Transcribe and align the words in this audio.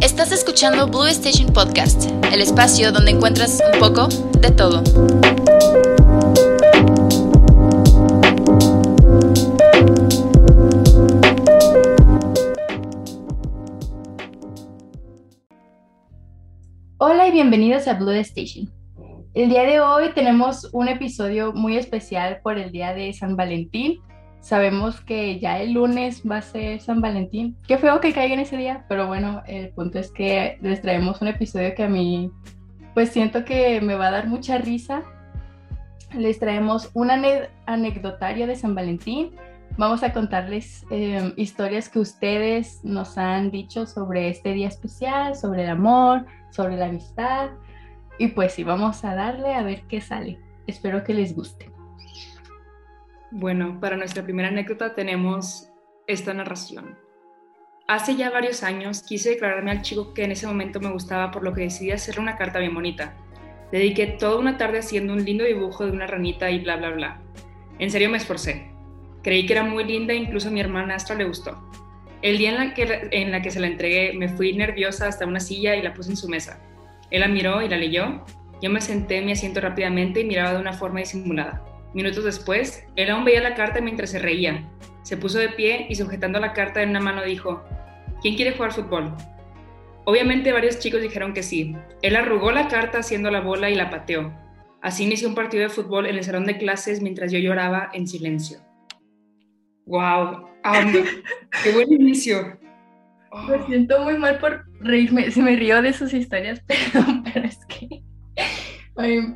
Estás 0.00 0.30
escuchando 0.30 0.86
Blue 0.88 1.06
Station 1.06 1.50
Podcast, 1.54 2.10
el 2.30 2.42
espacio 2.42 2.92
donde 2.92 3.12
encuentras 3.12 3.62
un 3.72 3.80
poco 3.80 4.08
de 4.38 4.50
todo. 4.50 4.82
Hola 16.98 17.28
y 17.28 17.30
bienvenidos 17.30 17.88
a 17.88 17.94
Blue 17.94 18.10
Station. 18.10 18.70
El 19.32 19.48
día 19.48 19.62
de 19.62 19.80
hoy 19.80 20.12
tenemos 20.14 20.68
un 20.74 20.88
episodio 20.88 21.54
muy 21.54 21.78
especial 21.78 22.40
por 22.42 22.58
el 22.58 22.70
día 22.70 22.92
de 22.92 23.14
San 23.14 23.34
Valentín. 23.34 24.02
Sabemos 24.40 25.00
que 25.00 25.40
ya 25.40 25.60
el 25.60 25.72
lunes 25.72 26.22
va 26.30 26.38
a 26.38 26.42
ser 26.42 26.80
San 26.80 27.00
Valentín. 27.00 27.56
Qué 27.66 27.78
feo 27.78 28.00
que 28.00 28.12
caiga 28.12 28.34
en 28.34 28.40
ese 28.40 28.56
día, 28.56 28.84
pero 28.88 29.06
bueno, 29.06 29.42
el 29.46 29.70
punto 29.70 29.98
es 29.98 30.12
que 30.12 30.58
les 30.62 30.82
traemos 30.82 31.20
un 31.20 31.28
episodio 31.28 31.74
que 31.74 31.82
a 31.82 31.88
mí 31.88 32.30
pues 32.94 33.10
siento 33.10 33.44
que 33.44 33.80
me 33.82 33.94
va 33.94 34.06
a 34.08 34.10
dar 34.10 34.26
mucha 34.26 34.56
risa. 34.56 35.02
Les 36.14 36.38
traemos 36.38 36.90
un 36.94 37.10
anecdotario 37.66 38.46
de 38.46 38.56
San 38.56 38.74
Valentín. 38.74 39.32
Vamos 39.76 40.02
a 40.02 40.14
contarles 40.14 40.86
eh, 40.90 41.34
historias 41.36 41.90
que 41.90 41.98
ustedes 41.98 42.80
nos 42.84 43.18
han 43.18 43.50
dicho 43.50 43.84
sobre 43.84 44.30
este 44.30 44.54
día 44.54 44.68
especial, 44.68 45.36
sobre 45.36 45.64
el 45.64 45.70
amor, 45.70 46.24
sobre 46.50 46.76
la 46.76 46.86
amistad. 46.86 47.50
Y 48.18 48.28
pues 48.28 48.54
sí, 48.54 48.64
vamos 48.64 49.04
a 49.04 49.14
darle 49.14 49.52
a 49.52 49.62
ver 49.62 49.82
qué 49.88 50.00
sale. 50.00 50.38
Espero 50.66 51.04
que 51.04 51.12
les 51.12 51.34
guste. 51.36 51.75
Bueno, 53.32 53.80
para 53.80 53.96
nuestra 53.96 54.22
primera 54.22 54.48
anécdota 54.48 54.94
tenemos 54.94 55.68
esta 56.06 56.32
narración. 56.32 56.96
Hace 57.88 58.14
ya 58.14 58.30
varios 58.30 58.62
años 58.62 59.02
quise 59.02 59.30
declararme 59.30 59.72
al 59.72 59.82
chico 59.82 60.14
que 60.14 60.24
en 60.24 60.32
ese 60.32 60.46
momento 60.46 60.80
me 60.80 60.92
gustaba 60.92 61.32
por 61.32 61.42
lo 61.42 61.52
que 61.52 61.62
decidí 61.62 61.90
hacerle 61.90 62.22
una 62.22 62.36
carta 62.36 62.60
bien 62.60 62.74
bonita. 62.74 63.16
Dediqué 63.72 64.06
toda 64.06 64.38
una 64.38 64.56
tarde 64.56 64.78
haciendo 64.78 65.12
un 65.12 65.24
lindo 65.24 65.44
dibujo 65.44 65.84
de 65.84 65.90
una 65.90 66.06
ranita 66.06 66.50
y 66.50 66.60
bla 66.60 66.76
bla 66.76 66.90
bla. 66.90 67.20
En 67.80 67.90
serio 67.90 68.10
me 68.10 68.16
esforcé. 68.16 68.70
Creí 69.24 69.44
que 69.44 69.54
era 69.54 69.64
muy 69.64 69.82
linda 69.82 70.12
e 70.12 70.16
incluso 70.16 70.48
a 70.48 70.52
mi 70.52 70.60
hermanastra 70.60 71.16
le 71.16 71.24
gustó. 71.24 71.68
El 72.22 72.38
día 72.38 72.50
en 72.50 72.56
la, 72.56 72.74
que, 72.74 73.08
en 73.10 73.32
la 73.32 73.42
que 73.42 73.50
se 73.50 73.58
la 73.58 73.66
entregué 73.66 74.12
me 74.12 74.28
fui 74.28 74.52
nerviosa 74.52 75.08
hasta 75.08 75.26
una 75.26 75.40
silla 75.40 75.74
y 75.74 75.82
la 75.82 75.94
puse 75.94 76.10
en 76.10 76.16
su 76.16 76.28
mesa. 76.28 76.60
Él 77.10 77.20
la 77.20 77.28
miró 77.28 77.60
y 77.60 77.68
la 77.68 77.76
leyó. 77.76 78.24
Yo 78.62 78.70
me 78.70 78.80
senté 78.80 79.18
en 79.18 79.26
mi 79.26 79.32
asiento 79.32 79.60
rápidamente 79.60 80.20
y 80.20 80.24
miraba 80.24 80.54
de 80.54 80.60
una 80.60 80.72
forma 80.72 81.00
disimulada. 81.00 81.75
Minutos 81.96 82.24
después, 82.24 82.84
él 82.94 83.08
aún 83.08 83.24
veía 83.24 83.40
la 83.40 83.54
carta 83.54 83.80
mientras 83.80 84.10
se 84.10 84.18
reía. 84.18 84.68
Se 85.00 85.16
puso 85.16 85.38
de 85.38 85.48
pie 85.48 85.86
y 85.88 85.94
sujetando 85.94 86.38
la 86.38 86.52
carta 86.52 86.82
en 86.82 86.90
una 86.90 87.00
mano 87.00 87.24
dijo, 87.24 87.64
¿quién 88.20 88.36
quiere 88.36 88.52
jugar 88.54 88.74
fútbol? 88.74 89.14
Obviamente 90.04 90.52
varios 90.52 90.78
chicos 90.78 91.00
dijeron 91.00 91.32
que 91.32 91.42
sí. 91.42 91.74
Él 92.02 92.16
arrugó 92.16 92.52
la 92.52 92.68
carta 92.68 92.98
haciendo 92.98 93.30
la 93.30 93.40
bola 93.40 93.70
y 93.70 93.74
la 93.74 93.88
pateó. 93.88 94.30
Así 94.82 95.04
inició 95.04 95.26
un 95.26 95.34
partido 95.34 95.62
de 95.62 95.70
fútbol 95.70 96.04
en 96.04 96.16
el 96.16 96.24
salón 96.24 96.44
de 96.44 96.58
clases 96.58 97.00
mientras 97.00 97.32
yo 97.32 97.38
lloraba 97.38 97.88
en 97.94 98.06
silencio. 98.06 98.58
¡Wow! 99.86 100.48
¡Qué 101.64 101.72
buen 101.72 101.90
inicio! 101.90 102.58
Me 103.48 103.66
siento 103.68 104.04
muy 104.04 104.18
mal 104.18 104.38
por 104.38 104.66
reírme. 104.80 105.30
Se 105.30 105.40
me 105.40 105.56
río 105.56 105.80
de 105.80 105.94
sus 105.94 106.12
historias, 106.12 106.60
perdón, 106.66 107.24
pero 107.24 107.46
es 107.46 107.58
que. 107.64 108.02
Ay, 108.96 109.34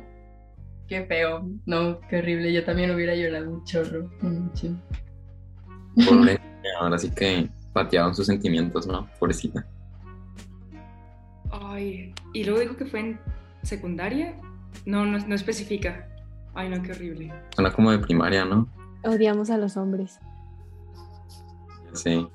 qué 0.91 1.05
feo. 1.05 1.47
No, 1.65 2.01
qué 2.09 2.17
horrible. 2.17 2.51
Yo 2.51 2.65
también 2.65 2.91
hubiera 2.91 3.15
llorado 3.15 3.49
un 3.49 3.63
chorro. 3.63 4.09
Pobre, 5.95 6.37
ahora 6.81 6.97
sí 6.97 7.09
que 7.11 7.49
pateaban 7.71 8.13
sus 8.13 8.25
sentimientos, 8.25 8.87
¿no? 8.87 9.09
Pobrecita. 9.17 9.65
Ay, 11.49 12.13
y 12.33 12.43
luego 12.43 12.59
dijo 12.59 12.75
que 12.75 12.85
fue 12.85 12.99
en 12.99 13.19
secundaria. 13.63 14.35
No, 14.85 15.05
no, 15.05 15.17
no 15.17 15.33
especifica. 15.33 16.09
Ay, 16.53 16.67
no, 16.67 16.83
qué 16.83 16.91
horrible. 16.91 17.33
Suena 17.55 17.71
como 17.71 17.91
de 17.91 17.99
primaria, 17.99 18.43
¿no? 18.43 18.67
Odiamos 19.05 19.49
a 19.49 19.57
los 19.57 19.77
hombres. 19.77 20.19
Sí. 21.93 22.27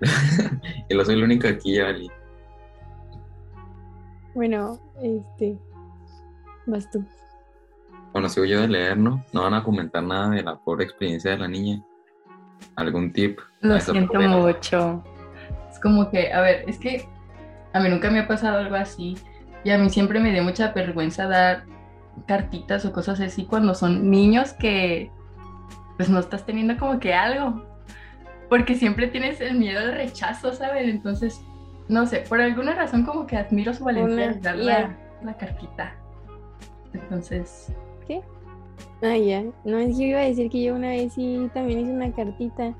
y 0.88 0.94
lo 0.94 1.04
soy 1.04 1.16
el 1.16 1.24
único 1.24 1.46
aquí, 1.46 1.78
Ali. 1.78 2.10
Bueno, 4.34 4.80
este. 5.02 5.58
Vas 6.66 6.90
tú. 6.90 7.04
Bueno, 8.12 8.28
sigo 8.28 8.46
yo 8.46 8.60
de 8.62 8.68
leer, 8.68 8.96
¿no? 8.96 9.24
No 9.32 9.42
van 9.42 9.54
a 9.54 9.62
comentar 9.62 10.02
nada 10.02 10.30
de 10.30 10.42
la 10.42 10.56
pobre 10.56 10.84
experiencia 10.84 11.32
de 11.32 11.38
la 11.38 11.48
niña. 11.48 11.82
¿Algún 12.74 13.12
tip? 13.12 13.38
Lo 13.60 13.78
siento 13.78 14.20
mucho. 14.20 15.04
Es 15.70 15.78
como 15.80 16.10
que, 16.10 16.32
a 16.32 16.40
ver, 16.40 16.64
es 16.66 16.78
que 16.78 17.06
a 17.72 17.80
mí 17.80 17.88
nunca 17.88 18.10
me 18.10 18.20
ha 18.20 18.28
pasado 18.28 18.58
algo 18.58 18.74
así. 18.74 19.16
Y 19.64 19.70
a 19.70 19.78
mí 19.78 19.90
siempre 19.90 20.20
me 20.20 20.32
dio 20.32 20.42
mucha 20.42 20.72
vergüenza 20.72 21.26
dar 21.26 21.64
cartitas 22.26 22.84
o 22.86 22.92
cosas 22.92 23.20
así 23.20 23.44
cuando 23.44 23.74
son 23.74 24.10
niños 24.10 24.54
que 24.54 25.10
pues 25.96 26.08
no 26.08 26.18
estás 26.18 26.46
teniendo 26.46 26.78
como 26.78 26.98
que 26.98 27.12
algo. 27.12 27.62
Porque 28.48 28.76
siempre 28.76 29.08
tienes 29.08 29.40
el 29.40 29.58
miedo 29.58 29.80
al 29.80 29.92
rechazo, 29.92 30.52
¿sabes? 30.52 30.88
Entonces, 30.88 31.40
no 31.88 32.06
sé, 32.06 32.20
por 32.20 32.40
alguna 32.40 32.74
razón 32.74 33.04
como 33.04 33.26
que 33.26 33.36
admiro 33.36 33.74
su 33.74 33.84
valentía 33.84 34.28
de 34.28 34.40
dar 34.40 34.56
la, 34.56 34.96
la 35.22 35.36
cartita. 35.36 35.96
Entonces. 37.02 37.72
¿Qué? 38.06 38.22
Ah, 39.02 39.16
ya. 39.16 39.44
No, 39.64 39.78
es 39.78 39.96
que 39.96 40.02
yo 40.02 40.08
iba 40.08 40.20
a 40.20 40.24
decir 40.24 40.50
que 40.50 40.62
yo 40.62 40.74
una 40.74 40.90
vez 40.90 41.12
sí 41.12 41.50
también 41.54 41.80
hice 41.80 41.92
una 41.92 42.12
cartita. 42.12 42.74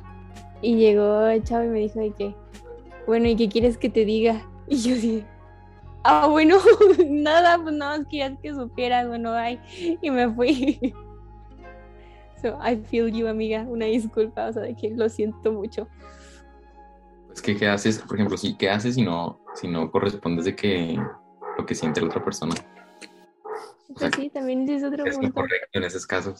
Y 0.62 0.76
llegó 0.76 1.26
el 1.26 1.42
chavo 1.44 1.64
y 1.64 1.68
me 1.68 1.78
dijo 1.80 2.00
de 2.00 2.12
que, 2.12 2.34
bueno, 3.06 3.28
¿y 3.28 3.36
qué 3.36 3.48
quieres 3.48 3.76
que 3.78 3.90
te 3.90 4.04
diga? 4.04 4.42
Y 4.68 4.78
yo 4.78 4.94
dije, 4.96 5.24
ah, 6.02 6.26
bueno, 6.26 6.56
nada, 7.08 7.56
pues 7.62 7.72
nada 7.76 7.98
más 7.98 8.06
querías 8.08 8.32
que 8.42 8.52
supieras, 8.52 9.06
bueno, 9.06 9.32
ay. 9.32 9.60
Y 10.00 10.10
me 10.10 10.28
fui. 10.32 10.92
So, 12.42 12.58
I 12.60 12.76
feel 12.76 13.08
you, 13.08 13.28
amiga. 13.28 13.62
Una 13.62 13.86
disculpa, 13.86 14.48
o 14.48 14.52
sea, 14.52 14.62
de 14.62 14.76
que 14.76 14.90
lo 14.90 15.08
siento 15.08 15.52
mucho. 15.52 15.88
Es 17.32 17.40
que, 17.40 17.56
¿qué 17.56 17.66
haces? 17.66 17.98
Por 17.98 18.16
ejemplo, 18.16 18.36
sí, 18.36 18.54
¿qué 18.58 18.68
haces 18.68 18.96
si 18.96 19.02
no, 19.02 19.40
si 19.54 19.68
no 19.68 19.90
correspondes 19.90 20.44
de 20.44 20.54
que 20.54 20.98
lo 21.56 21.64
que 21.64 21.74
siente 21.74 22.00
la 22.02 22.08
otra 22.08 22.22
persona? 22.22 22.54
Pues 23.94 24.12
sí, 24.16 24.30
también 24.30 24.68
es 24.68 24.82
otro 24.82 25.04
es 25.04 25.16
punto. 25.16 25.34
correcto 25.34 25.68
en 25.72 25.84
esos 25.84 26.06
casos. 26.06 26.36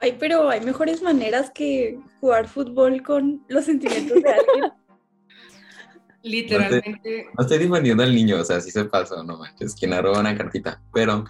Ay, 0.00 0.16
pero 0.18 0.48
hay 0.48 0.60
mejores 0.62 1.02
maneras 1.02 1.50
que 1.50 1.98
jugar 2.20 2.48
fútbol 2.48 3.02
con 3.02 3.44
los 3.48 3.66
sentimientos 3.66 4.22
de 4.22 4.30
alguien. 4.30 4.72
Literalmente. 6.22 7.26
No 7.36 7.42
estoy 7.42 7.58
defendiendo 7.58 8.02
al 8.02 8.14
niño, 8.14 8.40
o 8.40 8.44
sea, 8.44 8.60
sí 8.60 8.70
se 8.70 8.84
pasó, 8.84 9.22
no 9.24 9.38
manches, 9.38 9.74
quien 9.74 9.92
arroba 9.92 10.20
una 10.20 10.36
cartita, 10.36 10.82
pero 10.92 11.24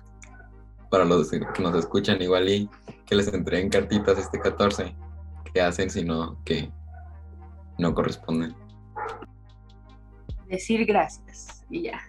para 0.90 1.04
los 1.04 1.30
que 1.30 1.40
nos 1.60 1.76
escuchan 1.76 2.20
igual 2.20 2.48
y 2.48 2.68
que 3.06 3.14
les 3.14 3.32
entreguen 3.32 3.70
cartitas 3.70 4.18
este 4.18 4.40
14, 4.40 4.94
¿qué 5.52 5.60
hacen 5.60 5.90
si 5.90 6.04
no 6.04 6.42
que 6.44 6.70
no 7.78 7.94
corresponden? 7.94 8.54
Decir 10.48 10.84
gracias 10.84 11.64
y 11.70 11.82
ya. 11.82 12.00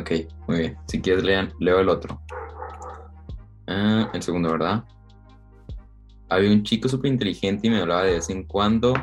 Ok, 0.00 0.12
muy 0.48 0.58
bien. 0.58 0.78
Si 0.86 1.00
quieres, 1.00 1.24
lean, 1.24 1.52
leo 1.58 1.80
el 1.80 1.88
otro. 1.90 2.20
Ah, 3.66 4.10
el 4.14 4.22
segundo, 4.22 4.50
¿verdad? 4.50 4.84
Había 6.30 6.50
un 6.50 6.62
chico 6.62 6.88
súper 6.88 7.12
inteligente 7.12 7.66
y 7.66 7.70
me 7.70 7.80
hablaba 7.80 8.04
de 8.04 8.14
vez 8.14 8.30
en 8.30 8.44
cuando 8.44 8.94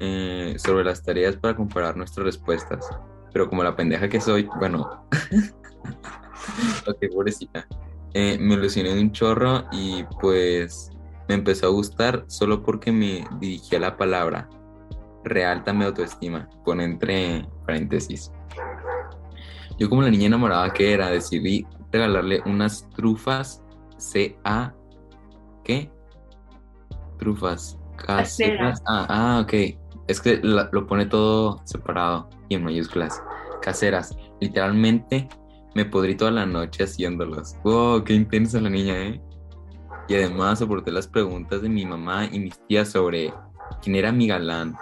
eh, 0.00 0.56
sobre 0.58 0.84
las 0.84 1.02
tareas 1.02 1.36
para 1.36 1.54
comparar 1.54 1.96
nuestras 1.96 2.24
respuestas. 2.24 2.88
Pero 3.32 3.48
como 3.48 3.62
la 3.62 3.76
pendeja 3.76 4.08
que 4.08 4.20
soy, 4.20 4.48
bueno, 4.58 5.06
ok, 6.88 6.98
pobrecita. 7.12 7.66
Eh, 8.14 8.36
me 8.40 8.54
ilusioné 8.54 8.94
de 8.94 9.00
un 9.00 9.12
chorro 9.12 9.64
y 9.70 10.04
pues 10.20 10.90
me 11.28 11.36
empezó 11.36 11.66
a 11.66 11.70
gustar 11.70 12.24
solo 12.26 12.62
porque 12.62 12.90
me 12.90 13.24
dirigía 13.38 13.78
la 13.78 13.96
palabra. 13.96 14.48
Realta 15.24 15.72
mi 15.72 15.84
autoestima. 15.84 16.48
Pone 16.64 16.84
entre 16.84 17.46
paréntesis. 17.64 18.32
Yo 19.78 19.88
como 19.88 20.02
la 20.02 20.10
niña 20.10 20.26
enamorada 20.26 20.72
que 20.72 20.92
era, 20.92 21.08
decidí 21.10 21.66
regalarle 21.90 22.42
unas 22.46 22.88
trufas 22.90 23.62
C-A... 23.98 24.74
¿Qué? 25.64 25.90
Trufas. 27.18 27.78
Caseras. 27.96 28.82
Ah, 28.86 29.06
ah, 29.08 29.40
ok. 29.42 29.52
Es 30.08 30.20
que 30.20 30.40
la- 30.42 30.68
lo 30.72 30.86
pone 30.86 31.06
todo 31.06 31.60
separado 31.64 32.28
y 32.48 32.56
en 32.56 32.64
mayúsculas. 32.64 33.22
Caseras. 33.60 34.16
Literalmente 34.40 35.28
me 35.74 35.84
podrí 35.84 36.16
toda 36.16 36.32
la 36.32 36.46
noche 36.46 36.84
haciéndolas. 36.84 37.58
Wow, 37.62 38.02
qué 38.04 38.14
intensa 38.14 38.60
la 38.60 38.70
niña, 38.70 38.94
¿eh? 38.98 39.20
Y 40.08 40.14
además 40.16 40.58
soporté 40.58 40.90
las 40.90 41.06
preguntas 41.06 41.62
de 41.62 41.68
mi 41.68 41.86
mamá 41.86 42.26
y 42.30 42.40
mis 42.40 42.58
tías 42.66 42.88
sobre 42.90 43.32
quién 43.82 43.94
era 43.96 44.10
mi 44.10 44.26
galán. 44.26 44.74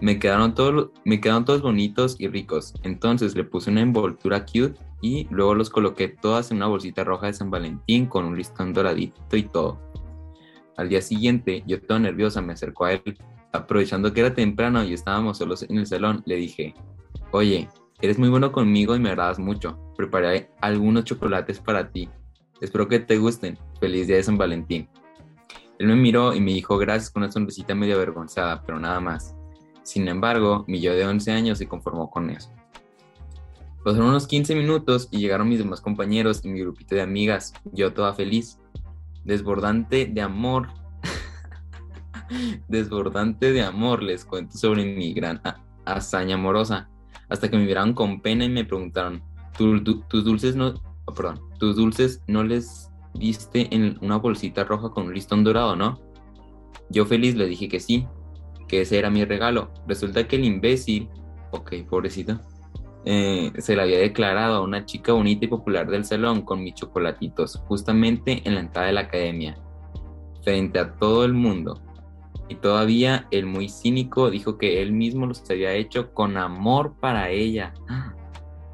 Me 0.00 0.18
quedaron, 0.18 0.54
todos, 0.54 0.90
me 1.04 1.20
quedaron 1.20 1.44
todos 1.44 1.62
bonitos 1.62 2.16
y 2.18 2.28
ricos. 2.28 2.74
Entonces 2.82 3.34
le 3.34 3.44
puse 3.44 3.70
una 3.70 3.80
envoltura 3.80 4.44
cute 4.44 4.74
y 5.00 5.26
luego 5.30 5.54
los 5.54 5.70
coloqué 5.70 6.08
todas 6.08 6.50
en 6.50 6.58
una 6.58 6.66
bolsita 6.66 7.04
roja 7.04 7.26
de 7.26 7.32
San 7.32 7.50
Valentín 7.50 8.06
con 8.06 8.24
un 8.24 8.36
listón 8.36 8.72
doradito 8.72 9.36
y 9.36 9.44
todo. 9.44 9.80
Al 10.76 10.88
día 10.88 11.00
siguiente, 11.00 11.64
yo 11.66 11.80
toda 11.80 11.98
nerviosa 12.00 12.42
me 12.42 12.52
acerco 12.52 12.84
a 12.84 12.92
él 12.92 13.18
aprovechando 13.52 14.12
que 14.12 14.20
era 14.20 14.34
temprano 14.34 14.84
y 14.84 14.92
estábamos 14.92 15.38
solos 15.38 15.62
en 15.62 15.78
el 15.78 15.86
salón, 15.86 16.22
le 16.26 16.36
dije, 16.36 16.74
oye, 17.32 17.68
eres 18.00 18.18
muy 18.18 18.28
bueno 18.28 18.52
conmigo 18.52 18.94
y 18.94 19.00
me 19.00 19.10
agradas 19.10 19.38
mucho. 19.38 19.78
Preparé 19.96 20.50
algunos 20.60 21.04
chocolates 21.04 21.60
para 21.60 21.90
ti. 21.90 22.08
Espero 22.60 22.88
que 22.88 23.00
te 23.00 23.18
gusten. 23.18 23.58
Feliz 23.80 24.06
día 24.06 24.16
de 24.16 24.22
San 24.22 24.38
Valentín. 24.38 24.88
Él 25.78 25.88
me 25.88 25.96
miró 25.96 26.34
y 26.34 26.40
me 26.40 26.52
dijo 26.52 26.78
gracias 26.78 27.10
con 27.10 27.22
una 27.22 27.32
sonrisita 27.32 27.74
medio 27.74 27.96
avergonzada, 27.96 28.62
pero 28.64 28.78
nada 28.78 29.00
más. 29.00 29.35
Sin 29.86 30.08
embargo, 30.08 30.64
mi 30.66 30.80
yo 30.80 30.94
de 30.94 31.06
11 31.06 31.30
años 31.30 31.58
se 31.58 31.68
conformó 31.68 32.10
con 32.10 32.28
eso. 32.28 32.50
Pasaron 33.84 34.08
unos 34.08 34.26
15 34.26 34.56
minutos 34.56 35.06
y 35.12 35.20
llegaron 35.20 35.48
mis 35.48 35.60
demás 35.60 35.80
compañeros 35.80 36.44
y 36.44 36.48
mi 36.48 36.58
grupito 36.58 36.96
de 36.96 37.02
amigas, 37.02 37.52
yo 37.72 37.92
toda 37.92 38.12
feliz. 38.12 38.58
Desbordante 39.22 40.06
de 40.06 40.20
amor. 40.22 40.70
Desbordante 42.68 43.52
de 43.52 43.62
amor 43.62 44.02
les 44.02 44.24
cuento 44.24 44.58
sobre 44.58 44.84
mi 44.84 45.14
gran 45.14 45.40
hazaña 45.84 46.34
amorosa. 46.34 46.90
Hasta 47.28 47.48
que 47.48 47.56
me 47.56 47.64
miraron 47.64 47.94
con 47.94 48.20
pena 48.20 48.44
y 48.44 48.48
me 48.48 48.64
preguntaron, 48.64 49.22
¿tus 49.56 49.84
dulces 50.24 50.56
no, 50.56 50.74
oh, 51.04 51.14
perdón, 51.14 51.40
tus 51.60 51.76
dulces 51.76 52.24
no 52.26 52.42
les 52.42 52.90
diste 53.14 53.72
en 53.72 53.98
una 54.00 54.16
bolsita 54.16 54.64
roja 54.64 54.90
con 54.90 55.06
un 55.06 55.14
listón 55.14 55.44
dorado, 55.44 55.76
no? 55.76 56.00
Yo 56.90 57.06
feliz 57.06 57.36
le 57.36 57.46
dije 57.46 57.68
que 57.68 57.78
sí, 57.78 58.08
que 58.68 58.82
ese 58.82 58.98
era 58.98 59.10
mi 59.10 59.24
regalo. 59.24 59.70
Resulta 59.86 60.26
que 60.26 60.36
el 60.36 60.44
imbécil, 60.44 61.08
ok, 61.50 61.72
pobrecito, 61.88 62.40
eh, 63.04 63.52
se 63.58 63.76
la 63.76 63.84
había 63.84 63.98
declarado 63.98 64.56
a 64.56 64.60
una 64.60 64.84
chica 64.84 65.12
bonita 65.12 65.44
y 65.44 65.48
popular 65.48 65.88
del 65.88 66.04
salón 66.04 66.42
con 66.42 66.62
mis 66.62 66.74
chocolatitos, 66.74 67.62
justamente 67.68 68.42
en 68.44 68.54
la 68.54 68.60
entrada 68.60 68.88
de 68.88 68.94
la 68.94 69.02
academia, 69.02 69.56
frente 70.42 70.78
a 70.78 70.92
todo 70.94 71.24
el 71.24 71.32
mundo. 71.32 71.80
Y 72.48 72.56
todavía 72.56 73.26
el 73.30 73.46
muy 73.46 73.68
cínico 73.68 74.30
dijo 74.30 74.58
que 74.58 74.82
él 74.82 74.92
mismo 74.92 75.26
los 75.26 75.48
había 75.50 75.72
hecho 75.72 76.12
con 76.12 76.36
amor 76.36 76.94
para 77.00 77.30
ella. 77.30 77.74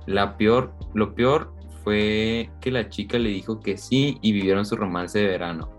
La 0.06 0.36
peor, 0.36 0.74
lo 0.94 1.14
peor 1.14 1.54
fue 1.84 2.50
que 2.60 2.72
la 2.72 2.88
chica 2.88 3.18
le 3.18 3.28
dijo 3.28 3.60
que 3.60 3.76
sí 3.76 4.18
y 4.20 4.32
vivieron 4.32 4.66
su 4.66 4.74
romance 4.74 5.18
de 5.20 5.28
verano. 5.28 5.70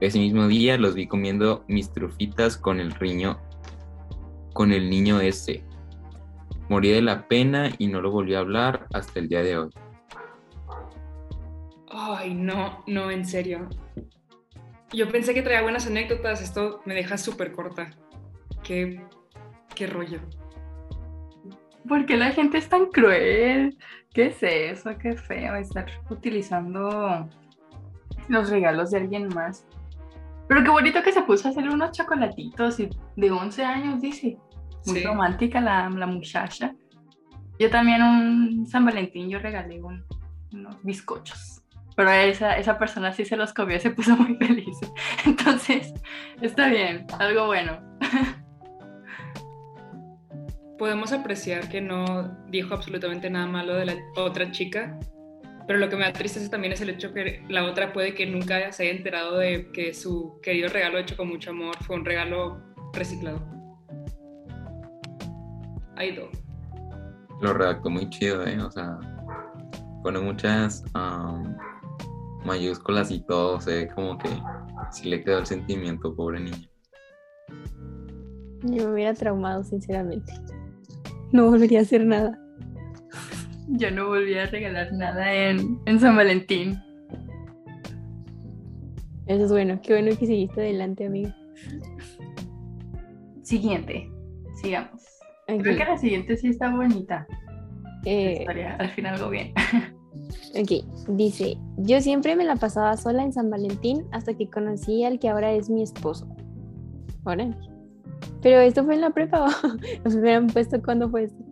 Ese 0.00 0.18
mismo 0.18 0.46
día 0.46 0.76
los 0.76 0.94
vi 0.94 1.06
comiendo 1.06 1.64
mis 1.68 1.90
trufitas 1.90 2.58
con 2.58 2.80
el 2.80 2.92
riño, 2.92 3.38
con 4.52 4.72
el 4.72 4.88
niño 4.90 5.20
ese. 5.20 5.64
Morí 6.68 6.90
de 6.90 7.02
la 7.02 7.26
pena 7.28 7.70
y 7.78 7.88
no 7.88 8.00
lo 8.00 8.10
volví 8.10 8.34
a 8.34 8.40
hablar 8.40 8.86
hasta 8.92 9.20
el 9.20 9.28
día 9.28 9.42
de 9.42 9.58
hoy. 9.58 9.70
Ay, 11.90 12.34
no, 12.34 12.82
no, 12.86 13.10
en 13.10 13.24
serio. 13.24 13.68
Yo 14.92 15.08
pensé 15.10 15.34
que 15.34 15.42
traía 15.42 15.62
buenas 15.62 15.86
anécdotas, 15.86 16.42
esto 16.42 16.80
me 16.84 16.94
deja 16.94 17.18
súper 17.18 17.52
corta. 17.52 17.90
Qué, 18.62 19.04
qué 19.74 19.86
rollo. 19.86 20.20
¿Por 21.88 22.06
qué 22.06 22.16
la 22.16 22.30
gente 22.30 22.58
es 22.58 22.68
tan 22.68 22.86
cruel? 22.86 23.76
¿Qué 24.12 24.26
es 24.26 24.42
eso? 24.42 24.96
Qué 24.98 25.16
feo 25.16 25.56
estar 25.56 25.86
utilizando 26.10 27.28
los 28.28 28.50
regalos 28.50 28.90
de 28.90 28.98
alguien 28.98 29.28
más. 29.28 29.66
Pero 30.48 30.62
qué 30.62 30.70
bonito 30.70 31.02
que 31.02 31.12
se 31.12 31.22
puso 31.22 31.48
a 31.48 31.50
hacer 31.50 31.68
unos 31.68 31.92
chocolatitos 31.92 32.78
y 32.80 32.90
de 33.16 33.30
11 33.30 33.64
años, 33.64 34.00
dice. 34.00 34.38
Muy 34.86 35.02
romántica 35.02 35.60
la, 35.60 35.88
la, 35.90 36.06
muchacha. 36.06 36.74
Yo 37.58 37.70
también 37.70 38.02
un 38.02 38.66
San 38.66 38.84
Valentín 38.84 39.28
yo 39.28 39.38
regalé 39.38 39.80
unos 39.80 40.82
bizcochos. 40.82 41.62
Pero 41.94 42.10
esa, 42.10 42.56
esa 42.56 42.78
persona 42.78 43.12
sí 43.12 43.24
se 43.24 43.36
los 43.36 43.52
comió 43.52 43.76
y 43.76 43.80
se 43.80 43.90
puso 43.90 44.16
muy 44.16 44.36
feliz. 44.44 44.78
Entonces, 45.24 45.92
está 46.40 46.68
bien, 46.68 47.06
algo 47.18 47.46
bueno. 47.46 47.78
Podemos 50.78 51.12
apreciar 51.12 51.68
que 51.68 51.80
no 51.80 52.36
dijo 52.48 52.74
absolutamente 52.74 53.30
nada 53.30 53.46
malo 53.46 53.74
de 53.74 53.86
la 53.86 53.94
otra 54.16 54.50
chica, 54.50 54.98
pero 55.66 55.78
lo 55.78 55.88
que 55.88 55.96
me 55.96 56.04
da 56.04 56.12
tristeza 56.12 56.50
también 56.50 56.72
es 56.72 56.80
el 56.80 56.90
hecho 56.90 57.12
que 57.12 57.44
la 57.48 57.64
otra 57.64 57.92
puede 57.92 58.14
que 58.14 58.26
nunca 58.26 58.72
se 58.72 58.84
haya 58.84 58.92
enterado 58.92 59.38
de 59.38 59.70
que 59.70 59.94
su 59.94 60.40
querido 60.42 60.68
regalo 60.68 60.98
hecho 60.98 61.16
con 61.16 61.28
mucho 61.28 61.50
amor 61.50 61.76
fue 61.84 61.94
un 61.96 62.04
regalo 62.04 62.71
reciclado. 62.92 63.40
Lo 67.40 67.54
redactó 67.54 67.90
muy 67.90 68.08
chido, 68.10 68.44
¿eh? 68.46 68.60
O 68.60 68.70
sea, 68.70 68.98
pone 70.02 70.18
muchas 70.20 70.84
mayúsculas 72.44 73.10
y 73.10 73.20
todo, 73.20 73.56
o 73.56 73.60
sea, 73.60 73.88
como 73.94 74.18
que 74.18 74.28
sí 74.90 75.08
le 75.08 75.22
quedó 75.22 75.38
el 75.38 75.46
sentimiento, 75.46 76.14
pobre 76.14 76.40
niña. 76.40 76.68
Yo 78.62 78.86
me 78.86 78.94
hubiera 78.94 79.14
traumado, 79.14 79.64
sinceramente. 79.64 80.32
No 81.32 81.50
volvería 81.50 81.80
a 81.80 81.82
hacer 81.82 82.04
nada. 82.04 82.38
Yo 83.68 83.90
no 83.90 84.08
volví 84.08 84.34
a 84.34 84.46
regalar 84.46 84.92
nada 84.92 85.32
en, 85.32 85.80
en 85.86 85.98
San 85.98 86.16
Valentín. 86.16 86.80
Eso 89.26 89.44
es 89.44 89.50
bueno, 89.50 89.80
qué 89.82 89.94
bueno 89.94 90.16
que 90.16 90.26
seguiste 90.26 90.60
adelante, 90.60 91.06
amiga. 91.06 91.34
Siguiente, 93.52 94.10
sigamos. 94.54 95.02
Creo 95.46 95.76
que 95.76 95.84
la 95.84 95.98
siguiente 95.98 96.38
sí 96.38 96.48
está 96.48 96.74
bonita. 96.74 97.26
Eh, 98.06 98.46
al 98.78 98.88
final 98.92 99.16
algo 99.16 99.28
bien. 99.28 99.52
Ok, 100.58 100.84
dice, 101.08 101.58
yo 101.76 102.00
siempre 102.00 102.34
me 102.34 102.44
la 102.44 102.56
pasaba 102.56 102.96
sola 102.96 103.22
en 103.22 103.32
San 103.32 103.50
Valentín 103.50 104.06
hasta 104.10 104.34
que 104.34 104.48
conocí 104.48 105.04
al 105.04 105.18
que 105.18 105.28
ahora 105.28 105.52
es 105.52 105.68
mi 105.68 105.82
esposo. 105.82 106.34
Órale. 107.24 107.54
Pero 108.40 108.60
esto 108.60 108.84
fue 108.84 108.94
en 108.94 109.02
la 109.02 109.10
prepa, 109.10 109.46
nos 110.04 110.14
hubieran 110.14 110.46
puesto 110.46 110.80
cuando 110.82 111.10
fue 111.10 111.24
esto. 111.24 111.44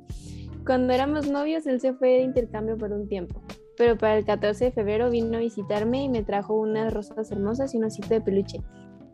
Cuando 0.64 0.94
éramos 0.94 1.31
novios, 1.31 1.67
él 1.67 1.81
se 1.81 1.93
fue 1.93 2.08
de 2.08 2.23
intercambio 2.23 2.79
por 2.79 2.93
un 2.93 3.08
tiempo. 3.08 3.43
Pero 3.76 3.99
para 3.99 4.17
el 4.17 4.25
14 4.25 4.67
de 4.67 4.73
febrero 4.73 5.11
vino 5.11 5.37
a 5.37 5.41
visitarme 5.41 6.05
y 6.05 6.08
me 6.08 6.23
trajo 6.23 6.55
unas 6.55 6.94
rosas 6.94 7.31
hermosas 7.31 7.75
y 7.75 7.79
un 7.79 7.85
osito 7.85 8.08
de 8.08 8.23
peluche. 8.23 8.62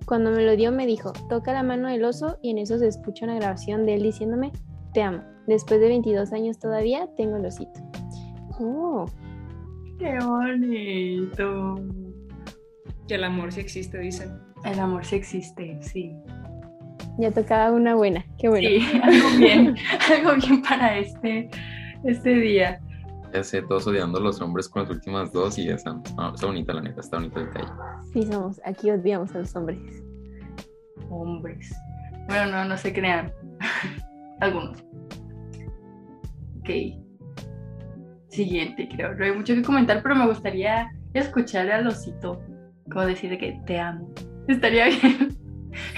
Cuando 0.06 0.30
me 0.30 0.44
lo 0.44 0.54
dio 0.54 0.70
me 0.70 0.86
dijo, 0.86 1.12
toca 1.28 1.52
la 1.52 1.64
mano 1.64 1.88
del 1.88 2.04
oso 2.04 2.38
y 2.40 2.50
en 2.50 2.58
eso 2.58 2.78
se 2.78 2.86
escucha 2.86 3.24
una 3.24 3.34
grabación 3.34 3.84
de 3.84 3.94
él 3.94 4.04
diciéndome, 4.04 4.52
te 4.94 5.02
amo. 5.02 5.24
Después 5.48 5.80
de 5.80 5.88
22 5.88 6.32
años 6.32 6.60
todavía 6.60 7.08
tengo 7.16 7.36
el 7.38 7.46
osito. 7.46 7.80
Oh. 8.60 9.04
Qué 9.98 10.16
bonito. 10.24 11.74
Que 13.08 13.16
el 13.16 13.24
amor 13.24 13.50
sí 13.50 13.60
existe, 13.60 13.98
dicen. 13.98 14.38
El 14.64 14.78
amor 14.78 15.04
sí 15.04 15.16
existe, 15.16 15.76
sí. 15.80 16.16
Ya 17.18 17.32
tocaba 17.32 17.72
una 17.72 17.96
buena, 17.96 18.24
qué 18.38 18.48
bueno. 18.48 18.68
Sí, 18.68 18.86
algo 19.02 19.38
bien, 19.38 19.74
algo 20.08 20.36
bien 20.36 20.62
para 20.62 20.98
este, 20.98 21.50
este 22.04 22.34
día. 22.34 22.80
Ya 23.36 23.44
sé, 23.44 23.60
todos 23.60 23.86
odiando 23.86 24.16
a 24.16 24.22
los 24.22 24.40
hombres 24.40 24.66
con 24.66 24.80
las 24.80 24.90
últimas 24.90 25.30
dos 25.30 25.58
y 25.58 25.66
ya 25.66 25.74
está, 25.74 25.94
está 26.32 26.46
bonita 26.46 26.72
la 26.72 26.80
neta, 26.80 27.02
está 27.02 27.18
bonita 27.18 27.40
el 27.40 27.46
detalle. 27.48 27.68
Sí, 28.10 28.22
somos, 28.22 28.62
aquí 28.64 28.90
odiamos 28.90 29.34
a 29.34 29.40
los 29.40 29.54
hombres. 29.54 29.78
Hombres. 31.10 31.70
Bueno, 32.28 32.50
no, 32.50 32.64
no 32.64 32.78
se 32.78 32.94
crean. 32.94 33.30
Algunos. 34.40 34.82
Ok. 36.60 36.70
Siguiente, 38.28 38.88
creo. 38.96 39.14
No 39.14 39.22
hay 39.22 39.32
mucho 39.32 39.54
que 39.54 39.60
comentar, 39.60 40.02
pero 40.02 40.14
me 40.14 40.26
gustaría 40.26 40.90
escuchar 41.12 41.70
al 41.70 41.86
osito. 41.88 42.40
Como 42.90 43.04
decir 43.04 43.36
que 43.36 43.60
te 43.66 43.78
amo. 43.78 44.14
Estaría 44.48 44.86
bien. 45.02 45.36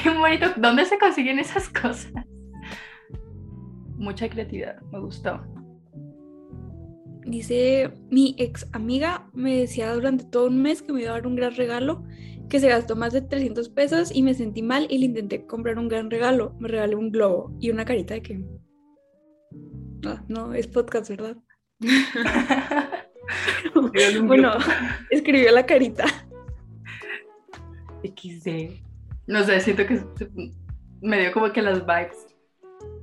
Qué 0.03 0.11
bonito. 0.11 0.47
¿Dónde 0.57 0.85
se 0.87 0.99
consiguen 0.99 1.39
esas 1.39 1.69
cosas? 1.69 2.13
Mucha 3.97 4.29
creatividad. 4.29 4.83
Me 4.91 4.99
gustó. 4.99 5.41
Dice, 7.29 7.91
mi 8.11 8.35
ex 8.39 8.67
amiga 8.73 9.29
me 9.35 9.59
decía 9.59 9.93
durante 9.93 10.25
todo 10.25 10.47
un 10.47 10.63
mes 10.63 10.81
que 10.81 10.95
me 10.95 11.03
iba 11.03 11.11
a 11.11 11.13
dar 11.13 11.27
un 11.27 11.37
gran 11.37 11.55
regalo, 11.55 12.03
que 12.49 12.59
se 12.59 12.69
gastó 12.69 12.97
más 12.97 13.13
de 13.13 13.21
300 13.21 13.69
pesos 13.69 14.11
y 14.15 14.23
me 14.23 14.33
sentí 14.33 14.63
mal 14.63 14.87
y 14.89 14.97
le 14.97 15.05
intenté 15.05 15.45
comprar 15.45 15.79
un 15.79 15.89
gran 15.89 16.11
regalo. 16.11 16.55
Me 16.59 16.69
regalé 16.69 16.97
un 16.97 17.13
globo 17.13 17.55
y 17.61 17.69
una 17.69 17.85
carita 17.85 18.15
de 18.15 18.23
que... 18.23 18.41
Ah, 20.07 20.25
no, 20.27 20.55
es 20.55 20.69
podcast, 20.69 21.11
¿verdad? 21.11 21.37
bueno, 24.23 24.53
escribió 25.11 25.53
la 25.53 25.67
carita. 25.67 26.07
XD. 28.03 28.71
No 29.27 29.45
sé, 29.45 29.61
siento 29.61 29.85
que 29.85 30.03
me 31.03 31.21
dio 31.21 31.33
como 31.33 31.53
que 31.53 31.61
las 31.61 31.85
vibes. 31.85 32.35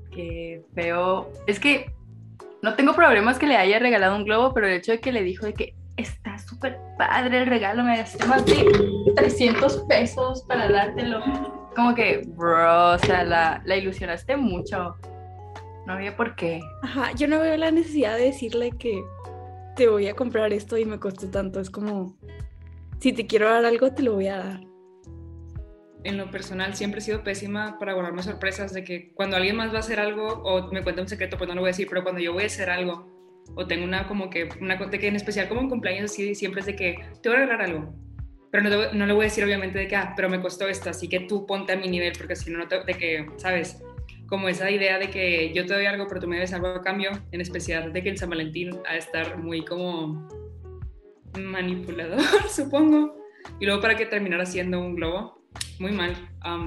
Que 0.10 0.66
veo. 0.74 1.32
Es 1.46 1.60
que 1.60 1.94
no 2.66 2.74
tengo 2.74 2.96
problemas 2.96 3.38
que 3.38 3.46
le 3.46 3.58
haya 3.58 3.78
regalado 3.78 4.16
un 4.16 4.26
globo, 4.26 4.52
pero 4.52 4.66
el 4.66 4.74
hecho 4.74 4.92
de 4.92 5.00
que 5.00 5.12
le 5.12 5.22
dijo 5.22 5.46
de 5.46 5.54
que 5.54 5.76
está 5.98 6.40
súper 6.40 6.80
padre 6.98 7.44
el 7.44 7.46
regalo, 7.46 7.84
me 7.84 7.96
gasté 7.96 8.26
más 8.26 8.44
de 8.44 8.66
300 9.16 9.84
pesos 9.88 10.44
para 10.48 10.68
dártelo. 10.72 11.22
Como 11.76 11.94
que, 11.94 12.24
bro, 12.26 12.94
o 12.94 12.98
sea, 12.98 13.24
la, 13.24 13.78
ilusionaste 13.78 14.36
mucho. 14.36 14.96
No 15.86 15.94
había 15.94 16.18
por 16.18 16.36
qué. 16.36 16.60
Ajá, 16.82 17.12
yo 17.12 17.28
no 17.28 17.40
veo 17.40 17.56
la 17.56 17.70
necesidad 17.70 18.18
de 18.18 18.24
decirle 18.24 18.72
que 18.72 19.00
te 19.76 19.88
voy 19.88 20.08
a 20.08 20.16
comprar 20.16 20.52
esto 20.52 20.76
y 20.76 20.86
me 20.86 21.00
costó 21.00 21.30
tanto. 21.30 21.60
Es 21.60 21.70
como, 21.70 22.18
si 23.00 23.14
te 23.14 23.28
quiero 23.28 23.48
dar 23.48 23.64
algo, 23.64 23.94
te 23.94 24.02
lo 24.02 24.16
voy 24.16 24.26
a 24.26 24.38
dar. 24.38 24.62
En 26.06 26.18
lo 26.18 26.30
personal 26.30 26.76
siempre 26.76 27.00
he 27.00 27.02
sido 27.02 27.24
pésima 27.24 27.78
para 27.80 27.94
guardarme 27.94 28.22
sorpresas 28.22 28.74
de 28.74 28.84
que 28.84 29.12
cuando 29.14 29.36
alguien 29.36 29.56
más 29.56 29.74
va 29.74 29.78
a 29.78 29.80
hacer 29.80 30.00
algo 30.00 30.28
o 30.28 30.72
me 30.72 30.84
cuenta 30.84 31.02
un 31.02 31.08
secreto, 31.08 31.38
pues 31.38 31.48
no 31.48 31.56
lo 31.56 31.62
voy 31.62 31.70
a 31.70 31.72
decir, 31.72 31.88
pero 31.90 32.04
cuando 32.04 32.22
yo 32.22 32.32
voy 32.32 32.44
a 32.44 32.46
hacer 32.46 32.70
algo 32.70 33.44
o 33.56 33.66
tengo 33.66 33.84
una 33.84 34.08
como 34.08 34.30
que, 34.30 34.48
una 34.62 34.76
de 34.76 35.00
que 35.00 35.08
en 35.08 35.16
especial 35.16 35.48
como 35.48 35.62
en 35.62 35.70
cumpleaños 35.70 36.12
así, 36.12 36.36
siempre 36.36 36.62
es 36.62 36.68
de 36.68 36.76
que 36.76 37.00
te 37.22 37.30
voy 37.30 37.38
a 37.38 37.42
regalar 37.42 37.70
algo. 37.70 37.94
Pero 38.52 38.64
no, 38.64 38.94
no 38.94 39.06
le 39.06 39.14
voy 39.14 39.24
a 39.24 39.30
decir 39.30 39.44
obviamente 39.44 39.80
de 39.80 39.88
que, 39.88 39.96
ah, 39.96 40.14
pero 40.16 40.30
me 40.30 40.40
costó 40.40 40.68
esto, 40.68 40.92
así 40.92 41.10
que 41.10 41.22
tú 41.22 41.46
ponte 41.46 41.74
a 41.74 41.76
mi 41.76 41.88
nivel, 41.88 42.14
porque 42.18 42.36
si 42.36 42.52
no, 42.52 42.60
no 42.60 42.68
te, 42.68 42.84
de 42.84 42.94
que, 42.94 43.28
¿sabes? 43.38 43.84
Como 44.28 44.48
esa 44.48 44.70
idea 44.70 45.00
de 45.00 45.10
que 45.10 45.52
yo 45.54 45.66
te 45.66 45.74
doy 45.74 45.88
algo, 45.88 46.08
pero 46.08 46.22
tú 46.22 46.28
me 46.28 46.36
debes 46.36 46.54
algo 46.54 46.68
a 46.68 46.82
cambio, 46.82 47.12
en 47.32 47.42
especial 47.42 47.92
de 47.92 48.04
que 48.04 48.10
en 48.10 48.18
San 48.18 48.30
Valentín 48.30 48.80
ha 48.88 48.94
de 48.94 49.00
estar 49.00 49.38
muy 49.38 49.66
como 49.66 50.28
manipulador, 51.38 52.22
supongo. 52.50 53.18
Y 53.60 53.66
luego 53.66 53.82
para 53.82 53.96
que 53.96 54.06
terminara 54.06 54.46
siendo 54.46 54.80
un 54.80 54.96
globo, 54.96 55.45
muy 55.80 55.92
mal, 55.92 56.16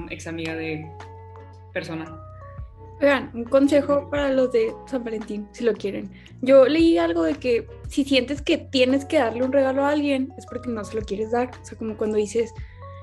ex 0.09 0.27
amiga 0.27 0.55
de 0.55 0.85
persona. 1.73 2.19
Vean, 2.99 3.31
un 3.33 3.45
consejo 3.45 4.09
para 4.09 4.31
los 4.33 4.51
de 4.51 4.73
San 4.85 5.03
Valentín, 5.05 5.47
si 5.53 5.63
lo 5.63 5.73
quieren. 5.73 6.11
Yo 6.41 6.65
leí 6.65 6.97
algo 6.97 7.23
de 7.23 7.35
que 7.35 7.65
si 7.87 8.03
sientes 8.03 8.41
que 8.41 8.57
tienes 8.57 9.05
que 9.05 9.19
darle 9.19 9.43
un 9.43 9.53
regalo 9.53 9.85
a 9.85 9.89
alguien, 9.91 10.33
es 10.37 10.45
porque 10.45 10.69
no 10.69 10.83
se 10.83 10.95
lo 10.95 11.01
quieres 11.01 11.31
dar. 11.31 11.49
O 11.61 11.65
sea, 11.65 11.77
como 11.77 11.95
cuando 11.95 12.17
dices, 12.17 12.53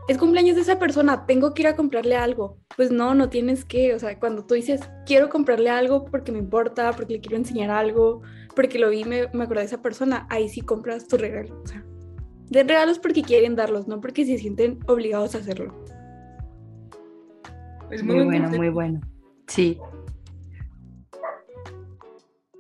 es 0.07 0.19
cumpleaños 0.19 0.57
de 0.57 0.62
esa 0.62 0.78
persona, 0.78 1.25
tengo 1.25 1.55
que 1.55 1.62
ir 1.62 1.69
a 1.69 1.76
comprarle 1.76 2.14
algo. 2.14 2.59
Pues 2.76 2.90
no, 2.90 3.14
no 3.14 3.31
tienes 3.31 3.64
que. 3.64 3.95
O 3.95 3.99
sea, 3.99 4.19
cuando 4.19 4.45
tú 4.45 4.55
dices, 4.55 4.83
quiero 5.07 5.31
comprarle 5.31 5.71
algo 5.71 6.05
porque 6.05 6.31
me 6.31 6.38
importa, 6.38 6.93
porque 6.93 7.14
le 7.14 7.21
quiero 7.21 7.38
enseñar 7.38 7.71
algo, 7.71 8.21
porque 8.55 8.78
lo 8.78 8.90
vi, 8.90 9.05
me, 9.05 9.28
me 9.33 9.45
acordé 9.45 9.61
de 9.61 9.66
esa 9.66 9.83
persona, 9.83 10.26
ahí 10.28 10.50
sí 10.50 10.61
compras 10.61 11.09
tu 11.09 11.16
regalo. 11.16 11.59
O 11.62 11.66
sea, 11.66 11.83
den 12.48 12.68
regalos 12.68 12.98
porque 12.98 13.22
quieren 13.22 13.56
darlos, 13.56 13.88
no 13.88 14.00
porque 14.00 14.24
se 14.24 14.38
sienten 14.38 14.78
obligados 14.86 15.34
a 15.34 15.38
hacerlo. 15.38 15.74
Es 17.90 18.02
muy, 18.02 18.24
bueno, 18.24 18.48
muy 18.50 18.68
bueno. 18.68 19.00
Sí. 19.46 19.78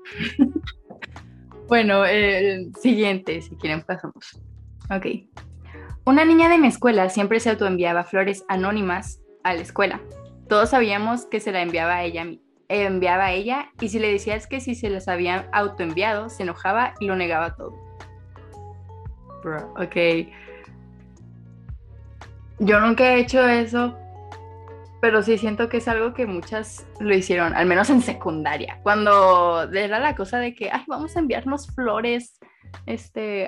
bueno, 1.68 2.04
el 2.04 2.72
siguiente, 2.76 3.42
si 3.42 3.56
quieren 3.56 3.82
pasamos. 3.82 4.40
Ok. 4.90 5.06
Una 6.04 6.24
niña 6.24 6.48
de 6.48 6.58
mi 6.58 6.68
escuela 6.68 7.08
siempre 7.08 7.40
se 7.40 7.50
autoenviaba 7.50 8.04
flores 8.04 8.44
anónimas 8.48 9.20
a 9.42 9.54
la 9.54 9.62
escuela. 9.62 10.00
Todos 10.48 10.70
sabíamos 10.70 11.26
que 11.26 11.40
se 11.40 11.50
la 11.50 11.62
enviaba 11.62 11.96
a 11.96 12.04
ella, 12.04 12.24
enviaba 12.68 13.26
a 13.26 13.32
ella 13.32 13.72
y 13.80 13.88
si 13.88 13.98
le 13.98 14.12
decías 14.12 14.46
que 14.46 14.60
si 14.60 14.76
se 14.76 14.90
las 14.90 15.08
habían 15.08 15.48
autoenviado, 15.52 16.28
se 16.28 16.44
enojaba 16.44 16.94
y 17.00 17.06
lo 17.06 17.16
negaba 17.16 17.56
todo. 17.56 17.85
Bro, 19.42 19.74
ok. 19.76 19.96
Yo 22.58 22.80
nunca 22.80 23.14
he 23.14 23.20
hecho 23.20 23.46
eso, 23.46 23.96
pero 25.00 25.22
sí 25.22 25.36
siento 25.38 25.68
que 25.68 25.76
es 25.76 25.88
algo 25.88 26.14
que 26.14 26.26
muchas 26.26 26.86
lo 27.00 27.14
hicieron, 27.14 27.54
al 27.54 27.66
menos 27.66 27.90
en 27.90 28.00
secundaria, 28.00 28.80
cuando 28.82 29.70
era 29.72 30.00
la 30.00 30.16
cosa 30.16 30.38
de 30.38 30.54
que, 30.54 30.70
ay, 30.70 30.82
vamos 30.86 31.16
a 31.16 31.20
enviarnos 31.20 31.68
flores, 31.74 32.38
este, 32.86 33.46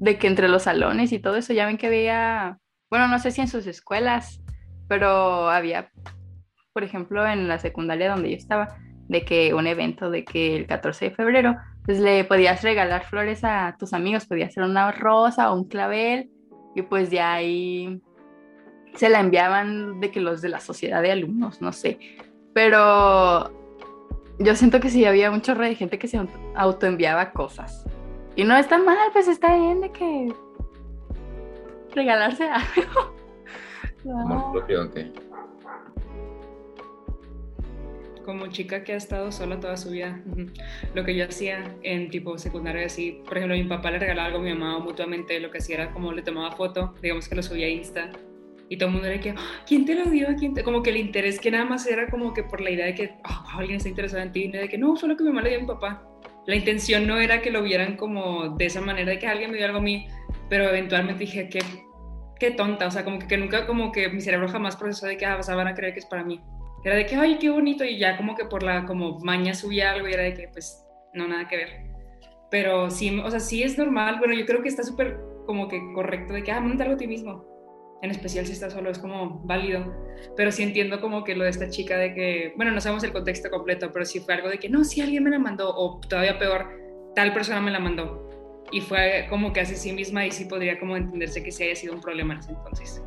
de 0.00 0.18
que 0.18 0.26
entre 0.26 0.48
los 0.48 0.64
salones 0.64 1.12
y 1.12 1.18
todo 1.18 1.36
eso, 1.36 1.52
ya 1.52 1.66
ven 1.66 1.78
que 1.78 1.86
había, 1.86 2.58
bueno, 2.90 3.08
no 3.08 3.18
sé 3.18 3.30
si 3.30 3.40
en 3.40 3.48
sus 3.48 3.66
escuelas, 3.66 4.42
pero 4.88 5.48
había, 5.48 5.90
por 6.72 6.82
ejemplo, 6.82 7.26
en 7.26 7.48
la 7.48 7.58
secundaria 7.58 8.10
donde 8.10 8.30
yo 8.30 8.36
estaba, 8.36 8.76
de 9.08 9.24
que 9.24 9.54
un 9.54 9.68
evento 9.68 10.10
de 10.10 10.24
que 10.24 10.56
el 10.56 10.66
14 10.66 11.06
de 11.06 11.14
febrero, 11.14 11.56
pues 11.86 12.00
le 12.00 12.24
podías 12.24 12.62
regalar 12.62 13.04
flores 13.04 13.44
a 13.44 13.76
tus 13.78 13.92
amigos, 13.92 14.26
podía 14.26 14.50
ser 14.50 14.64
una 14.64 14.90
rosa 14.92 15.52
o 15.52 15.56
un 15.56 15.68
clavel, 15.68 16.28
y 16.74 16.82
pues 16.82 17.10
ya 17.10 17.34
ahí 17.34 18.02
se 18.94 19.08
la 19.08 19.20
enviaban 19.20 20.00
de 20.00 20.10
que 20.10 20.20
los 20.20 20.42
de 20.42 20.48
la 20.48 20.60
sociedad 20.60 21.00
de 21.00 21.12
alumnos, 21.12 21.62
no 21.62 21.72
sé. 21.72 21.98
Pero 22.52 23.50
yo 24.38 24.54
siento 24.56 24.80
que 24.80 24.90
sí 24.90 25.04
había 25.04 25.30
un 25.30 25.42
chorro 25.42 25.64
de 25.64 25.74
gente 25.74 25.98
que 25.98 26.08
se 26.08 26.20
autoenviaba 26.54 27.30
cosas. 27.32 27.84
Y 28.34 28.44
no 28.44 28.56
está 28.56 28.78
mal, 28.78 28.98
pues 29.12 29.28
está 29.28 29.56
bien 29.56 29.80
de 29.80 29.92
que 29.92 30.34
regalarse 31.94 32.44
algo. 32.50 33.14
Como 38.26 38.48
chica 38.48 38.84
que 38.84 38.92
ha 38.92 38.96
estado 38.96 39.32
sola 39.32 39.60
toda 39.60 39.76
su 39.76 39.90
vida, 39.90 40.20
lo 40.94 41.04
que 41.04 41.14
yo 41.16 41.24
hacía 41.24 41.76
en 41.82 42.10
tipo 42.10 42.36
secundaria, 42.36 42.84
así, 42.84 43.22
por 43.24 43.38
ejemplo, 43.38 43.56
mi 43.56 43.64
papá 43.64 43.92
le 43.92 44.00
regalaba 44.00 44.26
algo 44.26 44.40
a 44.40 44.42
mi 44.42 44.52
mamá 44.52 44.80
mutuamente, 44.80 45.40
lo 45.40 45.50
que 45.50 45.58
hacía 45.58 45.76
era 45.76 45.92
como 45.92 46.12
le 46.12 46.22
tomaba 46.22 46.50
foto, 46.50 46.94
digamos 47.00 47.28
que 47.28 47.36
lo 47.36 47.42
subía 47.42 47.66
a 47.66 47.70
Insta 47.70 48.10
y 48.68 48.76
todo 48.76 48.88
el 48.88 48.94
mundo 48.94 49.08
era 49.08 49.20
que, 49.20 49.30
ah, 49.30 49.62
¿quién 49.66 49.84
te 49.84 49.94
lo 49.94 50.10
dio? 50.10 50.28
¿Quién 50.38 50.54
Como 50.54 50.82
que 50.82 50.90
el 50.90 50.96
interés 50.96 51.38
que 51.38 51.50
nada 51.50 51.64
más 51.64 51.86
era 51.86 52.08
como 52.08 52.34
que 52.34 52.42
por 52.42 52.60
la 52.60 52.70
idea 52.70 52.86
de 52.86 52.94
que 52.94 53.14
oh, 53.24 53.58
alguien 53.58 53.76
está 53.76 53.88
interesado 53.88 54.22
en 54.22 54.32
ti, 54.32 54.48
de 54.48 54.68
que 54.68 54.78
no, 54.78 54.96
solo 54.96 55.16
que 55.16 55.22
mi 55.22 55.30
mamá 55.30 55.42
le 55.42 55.50
dio 55.50 55.58
a 55.58 55.62
mi 55.62 55.68
papá. 55.68 56.02
La 56.46 56.56
intención 56.56 57.06
no 57.06 57.18
era 57.18 57.40
que 57.42 57.50
lo 57.50 57.62
vieran 57.62 57.96
como 57.96 58.50
de 58.56 58.66
esa 58.66 58.80
manera, 58.80 59.10
de 59.10 59.18
que 59.18 59.26
alguien 59.26 59.50
me 59.50 59.56
dio 59.56 59.66
algo 59.66 59.78
a 59.78 59.82
mí, 59.82 60.08
pero 60.48 60.64
eventualmente 60.64 61.20
dije, 61.20 61.48
qué, 61.48 61.60
qué 62.38 62.50
tonta, 62.52 62.86
o 62.86 62.90
sea, 62.90 63.04
como 63.04 63.18
que, 63.18 63.26
que 63.26 63.36
nunca, 63.36 63.66
como 63.66 63.92
que 63.92 64.08
mi 64.08 64.20
cerebro 64.20 64.48
jamás 64.48 64.76
procesó 64.76 65.06
de 65.06 65.16
que, 65.16 65.26
ah, 65.26 65.40
van 65.48 65.68
a 65.68 65.74
creer 65.74 65.92
que 65.92 66.00
es 66.00 66.06
para 66.06 66.24
mí. 66.24 66.40
Era 66.86 66.94
de 66.94 67.06
que, 67.06 67.16
ay, 67.16 67.38
qué 67.38 67.50
bonito, 67.50 67.84
y 67.84 67.98
ya 67.98 68.16
como 68.16 68.36
que 68.36 68.44
por 68.44 68.62
la 68.62 68.86
como 68.86 69.18
maña 69.18 69.54
subía 69.54 69.90
algo 69.90 70.08
y 70.08 70.12
era 70.12 70.22
de 70.22 70.34
que, 70.34 70.48
pues, 70.48 70.86
no, 71.14 71.26
nada 71.26 71.48
que 71.48 71.56
ver. 71.56 71.68
Pero 72.50 72.90
sí, 72.90 73.18
o 73.18 73.30
sea, 73.30 73.40
sí 73.40 73.62
es 73.62 73.76
normal, 73.76 74.18
bueno, 74.18 74.34
yo 74.34 74.46
creo 74.46 74.62
que 74.62 74.68
está 74.68 74.84
súper 74.84 75.18
como 75.46 75.66
que 75.66 75.80
correcto 75.94 76.32
de 76.32 76.44
que, 76.44 76.52
ah, 76.52 76.60
monta 76.60 76.84
algo 76.84 76.94
a 76.94 76.98
ti 76.98 77.08
mismo 77.08 77.56
en 78.02 78.10
especial 78.10 78.46
si 78.46 78.52
está 78.52 78.70
solo, 78.70 78.90
es 78.90 78.98
como 78.98 79.40
válido. 79.44 79.92
Pero 80.36 80.52
sí 80.52 80.62
entiendo 80.62 81.00
como 81.00 81.24
que 81.24 81.34
lo 81.34 81.44
de 81.44 81.50
esta 81.50 81.68
chica 81.68 81.96
de 81.98 82.14
que, 82.14 82.52
bueno, 82.56 82.70
no 82.72 82.80
sabemos 82.80 83.04
el 83.04 83.12
contexto 83.12 83.50
completo, 83.50 83.90
pero 83.92 84.04
sí 84.04 84.20
fue 84.20 84.34
algo 84.34 84.48
de 84.48 84.58
que, 84.58 84.68
no, 84.68 84.84
si 84.84 85.00
alguien 85.00 85.24
me 85.24 85.30
la 85.30 85.38
mandó, 85.38 85.74
o 85.74 86.00
todavía 86.00 86.38
peor, 86.38 86.68
tal 87.14 87.32
persona 87.32 87.60
me 87.60 87.70
la 87.70 87.80
mandó. 87.80 88.28
Y 88.72 88.80
fue 88.80 89.26
como 89.28 89.52
que 89.52 89.60
hace 89.60 89.76
sí 89.76 89.92
misma 89.92 90.26
y 90.26 90.30
sí 90.30 90.44
podría 90.44 90.78
como 90.78 90.96
entenderse 90.96 91.42
que 91.42 91.52
sí 91.52 91.64
haya 91.64 91.76
sido 91.76 91.94
un 91.94 92.00
problema 92.00 92.34
en 92.34 92.40
ese 92.40 92.50
entonces. 92.50 93.02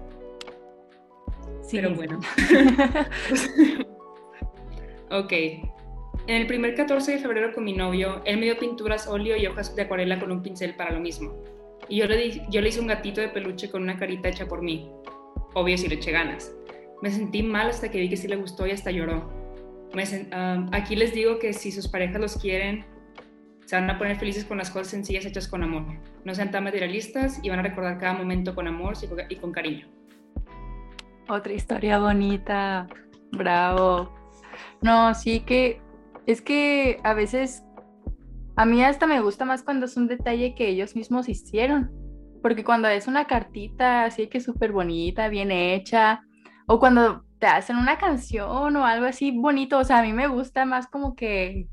Sí. 1.62 1.78
Pero 1.78 1.96
bueno. 1.96 2.20
ok. 5.12 5.34
En 6.28 6.36
el 6.36 6.48
primer 6.48 6.75
14 6.75 7.13
de 7.13 7.18
febrero 7.18 7.54
con 7.54 7.63
mi 7.63 7.74
novio, 7.74 8.22
él 8.25 8.38
me 8.38 8.46
dio 8.46 8.60
pinturas, 8.60 9.08
óleo 9.08 9.36
y 9.36 9.48
hojas 9.48 9.75
de 9.75 9.82
acuarela 9.82 10.20
con 10.20 10.32
un 10.32 10.44
pincel 10.44 10.75
para 10.75 10.92
lo 10.92 11.00
mismo. 11.00 11.34
Y 11.88 11.98
yo 11.98 12.08
le, 12.08 12.42
yo 12.50 12.62
le 12.62 12.70
hice 12.70 12.80
un 12.80 12.88
gatito 12.88 13.20
de 13.20 13.30
peluche 13.30 13.72
con 13.72 13.82
una 13.82 13.98
carita 13.98 14.30
hecha 14.30 14.48
por 14.48 14.62
mí. 14.62 14.92
Obvio 15.56 15.78
si 15.78 15.88
le 15.88 15.96
eché 15.96 16.12
ganas. 16.12 16.54
Me 17.01 17.10
sentí 17.10 17.42
mal 17.42 17.70
hasta 17.70 17.89
que 17.89 18.00
vi 18.00 18.10
que 18.10 18.18
sí 18.18 18.28
le 18.28 18.36
gustó 18.36 18.68
y 18.68 18.72
hasta 18.72 18.92
lloró. 18.92 19.28
aquí 20.72 20.96
les 20.96 21.13
digo 21.13 21.39
que 21.39 21.54
si 21.54 21.72
sus 21.72 21.88
parejas 21.88 22.22
los 22.22 22.38
quieren, 22.38 22.86
se 23.66 23.75
van 23.75 23.89
a 23.89 23.98
poner 23.98 24.18
felices 24.18 24.46
con 24.46 24.58
las 24.58 24.70
cosas 24.70 24.89
sencillas 24.89 25.25
hechas 25.25 25.48
con 25.48 25.63
amor. 25.63 25.86
No 26.25 26.36
sean 26.36 26.51
tan 26.51 26.63
materialistas 26.63 27.39
y 27.44 27.50
van 27.50 27.60
a 27.60 27.63
recordar 27.63 27.98
cada 27.98 28.13
momento 28.13 28.54
con 28.54 28.68
amor 28.68 28.94
y 29.30 29.36
con 29.38 29.51
cariño. 29.51 29.99
Otra 31.29 31.53
historia 31.53 32.00
bonita. 32.00 32.88
Bravo. 33.31 34.12
No, 34.81 35.13
sí 35.13 35.41
que 35.41 35.79
es 36.25 36.41
que 36.41 37.00
a 37.03 37.13
veces 37.13 37.63
a 38.55 38.65
mí 38.65 38.83
hasta 38.83 39.05
me 39.05 39.21
gusta 39.21 39.45
más 39.45 39.62
cuando 39.62 39.86
es 39.86 39.95
un 39.95 40.07
detalle 40.07 40.55
que 40.55 40.67
ellos 40.67 40.95
mismos 40.95 41.29
hicieron, 41.29 41.91
porque 42.41 42.63
cuando 42.63 42.88
es 42.88 43.07
una 43.07 43.25
cartita 43.25 44.05
así 44.05 44.27
que 44.27 44.39
súper 44.39 44.71
bonita, 44.71 45.29
bien 45.29 45.51
hecha, 45.51 46.21
o 46.67 46.79
cuando 46.79 47.24
te 47.38 47.45
hacen 47.45 47.77
una 47.77 48.00
canción 48.00 48.75
o 48.75 48.86
algo 48.86 49.05
así 49.05 49.31
bonito, 49.31 49.77
o 49.77 49.83
sea, 49.83 50.00
a 50.00 50.03
mí 50.03 50.12
me 50.12 50.27
gusta 50.27 50.65
más 50.65 50.88
como 50.88 51.15
que 51.15 51.67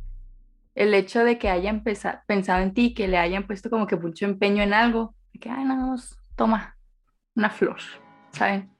el 0.74 0.92
hecho 0.92 1.24
de 1.24 1.38
que 1.38 1.48
hayan 1.48 1.82
pensado 1.82 2.62
en 2.62 2.74
ti, 2.74 2.92
que 2.92 3.08
le 3.08 3.16
hayan 3.16 3.46
puesto 3.46 3.70
como 3.70 3.86
que 3.86 3.96
mucho 3.96 4.26
empeño 4.26 4.62
en 4.62 4.74
algo, 4.74 5.14
que, 5.40 5.48
ay, 5.48 5.64
no, 5.64 5.96
toma 6.36 6.76
una 7.34 7.50
flor, 7.50 7.78
¿saben? 8.32 8.75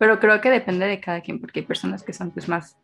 Pero 0.00 0.18
creo 0.18 0.40
que 0.40 0.48
depende 0.48 0.86
de 0.86 0.98
cada 0.98 1.20
quien, 1.20 1.38
porque 1.38 1.60
hay 1.60 1.66
personas 1.66 2.02
que 2.02 2.14
son 2.14 2.30
pues 2.30 2.48
más 2.48 2.74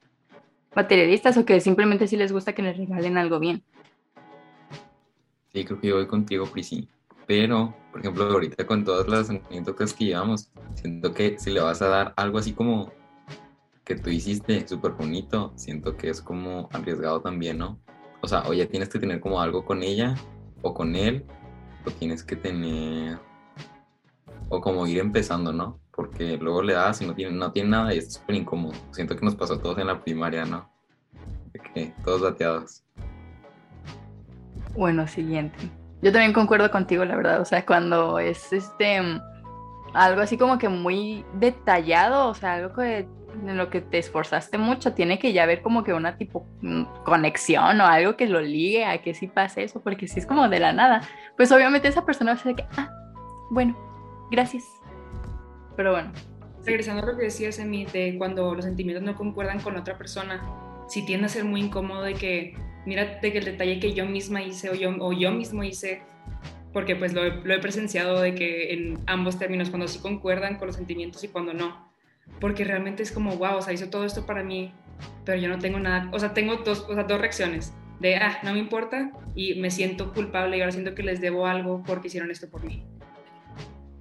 materialistas 0.75 1.39
o 1.39 1.47
que 1.47 1.63
simplemente 1.63 2.07
sí 2.07 2.15
les 2.15 2.31
gusta 2.31 2.53
que 2.53 2.61
les 2.61 2.77
regalen 2.77 3.17
algo 3.17 3.41
bien. 3.41 3.63
Sí, 5.51 5.65
creo 5.65 5.81
que 5.81 5.89
yo 5.89 5.97
voy 5.97 6.07
contigo, 6.07 6.45
Prisi. 6.45 6.91
Pero, 7.27 7.75
por 7.91 8.03
ejemplo, 8.03 8.25
ahorita 8.25 8.67
con 8.67 8.85
todas 8.85 9.09
las 9.09 9.31
anécdotas 9.31 9.95
que 9.95 10.05
llevamos, 10.05 10.51
siento 10.75 11.15
que 11.15 11.39
si 11.39 11.51
le 11.53 11.63
vas 11.63 11.81
a 11.81 11.89
dar 11.89 12.13
algo 12.19 12.37
así 12.37 12.53
como 12.53 12.93
que 13.83 13.95
tú 13.95 14.11
hiciste 14.11 14.69
súper 14.69 14.93
bonito, 14.93 15.55
siento 15.57 15.97
que 15.97 16.11
es 16.11 16.21
como 16.21 16.69
arriesgado 16.71 17.23
también, 17.23 17.57
¿no? 17.57 17.81
O 18.21 18.29
sea, 18.29 18.43
o 18.47 18.53
ya 18.53 18.69
tienes 18.69 18.91
que 18.91 18.99
tener 18.99 19.21
como 19.21 19.41
algo 19.41 19.65
con 19.65 19.83
ella 19.83 20.17
o 20.61 20.75
con 20.75 20.95
él, 20.95 21.25
o 21.87 21.91
tienes 21.93 22.23
que 22.23 22.37
tener, 22.37 23.19
o 24.51 24.61
como 24.61 24.87
ir 24.87 24.99
empezando, 24.99 25.55
¿no? 25.55 25.81
Porque 25.97 26.37
luego 26.37 26.62
le 26.62 26.75
das 26.75 27.00
y 27.00 27.07
no 27.07 27.15
tiene, 27.15 27.35
no 27.35 27.50
tiene 27.50 27.71
nada 27.71 27.95
y 27.95 27.99
es 27.99 28.12
súper 28.15 28.37
incómodo. 28.37 28.75
Siento 28.91 29.17
que 29.17 29.25
nos 29.25 29.35
pasó 29.35 29.55
a 29.55 29.61
todos 29.61 29.79
en 29.79 29.87
la 29.87 30.05
primaria, 30.05 30.45
¿no? 30.45 30.71
Todos 32.05 32.23
bateados. 32.23 32.85
Bueno, 34.75 35.07
siguiente. 35.09 35.57
Yo 36.03 36.12
también 36.12 36.33
concuerdo 36.33 36.71
contigo, 36.71 37.05
la 37.05 37.17
verdad. 37.17 37.41
O 37.41 37.45
sea, 37.45 37.65
cuando 37.65 38.19
es 38.19 38.53
este. 38.53 39.00
algo 39.95 40.21
así 40.21 40.37
como 40.37 40.59
que 40.59 40.69
muy 40.69 41.25
detallado, 41.35 42.29
o 42.29 42.35
sea, 42.35 42.55
algo 42.55 42.75
que 42.75 43.09
en 43.45 43.57
lo 43.57 43.71
que 43.71 43.81
te 43.81 43.99
esforzaste 43.99 44.59
mucho, 44.59 44.95
tiene 44.95 45.19
que 45.19 45.33
ya 45.33 45.43
haber 45.43 45.62
como 45.62 45.85
que 45.85 45.93
una 45.93 46.17
tipo 46.17 46.47
mm, 46.62 46.85
conexión 47.05 47.81
o 47.81 47.87
algo 47.87 48.17
que 48.17 48.26
lo 48.26 48.41
ligue 48.41 48.85
a 48.85 49.03
que 49.03 49.15
sí 49.15 49.26
pase 49.26 49.62
eso, 49.62 49.81
porque 49.83 50.09
si 50.09 50.21
es 50.21 50.26
como 50.26 50.49
de 50.49 50.59
la 50.59 50.73
nada, 50.73 51.03
pues 51.37 51.53
obviamente 51.53 51.88
esa 51.88 52.05
persona 52.05 52.33
va 52.33 52.41
a 52.41 52.43
ser 52.43 52.55
que, 52.55 52.65
ah, 52.76 52.91
bueno, 53.50 53.76
gracias. 54.31 54.65
Pero 55.76 55.92
bueno. 55.92 56.12
Regresando 56.64 57.02
a 57.02 57.06
lo 57.06 57.16
que 57.16 57.25
decías, 57.25 57.59
Emi, 57.61 57.87
de 57.87 58.16
cuando 58.18 58.54
los 58.54 58.64
sentimientos 58.64 59.04
no 59.04 59.14
concuerdan 59.14 59.61
con 59.61 59.76
otra 59.76 59.97
persona, 59.97 60.42
si 60.88 61.04
tiende 61.04 61.26
a 61.26 61.28
ser 61.28 61.45
muy 61.45 61.61
incómodo 61.61 62.02
de 62.02 62.14
que, 62.14 62.56
mírate 62.87 63.33
que 63.33 63.38
el 63.38 63.45
detalle 63.45 63.78
que 63.78 63.92
yo 63.92 64.04
misma 64.04 64.42
hice 64.42 64.71
o 64.71 64.75
yo, 64.75 64.90
o 64.99 65.12
yo 65.12 65.30
mismo 65.30 65.62
hice, 65.62 66.02
porque 66.73 66.97
pues 66.97 67.12
lo, 67.12 67.23
lo 67.23 67.54
he 67.54 67.59
presenciado 67.61 68.21
de 68.21 68.35
que 68.35 68.73
en 68.73 68.99
ambos 69.06 69.38
términos, 69.38 69.71
cuando 69.71 69.87
sí 69.87 70.00
concuerdan 70.00 70.56
con 70.56 70.66
los 70.66 70.76
sentimientos 70.76 71.23
y 71.23 71.28
cuando 71.28 71.54
no, 71.54 71.88
porque 72.40 72.64
realmente 72.64 73.02
es 73.02 73.12
como, 73.12 73.37
wow, 73.37 73.56
o 73.59 73.62
sea, 73.62 73.73
hizo 73.73 73.88
todo 73.88 74.04
esto 74.04 74.26
para 74.26 74.42
mí, 74.42 74.73
pero 75.25 75.40
yo 75.40 75.49
no 75.49 75.59
tengo 75.59 75.78
nada, 75.78 76.11
o 76.12 76.18
sea, 76.18 76.35
tengo 76.35 76.56
dos, 76.56 76.85
o 76.88 76.95
sea, 76.95 77.04
dos 77.04 77.21
reacciones, 77.21 77.73
de, 78.00 78.16
ah, 78.16 78.40
no 78.42 78.52
me 78.52 78.59
importa, 78.59 79.12
y 79.35 79.54
me 79.54 79.71
siento 79.71 80.12
culpable 80.12 80.56
y 80.56 80.61
ahora 80.61 80.73
siento 80.73 80.95
que 80.95 81.02
les 81.02 81.21
debo 81.21 81.47
algo 81.47 81.83
porque 81.87 82.09
hicieron 82.09 82.30
esto 82.30 82.49
por 82.50 82.64
mí. 82.64 82.85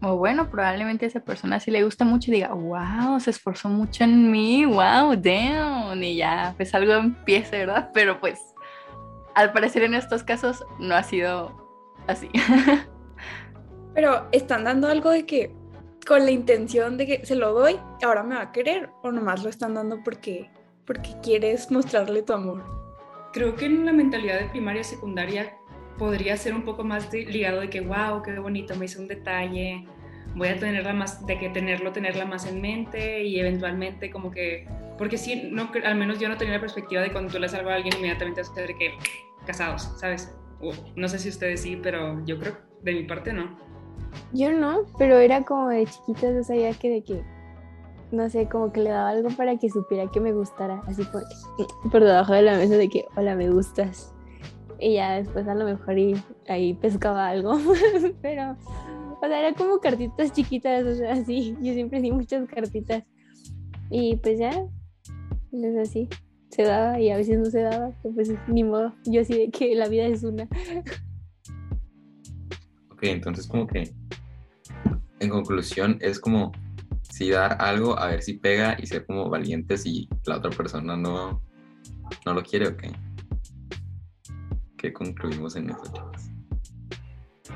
O 0.02 0.18
bueno, 0.18 0.50
probablemente 0.50 1.06
a 1.06 1.08
esa 1.08 1.22
persona 1.22 1.60
sí 1.60 1.72
le 1.72 1.84
gusta 1.84 2.06
mucho 2.06 2.30
y 2.30 2.36
diga, 2.36 2.54
wow, 2.54 3.20
se 3.20 3.30
esforzó 3.30 3.70
mucho 3.70 4.04
en 4.04 4.30
mí, 4.30 4.66
wow, 4.66 5.16
damn, 5.16 6.04
y 6.04 6.18
ya, 6.18 6.54
pues 6.58 6.76
algo 6.76 6.94
empieza, 6.94 7.52
¿verdad? 7.52 7.90
Pero 7.94 8.20
pues, 8.20 8.40
al 9.36 9.54
parecer 9.54 9.84
en 9.84 9.94
estos 9.94 10.24
casos 10.24 10.66
no 10.80 10.96
ha 10.96 11.04
sido 11.04 11.56
así. 12.08 12.30
Pero 13.94 14.28
están 14.32 14.66
dando 14.66 14.88
algo 14.90 15.10
de 15.10 15.26
que 15.26 15.56
con 16.06 16.24
la 16.26 16.32
intención 16.32 16.98
de 16.98 17.08
que 17.08 17.26
se 17.26 17.36
lo 17.36 17.54
doy, 17.54 17.80
ahora 18.04 18.24
me 18.24 18.36
va 18.36 18.42
a 18.42 18.52
querer, 18.52 18.90
o 19.02 19.12
nomás 19.12 19.44
lo 19.44 19.50
están 19.50 19.74
dando 19.74 20.04
porque, 20.04 20.50
porque 20.86 21.16
quieres 21.24 21.72
mostrarle 21.72 22.22
tu 22.22 22.34
amor. 22.34 22.64
Creo 23.34 23.56
que 23.56 23.66
en 23.66 23.86
la 23.86 23.94
mentalidad 23.94 24.40
de 24.40 24.46
primaria 24.46 24.82
y 24.82 24.86
secundaria 24.86 25.58
podría 25.98 26.38
ser 26.38 26.54
un 26.54 26.64
poco 26.64 26.84
más 26.84 27.12
ligado 27.14 27.62
de 27.62 27.70
que, 27.70 27.82
wow, 27.82 28.22
qué 28.24 28.38
bonito, 28.40 28.76
me 28.76 28.86
hizo 28.86 29.02
un 29.02 29.08
detalle, 29.08 29.88
voy 30.36 30.50
a 30.50 30.60
tenerla 30.60 30.94
más, 30.94 31.26
de 31.26 31.40
que 31.40 31.50
tenerlo, 31.50 31.92
tenerla 31.92 32.26
más 32.26 32.46
en 32.46 32.62
mente 32.62 33.24
y 33.24 33.40
eventualmente 33.40 34.12
como 34.12 34.32
que, 34.32 34.68
porque 34.98 35.18
sí, 35.18 35.50
no, 35.52 35.72
al 35.84 35.96
menos 35.96 36.20
yo 36.20 36.30
no 36.30 36.38
tenía 36.38 36.56
la 36.56 36.60
perspectiva 36.60 37.02
de 37.02 37.12
cuando 37.12 37.32
tú 37.32 37.40
le 37.40 37.50
salgo 37.50 37.70
a 37.70 37.76
alguien 37.76 37.96
inmediatamente 37.98 38.42
vas 38.42 38.52
a 38.52 38.62
de 38.62 38.76
que 38.76 38.94
casados, 39.46 39.94
¿sabes? 39.98 40.34
no 40.96 41.08
sé 41.08 41.20
si 41.20 41.30
ustedes 41.30 41.62
sí, 41.62 41.80
pero 41.82 42.26
yo 42.26 42.40
creo 42.40 42.58
de 42.82 42.94
mi 42.94 43.04
parte 43.04 43.34
no. 43.34 43.58
Yo 44.34 44.52
no, 44.52 44.86
pero 44.98 45.18
era 45.18 45.44
como 45.44 45.70
de 45.70 45.86
chiquita, 45.86 46.32
yo 46.32 46.44
sabía 46.44 46.74
que 46.74 46.90
de 46.90 47.04
que, 47.04 47.24
no 48.12 48.30
sé, 48.30 48.48
como 48.48 48.72
que 48.72 48.82
le 48.82 48.90
daba 48.90 49.10
algo 49.10 49.30
para 49.30 49.58
que 49.58 49.70
supiera 49.70 50.10
que 50.10 50.20
me 50.20 50.32
gustara, 50.32 50.82
así 50.88 51.04
por, 51.04 51.24
por 51.92 52.04
debajo 52.04 52.34
de 52.34 52.42
la 52.42 52.58
mesa 52.58 52.78
de 52.78 52.90
que, 52.90 53.06
hola, 53.16 53.36
me 53.36 53.50
gustas. 53.50 54.15
Y 54.80 54.96
ya 54.96 55.16
después 55.16 55.48
a 55.48 55.56
lo 55.56 55.66
mejor 55.66 55.96
ahí 56.48 56.74
pescaba 56.76 57.30
algo, 57.30 57.58
pero, 58.22 58.58
o 59.22 59.28
sea, 59.28 59.40
era 59.40 59.54
como 59.54 59.80
cartitas 59.80 60.34
chiquitas, 60.34 60.86
o 60.86 60.96
sea, 60.96 61.16
sí, 61.24 61.56
yo 61.62 61.74
siempre 61.74 62.02
di 62.02 62.12
muchas 62.12 62.48
cartitas. 62.48 63.04
Y 63.90 64.16
pues 64.18 64.40
ya, 64.40 64.52
es 65.52 65.78
así, 65.78 66.10
se 66.50 66.64
daba 66.64 67.00
y 67.00 67.12
a 67.12 67.18
veces 67.18 67.38
no 67.40 67.46
se 67.46 67.62
daba, 67.62 67.92
pues 68.02 68.34
ni 68.48 68.64
modo, 68.64 68.94
yo 69.06 69.22
así 69.22 69.38
de 69.38 69.50
que 69.50 69.76
la 69.76 69.88
vida 69.88 70.06
es 70.06 70.24
una. 70.24 70.48
Ok, 72.92 73.04
entonces 73.04 73.48
como 73.48 73.68
que 73.68 73.94
en 75.20 75.30
conclusión 75.30 75.98
es 76.02 76.20
como 76.20 76.52
si 77.02 77.30
dar 77.30 77.62
algo 77.62 77.98
a 77.98 78.08
ver 78.08 78.22
si 78.22 78.34
pega 78.34 78.76
y 78.82 78.88
ser 78.88 79.06
como 79.06 79.30
valientes 79.30 79.84
si 79.84 80.10
la 80.26 80.38
otra 80.38 80.52
persona 80.52 80.98
no, 80.98 81.42
no 82.26 82.34
lo 82.34 82.44
quiere 82.44 82.68
o 82.68 82.78
qué. 82.78 82.92
¿Qué 84.86 84.94
concluimos 84.94 85.56
en 85.56 85.72
eso, 85.72 85.82
chicos? 85.92 86.30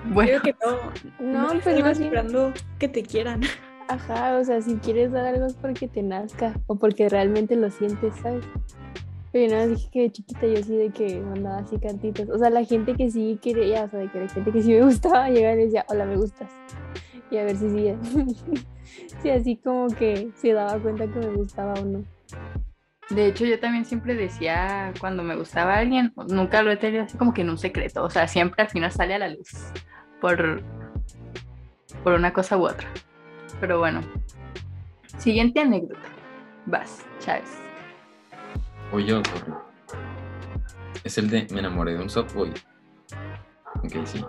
Bueno, 0.05 0.41
que 0.41 0.55
no, 0.65 1.31
no, 1.31 1.53
no 1.53 1.59
pues 1.61 1.79
más 1.79 1.99
esperando 1.99 2.51
que 2.79 2.87
te 2.87 3.03
quieran. 3.03 3.41
Ajá, 3.87 4.35
o 4.39 4.43
sea, 4.43 4.59
si 4.63 4.77
quieres 4.77 5.11
dar 5.11 5.27
algo 5.27 5.45
es 5.45 5.53
porque 5.53 5.87
te 5.87 6.01
nazca 6.01 6.59
o 6.65 6.77
porque 6.77 7.07
realmente 7.07 7.55
lo 7.55 7.69
sientes, 7.69 8.15
¿sabes? 8.23 8.43
Pero 9.31 9.53
nada, 9.53 9.67
dije 9.67 9.89
que 9.91 10.01
de 10.01 10.11
chiquita 10.11 10.47
yo 10.47 10.63
sí 10.63 10.75
de 10.75 10.89
que 10.89 11.21
mandaba 11.21 11.59
así 11.59 11.77
cantitos. 11.77 12.29
O 12.31 12.39
sea, 12.39 12.49
la 12.49 12.63
gente 12.65 12.95
que 12.95 13.11
sí 13.11 13.37
quería, 13.39 13.83
o 13.83 13.89
sea, 13.91 13.99
de 13.99 14.09
que 14.09 14.21
la 14.21 14.27
gente 14.27 14.51
que 14.51 14.63
sí 14.63 14.73
me 14.73 14.81
gustaba 14.85 15.29
llegar 15.29 15.59
y 15.59 15.65
decía, 15.65 15.85
hola, 15.87 16.07
me 16.07 16.17
gustas. 16.17 16.51
Y 17.29 17.37
a 17.37 17.43
ver 17.43 17.57
si 17.57 17.69
sigue. 17.69 17.95
sí, 19.21 19.29
así 19.29 19.55
como 19.55 19.85
que 19.89 20.31
se 20.33 20.53
daba 20.53 20.81
cuenta 20.81 21.05
que 21.05 21.19
me 21.19 21.35
gustaba 21.35 21.75
o 21.75 21.85
no. 21.85 22.03
De 23.09 23.25
hecho, 23.25 23.45
yo 23.45 23.59
también 23.59 23.85
siempre 23.85 24.13
decía 24.13 24.93
cuando 24.99 25.23
me 25.23 25.35
gustaba 25.35 25.77
alguien, 25.77 26.13
nunca 26.27 26.61
lo 26.61 26.71
he 26.71 26.77
tenido 26.77 27.03
así 27.03 27.17
como 27.17 27.33
que 27.33 27.41
en 27.41 27.49
un 27.49 27.57
secreto. 27.57 28.03
O 28.03 28.09
sea, 28.09 28.27
siempre 28.27 28.63
al 28.63 28.69
final 28.69 28.91
sale 28.91 29.15
a 29.15 29.19
la 29.19 29.29
luz. 29.29 29.49
Por, 30.21 30.61
por 32.03 32.13
una 32.13 32.33
cosa 32.33 32.57
u 32.57 32.67
otra. 32.67 32.87
Pero 33.59 33.79
bueno. 33.79 34.01
Siguiente 35.17 35.59
anécdota. 35.59 36.07
Vas, 36.65 37.05
Chávez. 37.19 37.59
O 38.91 38.99
yo, 38.99 39.21
Es 41.03 41.17
el 41.17 41.29
de 41.29 41.47
me 41.51 41.59
enamoré 41.59 41.93
de 41.93 42.03
un 42.03 42.09
softboy. 42.09 42.51
Ok, 43.83 44.05
sí. 44.05 44.23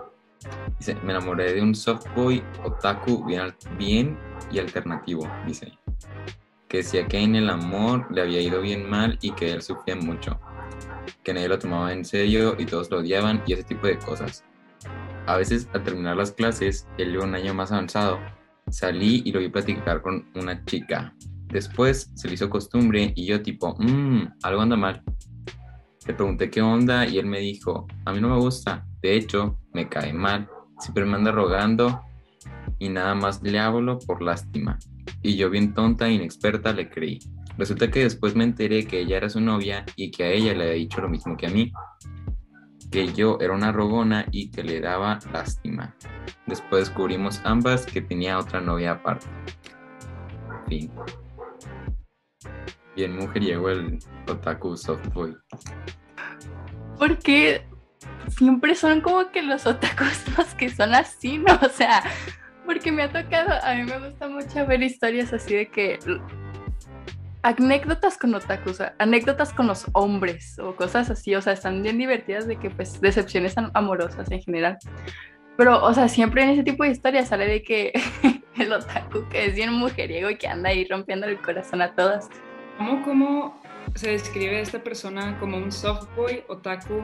Dice, 0.79 0.95
me 1.03 1.11
enamoré 1.11 1.53
de 1.53 1.61
un 1.61 1.75
softboy 1.75 2.43
otaku 2.63 3.23
bien, 3.25 3.53
bien 3.77 4.17
y 4.51 4.57
alternativo, 4.57 5.29
dice. 5.45 5.71
Que 6.71 6.77
decía 6.77 7.05
que 7.05 7.19
en 7.19 7.35
el 7.35 7.49
amor 7.49 8.07
le 8.11 8.21
había 8.21 8.39
ido 8.39 8.61
bien 8.61 8.89
mal 8.89 9.19
y 9.21 9.31
que 9.31 9.51
él 9.51 9.61
sufría 9.61 9.97
mucho. 9.97 10.39
Que 11.21 11.33
nadie 11.33 11.49
lo 11.49 11.59
tomaba 11.59 11.91
en 11.91 12.05
serio 12.05 12.55
y 12.57 12.65
todos 12.65 12.89
lo 12.89 12.99
odiaban 12.99 13.43
y 13.45 13.51
ese 13.51 13.63
tipo 13.63 13.87
de 13.87 13.99
cosas. 13.99 14.45
A 15.27 15.35
veces 15.35 15.67
al 15.73 15.83
terminar 15.83 16.15
las 16.15 16.31
clases, 16.31 16.87
él 16.97 17.13
iba 17.15 17.25
un 17.25 17.35
año 17.35 17.53
más 17.53 17.73
avanzado, 17.73 18.19
salí 18.69 19.21
y 19.25 19.33
lo 19.33 19.41
vi 19.41 19.49
platicar 19.49 20.01
con 20.01 20.25
una 20.33 20.63
chica 20.63 21.13
Después 21.51 22.09
se 22.15 22.29
le 22.29 22.35
hizo 22.35 22.49
costumbre 22.49 23.11
y 23.13 23.25
yo 23.25 23.41
tipo, 23.41 23.75
mmm, 23.77 24.21
algo 24.41 24.61
anda 24.61 24.77
mal. 24.77 25.03
Le 26.07 26.13
pregunté 26.13 26.49
qué 26.49 26.61
onda 26.61 27.05
y 27.05 27.17
él 27.17 27.25
me 27.25 27.39
dijo, 27.39 27.87
a 28.05 28.13
mí 28.13 28.21
no 28.21 28.29
me 28.29 28.37
gusta, 28.37 28.87
de 29.01 29.17
hecho, 29.17 29.59
me 29.73 29.89
cae 29.89 30.13
mal, 30.13 30.49
siempre 30.79 31.03
me 31.03 31.15
anda 31.15 31.31
rogando 31.33 32.01
y 32.81 32.89
nada 32.89 33.13
más 33.13 33.43
le 33.43 33.59
hablo 33.59 33.99
por 33.99 34.23
lástima. 34.23 34.79
Y 35.21 35.35
yo 35.35 35.51
bien 35.51 35.75
tonta 35.75 36.07
e 36.07 36.13
inexperta 36.13 36.73
le 36.73 36.89
creí. 36.89 37.19
Resulta 37.55 37.91
que 37.91 38.01
después 38.01 38.35
me 38.35 38.43
enteré 38.43 38.87
que 38.87 39.01
ella 39.01 39.17
era 39.17 39.29
su 39.29 39.39
novia 39.39 39.85
y 39.95 40.09
que 40.09 40.23
a 40.23 40.31
ella 40.31 40.55
le 40.55 40.63
había 40.63 40.73
dicho 40.73 40.99
lo 40.99 41.07
mismo 41.07 41.37
que 41.37 41.45
a 41.45 41.51
mí, 41.51 41.71
que 42.89 43.13
yo 43.13 43.37
era 43.39 43.53
una 43.53 43.71
rogona 43.71 44.25
y 44.31 44.49
que 44.49 44.63
le 44.63 44.79
daba 44.81 45.19
lástima. 45.31 45.95
Después 46.47 46.87
descubrimos 46.87 47.39
ambas 47.43 47.85
que 47.85 48.01
tenía 48.01 48.39
otra 48.39 48.61
novia 48.61 48.93
aparte. 48.93 49.27
Fin 50.67 50.89
bien 52.95 53.15
mujeriego 53.15 53.69
el 53.69 53.99
otaku 54.27 54.75
softboy. 54.75 55.37
Porque 56.97 57.63
siempre 58.27 58.75
son 58.75 59.01
como 59.01 59.31
que 59.31 59.43
los 59.43 59.67
otakus 59.67 60.23
los 60.37 60.47
que 60.55 60.69
son 60.69 60.95
así, 60.95 61.37
¿no? 61.37 61.59
O 61.61 61.69
sea, 61.69 62.03
porque 62.65 62.91
me 62.91 63.03
ha 63.03 63.11
tocado, 63.11 63.51
a 63.63 63.73
mí 63.75 63.83
me 63.83 63.99
gusta 63.99 64.27
mucho 64.27 64.65
ver 64.65 64.81
historias 64.83 65.33
así 65.33 65.55
de 65.55 65.67
que 65.67 65.99
anécdotas 67.43 68.17
con 68.17 68.33
otakus, 68.35 68.79
anécdotas 68.99 69.53
con 69.53 69.67
los 69.67 69.85
hombres 69.93 70.59
o 70.59 70.75
cosas 70.75 71.09
así, 71.09 71.33
o 71.35 71.41
sea, 71.41 71.53
están 71.53 71.81
bien 71.81 71.97
divertidas 71.97 72.47
de 72.47 72.57
que 72.57 72.69
pues 72.69 73.01
decepciones 73.01 73.55
amorosas 73.73 74.29
en 74.31 74.41
general. 74.41 74.77
Pero, 75.57 75.83
o 75.83 75.93
sea, 75.93 76.07
siempre 76.07 76.43
en 76.43 76.49
ese 76.49 76.63
tipo 76.63 76.83
de 76.83 76.91
historias 76.91 77.27
sale 77.27 77.47
de 77.47 77.63
que 77.63 77.93
el 78.57 78.71
otaku 78.71 79.27
que 79.29 79.45
es 79.45 79.55
bien 79.55 79.73
mujeriego 79.73 80.29
y 80.29 80.37
que 80.37 80.47
anda 80.47 80.69
ahí 80.69 80.87
rompiendo 80.87 81.27
el 81.27 81.41
corazón 81.41 81.81
a 81.81 81.93
todas. 81.93 82.29
¿Cómo, 82.77 83.03
¿Cómo 83.03 83.61
se 83.95 84.11
describe 84.11 84.57
a 84.57 84.61
esta 84.61 84.83
persona 84.83 85.37
como 85.39 85.57
un 85.57 85.71
softboy 85.71 86.43
otaku 86.47 87.03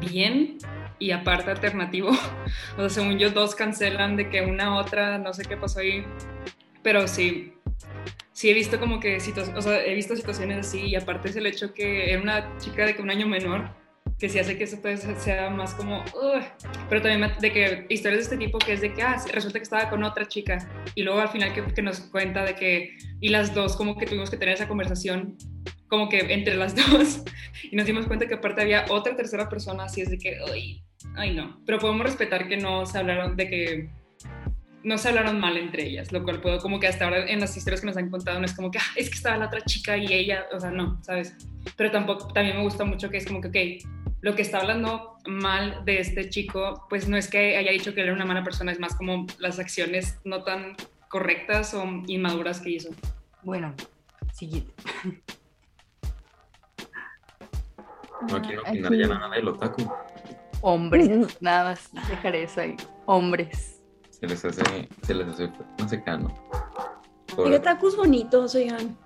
bien 0.00 0.58
y 1.00 1.10
aparte 1.10 1.50
alternativo? 1.50 2.10
O 2.76 2.80
sea, 2.80 2.88
según 2.88 3.18
yo, 3.18 3.30
dos 3.30 3.54
cancelan 3.54 4.16
de 4.16 4.28
que 4.28 4.42
una 4.42 4.76
otra, 4.76 5.18
no 5.18 5.32
sé 5.32 5.44
qué 5.44 5.56
pasó 5.56 5.80
ahí, 5.80 6.04
pero 6.82 7.08
sí, 7.08 7.52
sí 8.32 8.50
he 8.50 8.54
visto 8.54 8.78
como 8.78 9.00
que, 9.00 9.16
o 9.16 9.62
sea, 9.62 9.84
he 9.84 9.94
visto 9.94 10.14
situaciones 10.16 10.66
así 10.66 10.82
y 10.86 10.94
aparte 10.96 11.30
es 11.30 11.36
el 11.36 11.46
hecho 11.46 11.74
que 11.74 12.12
era 12.12 12.22
una 12.22 12.56
chica 12.58 12.86
de 12.86 12.94
que 12.94 13.02
un 13.02 13.10
año 13.10 13.26
menor 13.26 13.70
que 14.18 14.28
sí 14.28 14.38
hace 14.38 14.58
que 14.58 14.64
eso 14.64 14.78
sea 15.18 15.48
más 15.48 15.74
como, 15.74 16.04
pero 16.90 17.00
también 17.00 17.32
de 17.40 17.52
que 17.52 17.86
historias 17.88 18.18
de 18.18 18.22
este 18.34 18.36
tipo 18.36 18.58
que 18.58 18.74
es 18.74 18.82
de 18.82 18.92
que, 18.92 19.02
ah, 19.02 19.16
resulta 19.32 19.58
que 19.58 19.62
estaba 19.62 19.88
con 19.88 20.04
otra 20.04 20.28
chica 20.28 20.68
y 20.94 21.02
luego 21.02 21.20
al 21.20 21.28
final 21.30 21.54
que, 21.54 21.64
que, 21.72 21.80
nos 21.80 22.00
cuenta 22.00 22.44
de 22.44 22.54
que, 22.54 22.98
y 23.20 23.28
las 23.30 23.54
dos 23.54 23.76
como 23.76 23.96
que 23.96 24.04
tuvimos 24.04 24.30
que 24.30 24.36
tener 24.36 24.54
esa 24.54 24.68
conversación 24.68 25.38
como 25.90 26.08
que 26.08 26.20
entre 26.32 26.54
las 26.54 26.74
dos. 26.90 27.22
Y 27.70 27.76
nos 27.76 27.84
dimos 27.84 28.06
cuenta 28.06 28.26
que 28.26 28.34
aparte 28.34 28.62
había 28.62 28.86
otra 28.88 29.16
tercera 29.16 29.48
persona, 29.48 29.84
así 29.84 30.00
es 30.00 30.10
de 30.10 30.18
que, 30.18 30.38
ay, 30.50 30.82
ay 31.16 31.34
no, 31.34 31.60
pero 31.66 31.78
podemos 31.78 32.02
respetar 32.02 32.48
que 32.48 32.56
no 32.56 32.86
se 32.86 32.98
hablaron 32.98 33.36
de 33.36 33.48
que, 33.48 33.90
no 34.82 34.96
se 34.96 35.08
hablaron 35.08 35.40
mal 35.40 35.56
entre 35.56 35.86
ellas, 35.86 36.10
lo 36.12 36.22
cual 36.22 36.40
puedo 36.40 36.58
como 36.58 36.80
que 36.80 36.86
hasta 36.86 37.04
ahora 37.04 37.28
en 37.28 37.40
las 37.40 37.56
historias 37.56 37.80
que 37.80 37.86
nos 37.86 37.96
han 37.96 38.10
contado 38.10 38.38
no 38.38 38.46
es 38.46 38.54
como 38.54 38.70
que 38.70 38.78
ah, 38.78 38.92
es 38.96 39.10
que 39.10 39.16
estaba 39.16 39.36
la 39.36 39.46
otra 39.46 39.60
chica 39.62 39.96
y 39.96 40.12
ella, 40.12 40.46
o 40.52 40.60
sea, 40.60 40.70
no, 40.70 41.02
¿sabes? 41.02 41.36
Pero 41.76 41.90
tampoco, 41.90 42.28
también 42.32 42.56
me 42.56 42.62
gusta 42.62 42.84
mucho 42.84 43.10
que 43.10 43.18
es 43.18 43.26
como 43.26 43.40
que, 43.40 43.48
ok, 43.48 43.90
lo 44.22 44.34
que 44.34 44.42
está 44.42 44.58
hablando 44.58 45.16
mal 45.26 45.84
de 45.84 46.00
este 46.00 46.28
chico, 46.28 46.86
pues 46.88 47.08
no 47.08 47.16
es 47.16 47.28
que 47.28 47.56
haya 47.56 47.72
dicho 47.72 47.94
que 47.94 48.00
él 48.00 48.08
era 48.08 48.16
una 48.16 48.24
mala 48.24 48.42
persona, 48.42 48.72
es 48.72 48.80
más 48.80 48.94
como 48.94 49.26
las 49.38 49.58
acciones 49.58 50.18
no 50.24 50.42
tan 50.44 50.76
correctas 51.08 51.74
o 51.74 51.84
inmaduras 52.06 52.60
que 52.60 52.70
hizo. 52.70 52.90
Bueno, 53.42 53.74
siguiente. 54.32 54.72
No 58.28 58.42
quiero 58.42 58.62
opinar 58.62 58.92
aquí. 58.92 59.00
ya 59.00 59.08
nada 59.08 59.30
del 59.30 59.48
otaku. 59.48 59.90
Hombres, 60.62 61.38
nada 61.40 61.70
más 61.70 61.90
dejaré 62.08 62.42
eso 62.44 62.60
ahí. 62.60 62.76
Hombres. 63.06 63.82
Se 64.10 64.26
les 64.26 64.44
hace, 64.44 64.62
se 65.02 65.14
les 65.14 65.28
hace, 65.28 65.50
no 65.78 65.88
sé 65.88 66.02
qué, 66.02 66.10
no. 66.18 66.28
Hay 67.28 67.34
Pobre- 67.36 67.56
otakus 67.56 67.96
bonitos, 67.96 68.54
oigan. 68.54 68.96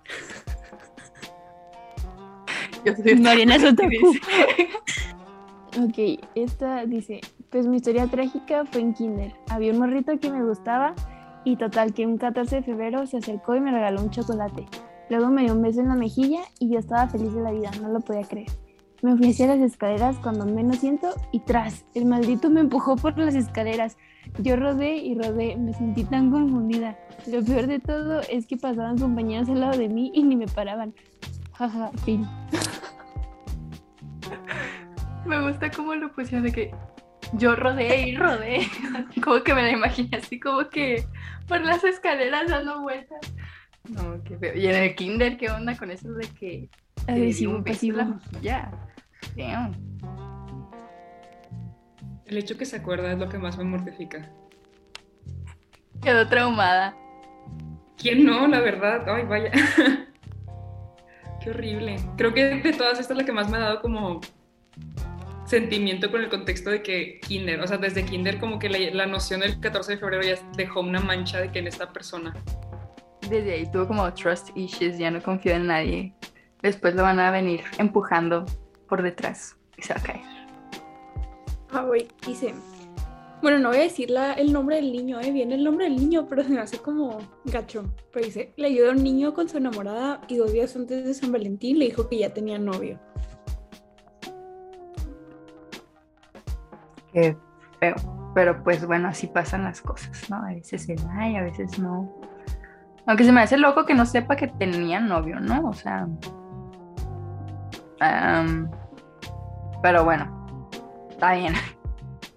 Yo 2.84 2.94
soy 2.96 3.14
Mariana 3.16 3.56
es 3.56 3.64
otaku. 3.72 3.88
dice. 3.90 4.20
Ok, 5.80 6.20
esta 6.34 6.84
dice, 6.86 7.20
pues 7.50 7.66
mi 7.66 7.76
historia 7.76 8.06
trágica 8.06 8.64
fue 8.66 8.80
en 8.80 8.94
kinder. 8.94 9.32
Había 9.50 9.72
un 9.72 9.78
morrito 9.78 10.18
que 10.20 10.30
me 10.30 10.44
gustaba 10.44 10.94
y 11.44 11.56
total 11.56 11.92
que 11.94 12.06
un 12.06 12.18
14 12.18 12.56
de 12.56 12.62
febrero 12.62 13.06
se 13.06 13.18
acercó 13.18 13.54
y 13.56 13.60
me 13.60 13.70
regaló 13.70 14.02
un 14.02 14.10
chocolate. 14.10 14.66
Luego 15.10 15.28
me 15.28 15.42
dio 15.42 15.52
un 15.52 15.62
beso 15.62 15.80
en 15.80 15.88
la 15.88 15.94
mejilla 15.94 16.40
y 16.58 16.70
yo 16.72 16.78
estaba 16.78 17.08
feliz 17.08 17.32
de 17.34 17.40
la 17.42 17.52
vida, 17.52 17.70
no 17.80 17.88
lo 17.88 18.00
podía 18.00 18.22
creer. 18.22 18.48
Me 19.04 19.16
fui 19.18 19.32
hacia 19.32 19.48
las 19.48 19.60
escaleras 19.60 20.16
cuando 20.16 20.46
menos 20.46 20.78
siento 20.78 21.14
y 21.30 21.40
tras, 21.40 21.84
el 21.94 22.06
maldito 22.06 22.48
me 22.48 22.60
empujó 22.60 22.96
por 22.96 23.18
las 23.18 23.34
escaleras. 23.34 23.98
Yo 24.38 24.56
rodé 24.56 24.96
y 24.96 25.14
rodé, 25.14 25.56
me 25.56 25.74
sentí 25.74 26.04
tan 26.04 26.30
confundida. 26.30 26.98
Lo 27.26 27.44
peor 27.44 27.66
de 27.66 27.80
todo 27.80 28.22
es 28.30 28.46
que 28.46 28.56
pasaban 28.56 28.96
compañeros 28.96 29.50
al 29.50 29.60
lado 29.60 29.76
de 29.76 29.90
mí 29.90 30.10
y 30.14 30.22
ni 30.22 30.36
me 30.36 30.46
paraban. 30.46 30.94
Jaja, 31.52 31.90
fin. 32.06 32.26
Me 35.26 35.38
gusta 35.42 35.70
cómo 35.70 35.94
lo 35.94 36.10
pusieron 36.10 36.44
de 36.44 36.52
que 36.52 36.74
yo 37.34 37.56
rodé 37.56 38.08
y 38.08 38.16
rodé. 38.16 38.60
Como 39.22 39.42
que 39.42 39.52
me 39.52 39.64
la 39.64 39.72
imaginé 39.72 40.16
así 40.16 40.40
como 40.40 40.70
que 40.70 41.04
por 41.46 41.60
las 41.60 41.84
escaleras 41.84 42.48
dando 42.48 42.80
vueltas. 42.80 43.20
No, 43.86 44.24
qué 44.24 44.38
feo. 44.38 44.56
Y 44.56 44.66
en 44.66 44.76
el 44.76 44.94
kinder, 44.94 45.36
¿qué 45.36 45.50
onda 45.50 45.76
con 45.76 45.90
eso 45.90 46.10
de 46.12 46.26
que 46.28 46.70
Agresivo, 47.06 47.52
en 47.52 47.58
la 47.58 47.64
pasivo. 47.64 47.98
Damn. 49.36 49.74
El 52.26 52.38
hecho 52.38 52.56
que 52.56 52.64
se 52.64 52.76
acuerda 52.76 53.12
es 53.12 53.18
lo 53.18 53.28
que 53.28 53.38
más 53.38 53.58
me 53.58 53.64
mortifica. 53.64 54.30
Quedó 56.02 56.26
traumada. 56.28 56.96
¿Quién 57.96 58.24
no? 58.24 58.46
La 58.46 58.60
verdad, 58.60 59.08
ay, 59.08 59.24
vaya. 59.24 59.50
Qué 61.42 61.50
horrible. 61.50 61.96
Creo 62.16 62.32
que 62.32 62.44
de 62.44 62.72
todas 62.72 62.98
esta 62.98 63.12
es 63.12 63.18
la 63.18 63.24
que 63.24 63.32
más 63.32 63.50
me 63.50 63.58
ha 63.58 63.60
dado 63.60 63.82
como 63.82 64.20
sentimiento 65.44 66.10
con 66.10 66.22
el 66.22 66.30
contexto 66.30 66.70
de 66.70 66.82
que 66.82 67.20
kinder, 67.20 67.60
o 67.60 67.66
sea, 67.66 67.76
desde 67.76 68.04
kinder 68.04 68.38
como 68.38 68.58
que 68.58 68.70
la, 68.70 68.78
la 68.92 69.06
noción 69.06 69.40
del 69.40 69.60
14 69.60 69.92
de 69.92 69.98
febrero 69.98 70.22
ya 70.22 70.36
dejó 70.56 70.80
una 70.80 71.00
mancha 71.00 71.40
de 71.40 71.52
que 71.52 71.58
en 71.58 71.66
esta 71.66 71.92
persona. 71.92 72.34
Desde 73.28 73.52
ahí 73.52 73.70
tuvo 73.70 73.86
como 73.86 74.12
trust 74.14 74.50
issues, 74.56 74.98
ya 74.98 75.10
no 75.10 75.22
confío 75.22 75.52
en 75.52 75.66
nadie. 75.66 76.14
Después 76.62 76.94
lo 76.94 77.02
van 77.02 77.20
a 77.20 77.30
venir 77.30 77.62
empujando 77.78 78.46
por 78.88 79.02
detrás 79.02 79.56
y 79.76 79.82
se 79.82 79.94
va 79.94 80.00
a 80.00 80.02
caer. 80.02 80.20
Ah, 81.72 81.82
güey, 81.82 82.08
dice. 82.26 82.54
Bueno, 83.42 83.58
no 83.58 83.68
voy 83.68 83.78
a 83.78 83.82
decir 83.82 84.10
la- 84.10 84.32
el 84.34 84.52
nombre 84.52 84.76
del 84.76 84.92
niño, 84.92 85.20
¿eh? 85.20 85.30
Viene 85.30 85.56
el 85.56 85.64
nombre 85.64 85.84
del 85.84 85.96
niño, 85.96 86.26
pero 86.28 86.42
se 86.44 86.48
me 86.50 86.60
hace 86.60 86.78
como 86.78 87.18
gacho. 87.44 87.84
Pero 88.12 88.24
dice, 88.24 88.52
le 88.56 88.68
ayudó 88.68 88.88
a 88.90 88.92
un 88.92 89.02
niño 89.02 89.34
con 89.34 89.48
su 89.48 89.58
enamorada 89.58 90.20
y 90.28 90.36
dos 90.36 90.52
días 90.52 90.74
antes 90.76 91.04
de 91.04 91.12
San 91.12 91.30
Valentín 91.32 91.78
le 91.78 91.86
dijo 91.86 92.08
que 92.08 92.18
ya 92.18 92.32
tenía 92.32 92.58
novio. 92.58 92.98
Qué 97.12 97.36
feo. 97.80 97.94
Pero 98.34 98.64
pues 98.64 98.84
bueno, 98.86 99.08
así 99.08 99.26
pasan 99.28 99.64
las 99.64 99.80
cosas, 99.80 100.28
¿no? 100.30 100.36
A 100.36 100.46
veces 100.54 100.82
se 100.84 100.94
da 100.96 101.28
y 101.28 101.36
a 101.36 101.42
veces 101.42 101.78
no. 101.78 102.12
Aunque 103.06 103.24
se 103.24 103.32
me 103.32 103.42
hace 103.42 103.56
loco 103.58 103.84
que 103.84 103.94
no 103.94 104.06
sepa 104.06 104.36
que 104.36 104.48
tenía 104.48 105.00
novio, 105.00 105.38
¿no? 105.38 105.68
O 105.68 105.74
sea. 105.74 106.08
Pero 109.82 110.04
bueno, 110.04 110.68
está 111.10 111.34
bien. 111.34 111.54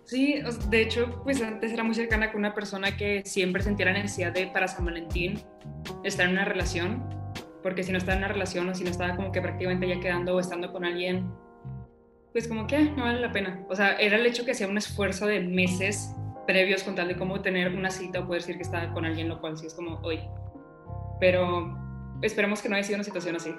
Sí, 0.06 0.42
de 0.70 0.82
hecho, 0.82 1.22
pues 1.24 1.42
antes 1.42 1.74
era 1.74 1.84
muy 1.84 1.94
cercana 1.94 2.32
con 2.32 2.40
una 2.40 2.54
persona 2.54 2.96
que 2.96 3.24
siempre 3.26 3.62
sentía 3.62 3.88
la 3.88 3.94
necesidad 3.94 4.32
de, 4.32 4.48
para 4.48 4.68
San 4.68 4.86
Valentín, 4.86 5.42
estar 6.04 6.26
en 6.26 6.32
una 6.32 6.46
relación, 6.46 7.04
porque 7.62 7.84
si 7.84 7.92
no 7.92 7.98
estaba 7.98 8.14
en 8.14 8.20
una 8.20 8.30
relación 8.30 8.70
o 8.70 8.74
si 8.74 8.86
no 8.86 8.90
estaba 8.90 9.18
como 9.18 9.34
que 9.34 9.42
prácticamente 9.42 9.86
ya 9.88 10.00
quedando 10.00 10.36
o 10.36 10.40
estando 10.40 10.72
con 10.72 10.86
alguien, 10.86 11.30
pues 12.32 12.48
como 12.48 12.68
que 12.68 12.84
no 12.92 13.04
vale 13.04 13.20
la 13.20 13.34
pena. 13.34 13.66
O 13.68 13.76
sea, 13.76 13.98
era 13.98 14.16
el 14.16 14.26
hecho 14.26 14.46
que 14.46 14.52
hacía 14.52 14.68
un 14.68 14.78
esfuerzo 14.78 15.26
de 15.26 15.42
meses 15.42 16.16
previos 16.46 16.84
con 16.84 16.96
tal 16.96 17.10
de 17.10 17.18
cómo 17.18 17.42
tener 17.42 17.74
una 17.74 17.90
cita 17.90 18.22
o 18.22 18.28
poder 18.28 18.42
decir 18.42 18.56
que 18.56 18.64
estaba 18.64 18.94
con 18.94 19.04
alguien, 19.04 19.28
lo 19.28 19.42
cual 19.42 19.58
sí 19.58 19.68
es 19.68 19.74
como 19.74 20.00
hoy. 20.04 20.22
Pero 21.20 21.78
esperemos 22.22 22.62
que 22.62 22.70
no 22.70 22.76
haya 22.76 22.86
sido 22.86 22.96
una 22.96 23.04
situación 23.04 23.36
así. 23.36 23.54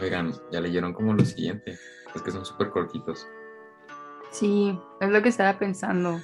Oigan, 0.00 0.32
ya 0.50 0.60
leyeron 0.60 0.92
como 0.92 1.12
lo 1.14 1.24
siguiente. 1.24 1.78
Es 2.14 2.22
que 2.22 2.30
son 2.30 2.44
súper 2.44 2.70
cortitos. 2.70 3.28
Sí, 4.30 4.78
es 5.00 5.10
lo 5.10 5.22
que 5.22 5.28
estaba 5.28 5.58
pensando. 5.58 6.20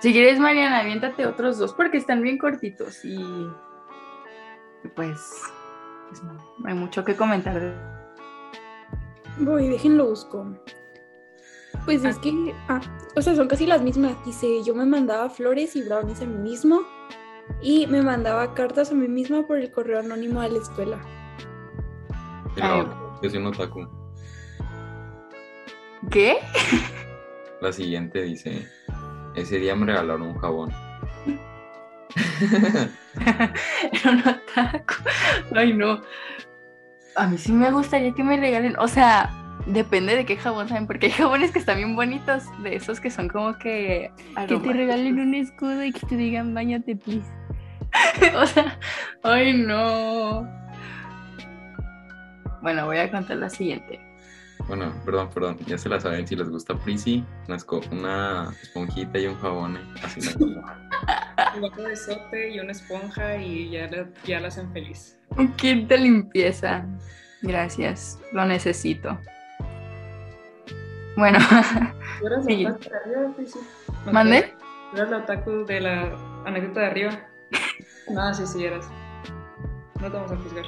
Si 0.00 0.12
quieres, 0.12 0.38
Mariana, 0.38 0.80
aviéntate 0.80 1.26
otros 1.26 1.58
dos 1.58 1.72
porque 1.72 1.98
están 1.98 2.22
bien 2.22 2.38
cortitos 2.38 3.04
y, 3.04 3.20
y 3.20 4.88
pues, 4.94 5.42
pues 6.08 6.22
no, 6.22 6.34
no 6.58 6.68
hay 6.68 6.74
mucho 6.74 7.04
que 7.04 7.16
comentar. 7.16 7.74
Voy, 9.38 9.68
déjenlo 9.68 10.06
busco. 10.06 10.46
Pues 11.84 12.04
es 12.04 12.18
que, 12.18 12.54
ah, 12.68 12.80
o 13.16 13.22
sea, 13.22 13.34
son 13.34 13.48
casi 13.48 13.66
las 13.66 13.82
mismas. 13.82 14.16
Dice, 14.24 14.62
yo 14.64 14.74
me 14.74 14.86
mandaba 14.86 15.30
flores 15.30 15.74
y 15.76 15.82
brownies 15.82 16.22
a 16.22 16.26
mí 16.26 16.38
mismo 16.38 16.82
y 17.60 17.86
me 17.86 18.02
mandaba 18.02 18.54
cartas 18.54 18.92
a 18.92 18.94
mí 18.94 19.08
misma 19.08 19.46
por 19.46 19.58
el 19.58 19.70
correo 19.70 20.00
anónimo 20.00 20.42
de 20.42 20.50
la 20.50 20.58
escuela. 20.58 20.98
Yo 22.58 23.30
soy 23.30 23.38
un 23.38 23.46
otaku. 23.46 23.86
¿Qué? 26.10 26.38
La 27.60 27.72
siguiente 27.72 28.22
dice, 28.22 28.68
ese 29.34 29.58
día 29.58 29.74
me 29.74 29.86
regalaron 29.86 30.22
un 30.22 30.38
jabón. 30.38 30.72
Era 33.20 34.10
un 34.10 34.20
otaku. 34.20 34.94
Ay, 35.54 35.72
no. 35.72 36.00
A 37.16 37.26
mí 37.26 37.38
sí 37.38 37.52
me 37.52 37.70
gustaría 37.70 38.12
que 38.14 38.22
me 38.22 38.36
regalen. 38.36 38.76
O 38.78 38.86
sea, 38.86 39.30
depende 39.66 40.14
de 40.14 40.24
qué 40.24 40.36
jabón 40.36 40.68
saben, 40.68 40.86
porque 40.86 41.06
hay 41.06 41.12
jabones 41.12 41.50
que 41.50 41.58
están 41.58 41.78
bien 41.78 41.96
bonitos, 41.96 42.44
de 42.62 42.76
esos 42.76 43.00
que 43.00 43.10
son 43.10 43.28
como 43.28 43.58
que. 43.58 44.10
Que 44.46 44.56
te 44.56 44.72
regalen 44.72 45.18
un 45.18 45.34
escudo 45.34 45.84
y 45.84 45.92
que 45.92 46.06
te 46.06 46.16
digan 46.16 46.54
bañate, 46.54 46.96
please. 46.96 47.28
o 48.36 48.46
sea, 48.46 48.78
ay, 49.22 49.54
no. 49.54 50.48
Bueno, 52.62 52.86
voy 52.86 52.98
a 52.98 53.10
contar 53.10 53.36
la 53.38 53.48
siguiente. 53.50 54.00
Bueno, 54.66 54.92
perdón, 55.04 55.30
perdón, 55.32 55.56
ya 55.66 55.78
se 55.78 55.88
la 55.88 56.00
saben 56.00 56.26
si 56.26 56.34
les 56.36 56.48
gusta 56.48 56.74
Prissy, 56.74 57.24
una, 57.46 57.56
esco- 57.56 57.88
una 57.92 58.50
esponjita 58.60 59.18
y 59.18 59.26
un 59.26 59.38
jabón. 59.40 59.76
¿eh? 59.76 59.80
Así 60.02 60.20
la 60.20 60.32
Un 61.54 61.62
vaso 61.62 61.82
de 61.82 61.96
sote 61.96 62.50
y 62.50 62.60
una 62.60 62.72
esponja 62.72 63.36
y 63.36 63.70
ya 63.70 63.86
la, 63.88 64.08
ya 64.24 64.40
la 64.40 64.48
hacen 64.48 64.70
feliz. 64.72 65.16
Un 65.30 65.52
kit 65.54 65.88
de 65.88 65.98
limpieza. 65.98 66.84
Gracias, 67.42 68.18
lo 68.32 68.44
necesito. 68.44 69.16
Bueno, 71.16 71.38
¿Tú 72.20 72.26
eras 72.26 72.44
Sí. 72.44 72.62
la 72.64 72.70
otaku 72.70 72.90
de 72.90 72.96
arriba, 72.96 73.32
Prissy? 73.36 73.58
¿No 74.06 74.12
¿Mande? 74.12 74.42
te- 74.42 74.48
¿Tú 74.90 74.96
eras 74.96 75.10
la 75.10 75.16
otaku 75.18 75.50
de 75.66 75.80
la 75.80 76.16
anécdota 76.46 76.80
de 76.80 76.86
arriba? 76.86 77.10
No, 78.10 78.34
sí, 78.34 78.46
sí 78.46 78.64
eras. 78.64 78.88
No 80.00 80.10
te 80.10 80.16
vamos 80.16 80.32
a 80.32 80.36
juzgar. 80.36 80.64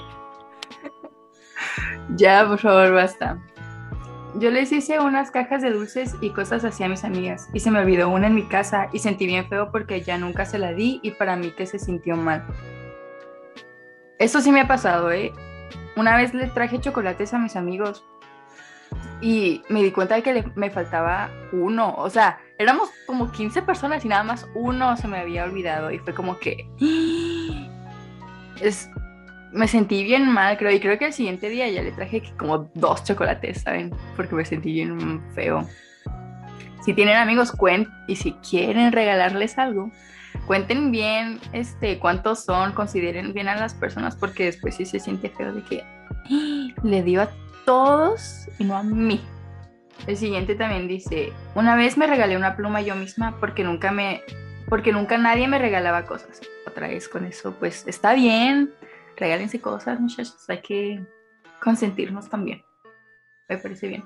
Ya, 2.17 2.47
por 2.47 2.59
favor, 2.59 2.93
basta. 2.93 3.39
Yo 4.37 4.51
les 4.51 4.71
hice 4.71 5.01
unas 5.01 5.31
cajas 5.31 5.61
de 5.61 5.71
dulces 5.71 6.15
y 6.21 6.31
cosas 6.31 6.65
así 6.65 6.85
a 6.85 6.89
mis 6.89 7.03
amigas 7.03 7.49
y 7.53 7.61
se 7.61 7.71
me 7.71 7.81
olvidó 7.81 8.09
una 8.09 8.29
en 8.29 8.35
mi 8.35 8.47
casa 8.47 8.89
y 8.93 9.01
sentí 9.01 9.27
bien 9.27 9.49
feo 9.49 9.73
porque 9.73 10.03
ya 10.03 10.19
nunca 10.19 10.45
se 10.45 10.59
la 10.59 10.73
di 10.73 11.01
y 11.03 11.11
para 11.13 11.35
mí 11.35 11.51
que 11.51 11.67
se 11.67 11.81
sintió 11.81 12.17
mal. 12.17 12.45
Eso 14.19 14.41
sí 14.41 14.53
me 14.53 14.61
ha 14.61 14.69
pasado, 14.69 15.11
¿eh? 15.11 15.33
Una 15.97 16.17
vez 16.17 16.33
le 16.33 16.47
traje 16.49 16.81
chocolates 16.81 17.35
a 17.35 17.39
mis 17.39 17.57
amigos 17.57 18.05
y 19.21 19.63
me 19.69 19.83
di 19.83 19.91
cuenta 19.91 20.15
de 20.15 20.23
que 20.23 20.45
me 20.55 20.71
faltaba 20.71 21.31
uno. 21.53 21.95
O 21.97 22.09
sea, 22.09 22.39
éramos 22.59 22.91
como 23.07 23.33
15 23.33 23.63
personas 23.63 24.05
y 24.05 24.09
nada 24.09 24.23
más 24.23 24.49
uno 24.55 24.97
se 24.97 25.09
me 25.09 25.19
había 25.19 25.45
olvidado 25.45 25.91
y 25.91 25.99
fue 25.99 26.15
como 26.15 26.39
que... 26.39 26.69
Es, 28.61 28.91
me 29.53 29.69
sentí 29.69 30.05
bien 30.05 30.29
mal, 30.31 30.57
creo, 30.57 30.71
y 30.73 30.81
creo 30.81 30.99
que 30.99 31.07
el 31.07 31.13
siguiente 31.13 31.49
día 31.49 31.69
ya 31.69 31.83
le 31.83 31.93
traje 31.93 32.23
como 32.37 32.71
dos 32.75 33.05
chocolates, 33.05 33.63
¿saben? 33.63 33.91
Porque 34.17 34.35
me 34.35 34.45
sentí 34.45 34.73
bien 34.73 35.23
feo. 35.35 35.67
si 36.85 36.95
tienen 36.95 37.17
amigos, 37.17 37.53
cuenten. 37.53 37.93
Y 38.09 38.17
si 38.17 38.33
quieren 38.49 38.93
regalarles 38.93 39.59
algo, 39.59 39.91
cuenten 40.47 40.91
bien 40.91 41.39
este, 41.53 41.99
cuántos 41.99 42.45
son, 42.45 42.73
consideren 42.73 43.33
bien 43.33 43.49
a 43.49 43.57
las 43.57 43.75
personas, 43.75 44.17
porque 44.17 44.47
después 44.47 44.77
sí 44.77 44.87
se 44.87 44.99
siente 44.99 45.29
feo 45.31 45.53
de 45.53 45.63
que 45.63 45.83
"Ah, 45.83 46.75
le 46.83 47.03
dio 47.03 47.23
a 47.23 47.31
todos 47.65 48.49
y 48.59 48.65
no 48.65 48.77
a 48.77 48.83
mí. 48.83 49.21
El 50.07 50.17
siguiente 50.17 50.55
también 50.55 50.89
dice, 50.89 51.33
una 51.55 51.77
vez 51.77 51.99
me 51.99 52.07
regalé 52.07 52.37
una 52.37 52.57
pluma 52.57 52.81
yo 52.81 52.95
misma 52.97 53.37
porque 53.39 53.63
nunca 53.63 53.93
me, 53.93 54.23
porque 54.69 54.93
nunca 54.93 55.19
nadie 55.19 55.47
me 55.47 55.59
regalaba 55.59 56.07
cosas. 56.07 56.41
Otra 56.67 56.89
vez 56.89 57.09
con 57.09 57.27
eso, 57.27 57.55
pues 57.61 57.87
está 57.87 58.15
bien, 58.15 58.71
regálense 59.21 59.61
cosas, 59.61 60.01
muchachos, 60.01 60.49
hay 60.49 60.63
que 60.63 61.01
consentirnos 61.63 62.29
también. 62.29 62.65
Me 63.49 63.59
parece 63.59 63.89
bien. 63.89 64.05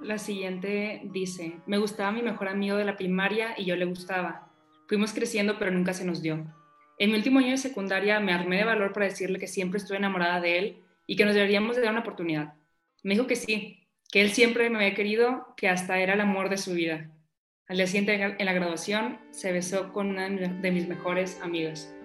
La 0.00 0.18
siguiente 0.18 1.00
dice, 1.04 1.60
me 1.66 1.78
gustaba 1.78 2.12
mi 2.12 2.22
mejor 2.22 2.48
amigo 2.48 2.76
de 2.76 2.84
la 2.84 2.96
primaria 2.96 3.54
y 3.56 3.64
yo 3.64 3.74
le 3.76 3.86
gustaba. 3.86 4.52
Fuimos 4.86 5.14
creciendo 5.14 5.58
pero 5.58 5.70
nunca 5.70 5.94
se 5.94 6.04
nos 6.04 6.20
dio. 6.20 6.46
En 6.98 7.10
mi 7.10 7.16
último 7.16 7.38
año 7.38 7.50
de 7.50 7.56
secundaria 7.56 8.20
me 8.20 8.32
armé 8.32 8.58
de 8.58 8.64
valor 8.64 8.92
para 8.92 9.06
decirle 9.06 9.38
que 9.38 9.48
siempre 9.48 9.78
estuve 9.78 9.96
enamorada 9.96 10.40
de 10.40 10.58
él 10.58 10.82
y 11.06 11.16
que 11.16 11.24
nos 11.24 11.34
deberíamos 11.34 11.76
de 11.76 11.82
dar 11.82 11.92
una 11.92 12.00
oportunidad. 12.00 12.54
Me 13.02 13.14
dijo 13.14 13.26
que 13.26 13.36
sí, 13.36 13.88
que 14.10 14.20
él 14.20 14.30
siempre 14.30 14.68
me 14.68 14.76
había 14.76 14.94
querido, 14.94 15.54
que 15.56 15.68
hasta 15.68 15.98
era 15.98 16.14
el 16.14 16.20
amor 16.20 16.50
de 16.50 16.58
su 16.58 16.72
vida. 16.72 17.10
Al 17.68 17.78
día 17.78 17.86
siguiente 17.86 18.36
en 18.38 18.46
la 18.46 18.52
graduación 18.52 19.18
se 19.30 19.52
besó 19.52 19.92
con 19.92 20.08
una 20.08 20.28
de 20.28 20.70
mis 20.70 20.86
mejores 20.86 21.40
amigas. 21.42 21.95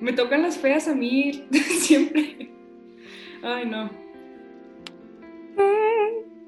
Me 0.00 0.12
tocan 0.12 0.42
las 0.42 0.58
feas 0.58 0.88
a 0.88 0.94
mí 0.94 1.46
siempre. 1.52 2.50
Ay, 3.42 3.66
no. 3.66 3.90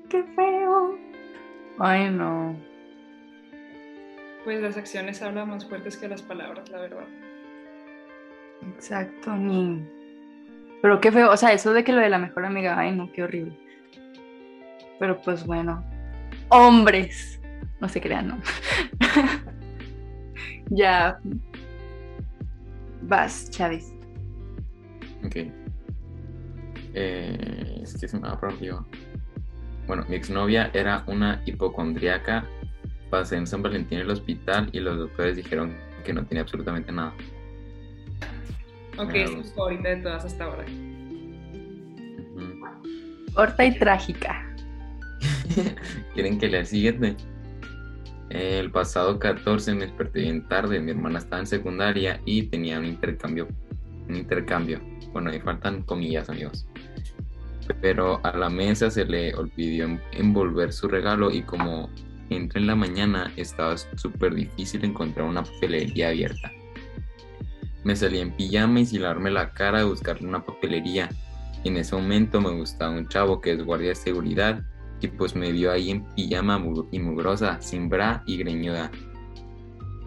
¡Qué 0.09 0.25
feo! 0.35 0.99
Ay, 1.79 2.11
no. 2.11 2.57
Pues 4.45 4.61
las 4.61 4.77
acciones 4.77 5.23
hablan 5.23 5.51
más 5.51 5.69
fuertes 5.69 5.97
que 5.97 6.09
las 6.09 6.23
palabras, 6.23 6.69
la 6.71 6.81
verdad. 6.81 7.07
Exacto, 8.75 9.37
ni. 9.37 9.83
Pero 10.83 11.01
qué 11.01 11.13
feo, 11.13 11.31
o 11.31 11.37
sea, 11.37 11.53
eso 11.53 11.73
de 11.73 11.85
que 11.85 11.93
lo 11.93 12.01
de 12.01 12.09
la 12.09 12.19
mejor 12.19 12.45
amiga, 12.45 12.79
ay, 12.79 12.95
no, 12.95 13.13
qué 13.13 13.23
horrible. 13.23 13.57
Pero 14.99 15.21
pues 15.21 15.47
bueno, 15.47 15.85
hombres, 16.49 17.41
no 17.81 17.89
se 17.89 18.01
crean, 18.01 18.29
¿no? 18.29 18.39
ya. 20.71 21.19
Vas, 23.03 23.51
Chávez. 23.51 23.93
Ok. 25.25 25.37
Eh, 26.95 27.81
es 27.83 27.97
que 27.99 28.09
se 28.09 28.19
me 28.19 28.29
va 28.29 28.39
por 28.39 28.53
arriba. 28.53 28.85
Bueno, 29.87 30.05
mi 30.09 30.17
exnovia 30.17 30.71
era 30.73 31.05
una 31.07 31.43
hipocondríaca. 31.47 32.45
Pasé 33.11 33.37
en 33.37 33.47
San 33.47 33.63
Valentín 33.63 33.99
en 33.99 34.05
el 34.05 34.11
hospital 34.11 34.69
y 34.73 34.81
los 34.81 34.97
doctores 34.99 35.37
dijeron 35.37 35.77
que 36.05 36.13
no 36.13 36.25
tenía 36.25 36.43
absolutamente 36.43 36.93
nada. 36.93 37.13
Ok, 38.99 39.15
es 39.15 39.35
mi 39.35 39.45
favorita 39.45 39.89
de 39.89 39.97
todas 39.97 40.25
hasta 40.25 40.45
ahora. 40.45 40.65
Ujú. 42.35 43.35
Corta 43.35 43.65
y 43.65 43.79
trágica. 43.79 44.47
¿Quieren 46.15 46.39
que 46.39 46.49
lea 46.49 46.61
el 46.61 46.67
siguiente? 46.67 47.17
El 48.31 48.71
pasado 48.71 49.19
14 49.19 49.75
me 49.75 49.87
desperté 49.87 50.21
bien 50.21 50.47
tarde, 50.47 50.79
mi 50.81 50.93
hermana 50.93 51.19
estaba 51.19 51.41
en 51.41 51.47
secundaria 51.47 52.21
y 52.25 52.45
tenía 52.45 52.79
un 52.79 52.87
intercambio. 52.87 53.49
Un 54.09 54.17
intercambio. 54.17 54.81
Bueno, 55.13 55.31
ahí 55.31 55.41
faltan 55.41 55.83
comillas, 55.83 56.29
amigos. 56.31 56.67
Pero 57.81 58.21
a 58.25 58.37
la 58.37 58.49
mesa 58.49 58.91
se 58.91 59.05
le 59.05 59.35
olvidó 59.35 59.87
en- 59.87 60.01
envolver 60.13 60.73
su 60.73 60.89
regalo 60.89 61.31
y 61.31 61.43
como 61.43 61.91
entré 62.29 62.61
en 62.61 62.67
la 62.69 62.77
mañana 62.77 63.33
estaba 63.37 63.77
súper 63.77 64.35
difícil 64.35 64.85
encontrar 64.85 65.27
una 65.27 65.43
papelería 65.43 66.09
abierta. 66.09 66.53
Me 67.83 67.97
salí 67.97 68.21
en 68.21 68.33
pijama 68.33 68.81
y 68.81 68.87
sin 68.87 69.03
lavarme 69.03 69.31
la 69.31 69.51
cara 69.53 69.81
a 69.81 69.85
buscar 69.85 70.19
una 70.23 70.45
papelería. 70.45 71.09
En 71.65 71.77
ese 71.77 71.97
momento 71.97 72.41
me 72.41 72.51
gustaba 72.51 72.93
un 72.93 73.09
chavo 73.09 73.41
que 73.41 73.53
es 73.53 73.65
guardia 73.65 73.89
de 73.91 73.95
seguridad 73.97 74.63
y 75.01 75.09
pues 75.09 75.35
me 75.35 75.53
vio 75.53 75.73
ahí 75.73 75.91
en 75.91 76.05
pijama 76.15 76.63
y 76.91 76.99
mugrosa, 76.99 77.61
sin 77.61 77.89
bra 77.89 78.23
y 78.27 78.37
greñuda. 78.37 78.91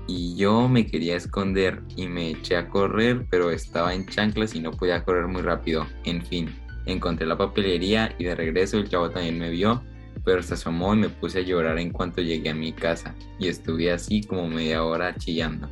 Y 0.08 0.36
yo 0.36 0.68
me 0.68 0.86
quería 0.86 1.16
esconder 1.16 1.82
y 1.96 2.08
me 2.08 2.32
eché 2.32 2.58
a 2.58 2.68
correr, 2.68 3.26
pero 3.30 3.52
estaba 3.52 3.94
en 3.94 4.06
chanclas 4.06 4.54
y 4.54 4.60
no 4.60 4.72
podía 4.72 5.04
correr 5.04 5.28
muy 5.28 5.42
rápido. 5.42 5.88
En 6.04 6.26
fin, 6.26 6.54
encontré 6.86 7.26
la 7.26 7.38
papelería 7.38 8.14
y 8.18 8.26
de 8.26 8.36
regreso 8.36 8.78
el 8.78 8.90
chavo 8.90 9.10
también 9.10 9.40
me 9.40 9.50
vio, 9.50 9.82
pero 10.26 10.44
se 10.44 10.56
asomó 10.56 10.94
y 10.94 10.98
me 10.98 11.10
puse 11.10 11.40
a 11.40 11.44
llorar 11.44 11.80
en 11.80 11.92
cuanto 11.92 12.22
llegué 12.22 12.50
a 12.50 12.56
mi 12.56 12.74
casa. 12.74 13.16
Y 13.40 13.48
estuve 13.48 13.92
así 13.92 14.22
como 14.24 14.48
media 14.48 14.84
hora 14.84 15.16
chillando. 15.16 15.70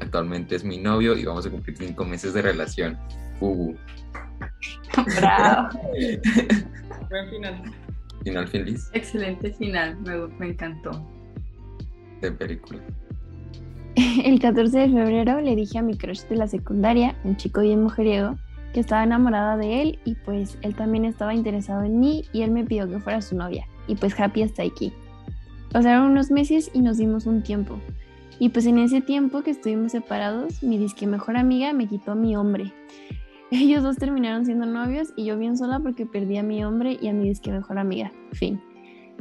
Actualmente 0.00 0.56
es 0.56 0.64
mi 0.64 0.78
novio 0.78 1.16
y 1.16 1.24
vamos 1.24 1.46
a 1.46 1.50
cumplir 1.50 1.76
cinco 1.76 2.04
meses 2.04 2.32
de 2.32 2.42
relación. 2.42 2.98
Uhu. 3.40 3.76
Bravo. 5.16 5.78
Buen 7.10 7.30
final. 7.30 7.62
Final 8.24 8.48
feliz 8.48 8.90
Excelente 8.92 9.52
final, 9.52 10.00
me, 10.00 10.26
me 10.38 10.48
encantó. 10.48 10.90
de 12.20 12.32
película. 12.32 12.80
El 14.24 14.40
14 14.40 14.78
de 14.78 14.88
febrero 14.88 15.40
le 15.40 15.54
dije 15.54 15.78
a 15.78 15.82
mi 15.82 15.96
crush 15.96 16.22
de 16.22 16.36
la 16.36 16.48
secundaria, 16.48 17.14
un 17.24 17.36
chico 17.36 17.60
bien 17.60 17.82
mujeriego, 17.82 18.36
que 18.72 18.80
estaba 18.80 19.04
enamorada 19.04 19.56
de 19.56 19.82
él 19.82 19.98
y 20.04 20.16
pues 20.16 20.58
él 20.62 20.74
también 20.74 21.04
estaba 21.04 21.32
interesado 21.32 21.84
en 21.84 22.00
mí 22.00 22.24
y 22.32 22.42
él 22.42 22.50
me 22.50 22.64
pidió 22.64 22.88
que 22.88 22.98
fuera 22.98 23.22
su 23.22 23.36
novia. 23.36 23.66
Y 23.86 23.94
pues 23.94 24.18
happy 24.18 24.42
hasta 24.42 24.62
aquí. 24.64 24.92
Pasaron 25.70 26.10
unos 26.10 26.30
meses 26.30 26.70
y 26.74 26.80
nos 26.80 26.96
dimos 26.98 27.26
un 27.26 27.42
tiempo. 27.42 27.78
Y 28.40 28.48
pues 28.48 28.66
en 28.66 28.78
ese 28.78 29.00
tiempo 29.00 29.42
que 29.42 29.52
estuvimos 29.52 29.92
separados, 29.92 30.62
mi 30.62 30.76
disque 30.78 31.06
mejor 31.06 31.36
amiga 31.36 31.72
me 31.72 31.86
quitó 31.86 32.12
a 32.12 32.16
mi 32.16 32.34
hombre. 32.34 32.72
Ellos 33.50 33.82
dos 33.82 33.96
terminaron 33.96 34.44
siendo 34.44 34.66
novios 34.66 35.12
y 35.16 35.24
yo 35.26 35.38
bien 35.38 35.56
sola 35.56 35.80
porque 35.80 36.06
perdí 36.06 36.38
a 36.38 36.42
mi 36.42 36.64
hombre 36.64 36.98
y 37.00 37.08
a 37.08 37.12
mi 37.12 37.28
disque 37.28 37.52
mejor 37.52 37.78
amiga. 37.78 38.12
Fin. 38.32 38.60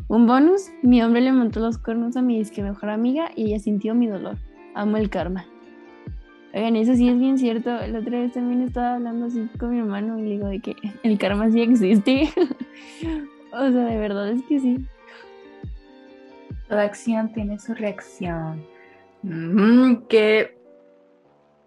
Un 0.08 0.28
bonus, 0.28 0.72
mi 0.82 1.02
hombre 1.02 1.22
le 1.22 1.32
montó 1.32 1.60
los 1.60 1.78
cuernos 1.78 2.18
a 2.18 2.22
mi 2.22 2.38
disque 2.38 2.64
mejor 2.64 2.90
amiga 2.90 3.32
y 3.36 3.46
ella 3.46 3.60
sintió 3.60 3.94
mi 3.96 4.08
dolor. 4.08 4.38
Amo 4.76 4.98
el 4.98 5.10
karma. 5.10 5.46
Oigan, 6.54 6.76
eso 6.76 6.94
sí 6.96 7.10
es 7.10 7.20
bien 7.20 7.38
cierto. 7.38 7.70
La 7.88 8.00
otra 8.00 8.20
vez 8.20 8.34
también 8.34 8.62
estaba 8.62 8.96
hablando 8.96 9.26
así 9.26 9.48
con 9.60 9.72
mi 9.72 9.80
hermano 9.80 10.20
y 10.20 10.24
le 10.24 10.30
digo 10.30 10.48
de 10.48 10.60
que 10.60 10.76
el 11.04 11.18
karma 11.18 11.50
sí 11.52 11.62
existe. 11.62 12.30
o 13.52 13.72
sea, 13.72 13.86
de 13.86 13.98
verdad 13.98 14.30
es 14.30 14.44
que 14.44 14.60
sí. 14.60 14.86
Toda 16.68 16.84
acción 16.84 17.34
tiene 17.34 17.60
su 17.60 17.74
reacción. 17.74 18.64
Mm, 19.24 20.06
qué 20.08 20.58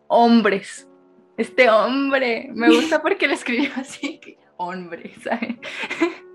hombres. 0.09 0.89
Este 1.37 1.69
hombre. 1.71 2.49
Me 2.55 2.69
gusta 2.69 3.01
porque 3.03 3.27
lo 3.29 3.35
escribió 3.35 3.71
así. 3.77 4.19
que 4.21 4.39
Hombre, 4.57 5.13
¿sabes? 5.23 5.57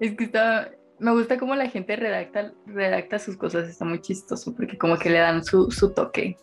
Es 0.00 0.14
que 0.14 0.24
está. 0.24 0.70
Me 0.98 1.10
gusta 1.12 1.38
cómo 1.38 1.54
la 1.54 1.68
gente 1.68 1.94
redacta, 1.96 2.52
redacta 2.66 3.18
sus 3.18 3.36
cosas. 3.36 3.68
Está 3.68 3.84
muy 3.84 4.00
chistoso 4.00 4.54
porque 4.54 4.76
como 4.78 4.98
que 4.98 5.10
le 5.10 5.18
dan 5.18 5.44
su, 5.44 5.70
su 5.70 5.92
toque. 5.92 6.36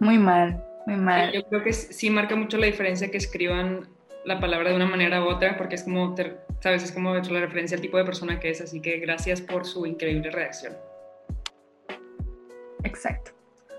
Muy 0.00 0.18
mal, 0.18 0.62
muy 0.86 0.96
mal. 0.96 1.32
Yo 1.32 1.42
creo 1.48 1.62
que 1.62 1.72
sí 1.72 2.10
marca 2.10 2.36
mucho 2.36 2.56
la 2.58 2.66
diferencia 2.66 3.10
que 3.10 3.16
escriban 3.16 3.88
la 4.24 4.40
palabra 4.40 4.70
de 4.70 4.76
una 4.76 4.86
manera 4.86 5.22
u 5.24 5.28
otra, 5.28 5.56
porque 5.56 5.74
es 5.76 5.84
como, 5.84 6.14
te- 6.14 6.36
sabes, 6.60 6.82
es 6.82 6.92
como 6.92 7.14
la 7.14 7.40
referencia 7.40 7.76
al 7.76 7.80
tipo 7.80 7.96
de 7.96 8.04
persona 8.04 8.38
que 8.40 8.50
es, 8.50 8.60
así 8.60 8.80
que 8.82 8.98
gracias 8.98 9.40
por 9.40 9.64
su 9.64 9.86
increíble 9.86 10.30
redacción. 10.30 10.74
Exacto. 12.84 13.30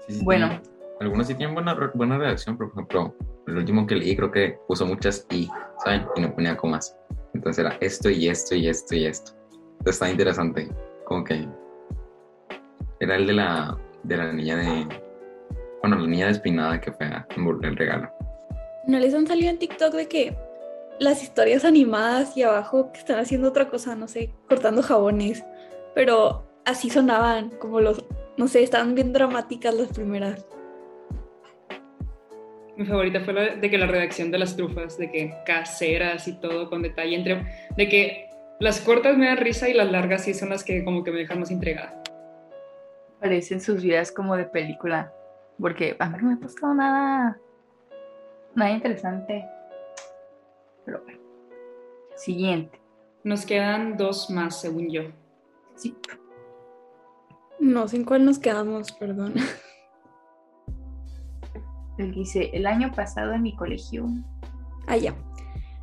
Sí, 0.08 0.16
sí, 0.16 0.24
Bueno. 0.24 0.60
Algunos 1.00 1.28
sí 1.28 1.36
tienen 1.36 1.56
buena, 1.56 1.92
buena 1.94 2.18
redacción, 2.18 2.58
pero 2.58 2.72
por 2.72 2.84
ejemplo, 2.84 3.16
el 3.48 3.58
último 3.58 3.88
que 3.88 3.96
leí 3.96 4.16
creo 4.16 4.32
que 4.32 4.60
puso 4.68 4.86
muchas 4.86 5.26
y, 5.32 5.50
¿saben? 5.84 6.06
Y 6.16 6.22
no 6.22 6.34
ponía 6.34 6.58
comas. 6.58 6.96
Entonces 7.34 7.66
era 7.66 7.78
esto 7.80 8.10
y 8.10 8.28
esto 8.28 8.56
y 8.56 8.68
esto 8.68 8.96
y 8.96 9.06
esto. 9.06 9.32
Entonces 9.80 9.96
está 9.96 10.10
interesante. 10.10 10.70
Como 11.06 11.24
que 11.24 11.48
era 13.00 13.16
el 13.16 13.28
de 13.28 13.34
la, 13.34 13.78
de 14.04 14.18
la 14.18 14.34
niña 14.34 14.58
de. 14.58 14.88
Bueno, 15.82 15.98
la 15.98 16.08
niña 16.08 16.28
despeinada 16.28 16.82
que 16.82 16.92
fue 16.92 17.06
a 17.06 17.26
envolver 17.36 17.72
el 17.72 17.78
regalo. 17.78 18.12
¿No 18.86 19.00
les 19.00 19.14
han 19.14 19.26
salido 19.26 19.50
en 19.50 19.60
TikTok 19.60 19.94
de 19.94 20.08
que 20.08 20.38
las 21.00 21.24
historias 21.24 21.64
animadas 21.64 22.36
y 22.36 22.44
abajo 22.44 22.92
que 22.92 23.00
están 23.00 23.20
haciendo 23.20 23.48
otra 23.48 23.70
cosa, 23.70 23.96
no 23.96 24.10
sé, 24.10 24.34
cortando 24.50 24.82
jabones? 24.82 25.46
Pero 25.96 26.44
así 26.66 26.90
sonaban, 26.90 27.52
como 27.52 27.80
los, 27.80 28.04
no 28.38 28.50
sé, 28.50 28.64
estaban 28.64 28.96
bien 28.96 29.14
dramáticas 29.14 29.74
las 29.74 29.88
primeras. 29.90 30.46
Mi 32.80 32.86
favorita 32.86 33.20
fue 33.20 33.34
la 33.34 33.56
de 33.58 33.70
que 33.70 33.78
la 33.78 33.88
redacción 33.88 34.32
de 34.32 34.38
las 34.38 34.56
trufas, 34.56 34.98
de 34.98 35.12
que 35.12 35.36
caseras 35.46 36.30
y 36.30 36.40
todo 36.40 36.70
con 36.70 36.82
detalle, 36.82 37.14
entre, 37.14 37.46
de 37.76 37.90
que 37.90 38.30
las 38.62 38.80
cortas 38.80 39.18
me 39.18 39.26
dan 39.26 39.36
risa 39.36 39.68
y 39.68 39.74
las 39.74 39.92
largas 39.92 40.24
sí 40.24 40.34
son 40.34 40.48
las 40.48 40.64
que 40.64 40.86
como 40.86 41.04
que 41.04 41.12
me 41.12 41.18
dejan 41.18 41.42
más 41.42 41.52
intrigada. 41.52 42.02
Parecen 43.20 43.60
sus 43.60 43.84
vidas 43.84 44.14
como 44.14 44.38
de 44.38 44.46
película. 44.46 45.14
Porque 45.60 45.98
a 46.00 46.10
mí 46.10 46.20
no 46.22 46.30
me 46.30 46.34
ha 46.36 46.40
pasado 46.40 46.74
nada. 46.74 47.38
Nada 48.56 48.72
interesante. 48.72 49.46
Pero 50.86 51.02
bueno. 51.04 51.20
Siguiente. 52.16 52.80
Nos 53.26 53.46
quedan 53.46 53.98
dos 53.98 54.30
más, 54.30 54.62
según 54.62 54.90
yo. 54.90 55.02
Sí. 55.76 55.98
No 57.60 57.90
sé 57.90 57.98
en 57.98 58.06
cuál 58.06 58.24
nos 58.24 58.40
quedamos, 58.40 58.94
perdón. 58.94 59.34
Dice, 62.08 62.50
el 62.54 62.66
año 62.66 62.92
pasado 62.96 63.34
en 63.34 63.44
mi 63.44 63.56
colegio. 63.56 64.08
Ah, 64.88 64.98
ya. 64.98 65.16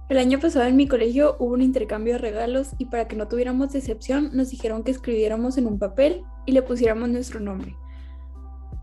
El 0.08 0.18
año 0.18 0.38
pasado 0.38 0.66
en 0.66 0.76
mi 0.76 0.86
colegio 0.86 1.36
hubo 1.38 1.54
un 1.54 1.62
intercambio 1.62 2.14
de 2.14 2.20
regalos 2.20 2.70
y 2.78 2.86
para 2.86 3.08
que 3.08 3.16
no 3.16 3.28
tuviéramos 3.28 3.72
decepción 3.72 4.30
nos 4.34 4.50
dijeron 4.50 4.84
que 4.84 4.92
escribiéramos 4.92 5.58
en 5.58 5.66
un 5.66 5.78
papel 5.78 6.22
y 6.46 6.52
le 6.52 6.62
pusiéramos 6.62 7.08
nuestro 7.08 7.40
nombre. 7.40 7.76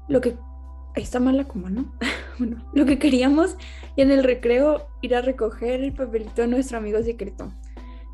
Lo 0.08 0.22
que... 0.22 0.38
Ahí 0.96 1.02
está 1.02 1.20
mala 1.20 1.46
como, 1.46 1.70
¿no? 1.70 1.92
bueno, 2.38 2.64
lo 2.74 2.86
que 2.86 3.00
queríamos 3.00 3.58
y 3.96 4.02
en 4.02 4.12
el 4.12 4.24
recreo 4.24 4.86
ir 5.02 5.16
a 5.16 5.22
recoger 5.22 5.82
el 5.82 5.94
papelito 5.94 6.44
de 6.44 6.48
nuestro 6.48 6.78
amigo 6.78 7.02
secreto. 7.02 7.52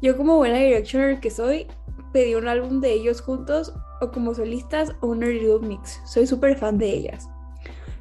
Yo 0.02 0.16
como 0.16 0.38
buena 0.38 0.60
directioner 0.60 1.20
que 1.20 1.30
soy, 1.30 1.68
pedí 2.14 2.36
un 2.36 2.48
álbum 2.48 2.80
de 2.80 2.94
ellos 2.94 3.20
juntos 3.20 3.74
o 4.00 4.12
como 4.12 4.34
solistas 4.34 4.96
o 5.02 5.08
un 5.08 5.20
Little 5.20 5.68
Mix. 5.68 6.00
Soy 6.06 6.26
súper 6.26 6.58
fan 6.58 6.78
de 6.78 6.90
ellas. 6.90 7.30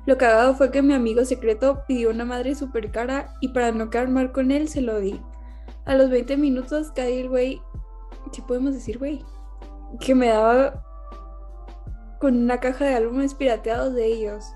Lo 0.09 0.17
cagado 0.17 0.55
fue 0.55 0.71
que 0.71 0.81
mi 0.81 0.95
amigo 0.95 1.23
secreto 1.27 1.83
pidió 1.87 2.09
una 2.09 2.25
madre 2.25 2.55
súper 2.55 2.91
cara 2.91 3.35
y 3.43 3.49
para 3.49 3.73
no 3.73 3.91
quedar 3.91 4.09
mal 4.09 4.33
con 4.33 4.51
él 4.51 4.67
se 4.71 4.81
lo 4.81 4.99
di. 5.01 5.21
A 5.85 5.97
los 5.97 6.09
20 6.09 6.39
minutos 6.39 6.91
caí 6.97 7.19
el 7.19 7.29
güey, 7.29 7.61
si 8.33 8.41
podemos 8.41 8.73
decir 8.73 8.97
güey, 8.97 9.23
que 10.01 10.15
me 10.15 10.29
daba 10.29 10.83
con 12.21 12.39
una 12.39 12.59
caja 12.59 12.87
de 12.87 12.95
álbumes 12.95 13.35
pirateados 13.35 13.93
de 13.93 14.07
ellos. 14.07 14.47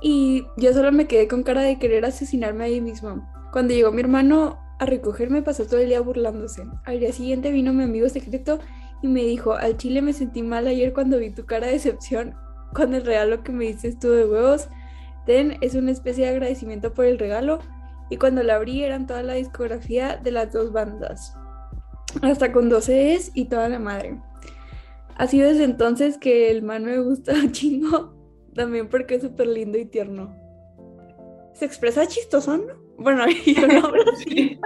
Y 0.00 0.46
yo 0.56 0.72
solo 0.72 0.92
me 0.92 1.08
quedé 1.08 1.26
con 1.26 1.42
cara 1.42 1.62
de 1.62 1.80
querer 1.80 2.04
asesinarme 2.04 2.62
ahí 2.62 2.80
mismo. 2.80 3.28
Cuando 3.50 3.74
llegó 3.74 3.90
mi 3.90 4.02
hermano 4.02 4.56
a 4.78 4.86
recogerme 4.86 5.42
pasó 5.42 5.66
todo 5.66 5.80
el 5.80 5.88
día 5.88 6.00
burlándose. 6.00 6.62
Al 6.84 7.00
día 7.00 7.12
siguiente 7.12 7.50
vino 7.50 7.72
mi 7.72 7.82
amigo 7.82 8.08
secreto 8.08 8.60
y 9.02 9.08
me 9.08 9.24
dijo, 9.24 9.54
al 9.54 9.76
chile 9.76 10.00
me 10.00 10.12
sentí 10.12 10.44
mal 10.44 10.68
ayer 10.68 10.92
cuando 10.92 11.18
vi 11.18 11.30
tu 11.30 11.44
cara 11.44 11.66
de 11.66 11.72
decepción 11.72 12.36
con 12.72 12.94
el 12.94 13.04
regalo 13.04 13.42
que 13.42 13.52
me 13.52 13.66
dices 13.66 13.98
tú 13.98 14.10
de 14.10 14.26
huevos. 14.26 14.68
Ten 15.26 15.58
es 15.60 15.74
una 15.74 15.90
especie 15.90 16.24
de 16.24 16.30
agradecimiento 16.30 16.94
por 16.94 17.04
el 17.04 17.18
regalo 17.18 17.58
y 18.10 18.16
cuando 18.16 18.42
la 18.42 18.56
abrí 18.56 18.82
eran 18.84 19.06
toda 19.06 19.22
la 19.22 19.34
discografía 19.34 20.16
de 20.16 20.30
las 20.30 20.52
dos 20.52 20.72
bandas. 20.72 21.36
Hasta 22.22 22.52
con 22.52 22.68
12 22.68 23.14
es 23.14 23.30
y 23.34 23.46
toda 23.46 23.68
la 23.68 23.78
madre. 23.78 24.20
Ha 25.16 25.26
sido 25.26 25.48
desde 25.48 25.64
entonces 25.64 26.18
que 26.18 26.50
el 26.50 26.62
man 26.62 26.84
me 26.84 26.98
gusta 26.98 27.32
chingo, 27.52 28.14
también 28.54 28.88
porque 28.88 29.16
es 29.16 29.22
súper 29.22 29.48
lindo 29.48 29.78
y 29.78 29.86
tierno. 29.86 30.34
Se 31.54 31.64
expresa 31.64 32.06
chistoso, 32.06 32.58
¿no? 32.58 32.74
Bueno, 32.98 33.24
yo 33.46 33.66
no 33.66 33.86
hablo 33.86 34.04
así. 34.12 34.58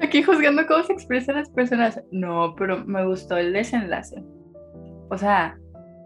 Aquí 0.00 0.22
juzgando 0.22 0.66
cómo 0.66 0.82
se 0.84 0.92
expresan 0.92 1.36
las 1.36 1.48
personas. 1.50 2.02
No, 2.10 2.54
pero 2.56 2.84
me 2.84 3.06
gustó 3.06 3.36
el 3.36 3.52
desenlace. 3.52 4.22
O 5.12 5.18
sea, 5.18 5.58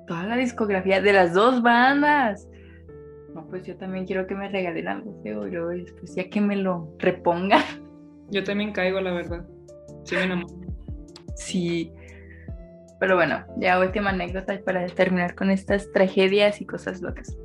toda 0.09 0.25
la 0.25 0.37
discografía 0.37 1.01
de 1.01 1.13
las 1.13 1.33
dos 1.33 1.63
bandas. 1.63 2.49
No, 3.33 3.47
pues 3.47 3.65
yo 3.65 3.77
también 3.77 4.05
quiero 4.05 4.27
que 4.27 4.35
me 4.35 4.49
regalen 4.49 4.89
algo 4.89 5.23
feo 5.23 5.47
y 5.47 5.53
luego 5.53 5.69
después 5.69 6.13
ya 6.17 6.29
que 6.29 6.41
me 6.41 6.57
lo 6.57 6.93
reponga. 6.99 7.63
Yo 8.31 8.43
también 8.43 8.73
caigo, 8.73 9.01
la 9.01 9.13
verdad. 9.13 9.47
Sí, 10.03 10.17
me 10.17 10.25
enamoro. 10.25 10.57
Sí. 11.37 11.93
Pero 12.99 13.15
bueno, 13.15 13.45
ya 13.59 13.79
última 13.79 14.11
anécdota 14.11 14.59
para 14.65 14.85
terminar 14.87 15.37
con 15.37 15.53
estas 15.53 15.93
tragedias 15.93 16.61
y 16.61 16.67
cosas 16.67 17.01
locas. 17.01 17.39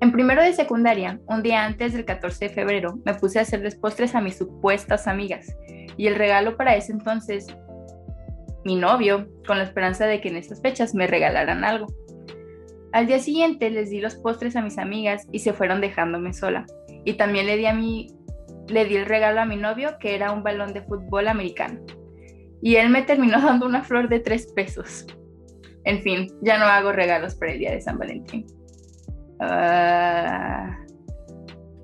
En 0.00 0.12
primero 0.12 0.42
de 0.42 0.52
secundaria, 0.52 1.18
un 1.26 1.42
día 1.42 1.64
antes 1.64 1.92
del 1.92 2.04
14 2.04 2.48
de 2.48 2.54
febrero, 2.54 3.00
me 3.04 3.14
puse 3.14 3.40
a 3.40 3.42
hacerles 3.42 3.74
postres 3.74 4.14
a 4.14 4.20
mis 4.20 4.36
supuestas 4.36 5.08
amigas. 5.08 5.56
Y 5.96 6.06
el 6.06 6.14
regalo 6.14 6.56
para 6.56 6.76
ese 6.76 6.92
entonces, 6.92 7.48
mi 8.66 8.74
novio, 8.74 9.28
con 9.46 9.58
la 9.58 9.64
esperanza 9.64 10.06
de 10.06 10.20
que 10.20 10.28
en 10.28 10.36
estas 10.36 10.60
fechas 10.60 10.94
me 10.94 11.06
regalaran 11.06 11.64
algo. 11.64 11.86
Al 12.92 13.06
día 13.06 13.20
siguiente 13.20 13.70
les 13.70 13.90
di 13.90 14.00
los 14.00 14.16
postres 14.16 14.56
a 14.56 14.62
mis 14.62 14.76
amigas 14.76 15.26
y 15.30 15.38
se 15.38 15.52
fueron 15.52 15.80
dejándome 15.80 16.32
sola. 16.32 16.66
Y 17.04 17.14
también 17.14 17.46
le 17.46 17.56
di 17.56 17.66
a 17.66 17.72
mi 17.72 18.08
le 18.68 18.84
di 18.84 18.96
el 18.96 19.06
regalo 19.06 19.40
a 19.40 19.44
mi 19.44 19.56
novio, 19.56 19.96
que 20.00 20.16
era 20.16 20.32
un 20.32 20.42
balón 20.42 20.72
de 20.72 20.82
fútbol 20.82 21.28
americano. 21.28 21.80
Y 22.60 22.74
él 22.74 22.90
me 22.90 23.02
terminó 23.02 23.40
dando 23.42 23.66
una 23.66 23.84
flor 23.84 24.08
de 24.08 24.18
tres 24.18 24.48
pesos. 24.52 25.06
En 25.84 26.02
fin, 26.02 26.26
ya 26.42 26.58
no 26.58 26.64
hago 26.64 26.90
regalos 26.90 27.36
para 27.36 27.52
el 27.52 27.60
día 27.60 27.70
de 27.70 27.80
San 27.80 27.98
Valentín. 27.98 28.44
Ah, 29.38 30.76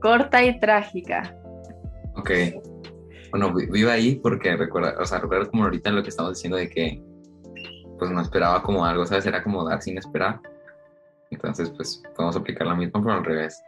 corta 0.00 0.44
y 0.44 0.58
trágica. 0.58 1.36
Ok. 2.16 2.30
Bueno, 3.32 3.52
vi- 3.52 3.66
vivo 3.66 3.90
ahí 3.90 4.14
porque 4.16 4.54
recuerda, 4.56 4.94
o 5.00 5.04
sea, 5.04 5.18
recuerdo 5.18 5.50
como 5.50 5.64
ahorita 5.64 5.90
lo 5.90 6.02
que 6.02 6.10
estamos 6.10 6.34
diciendo 6.34 6.56
de 6.58 6.68
que 6.68 7.02
pues 7.98 8.10
no 8.10 8.20
esperaba 8.20 8.62
como 8.62 8.84
algo, 8.84 9.04
¿sabes? 9.06 9.26
Era 9.26 9.42
como 9.42 9.64
dar 9.68 9.80
sin 9.82 9.96
esperar. 9.98 10.40
Entonces, 11.30 11.70
pues 11.70 12.02
podemos 12.14 12.36
aplicar 12.36 12.66
la 12.66 12.74
misma, 12.74 13.00
pero 13.02 13.14
al 13.14 13.24
revés. 13.24 13.62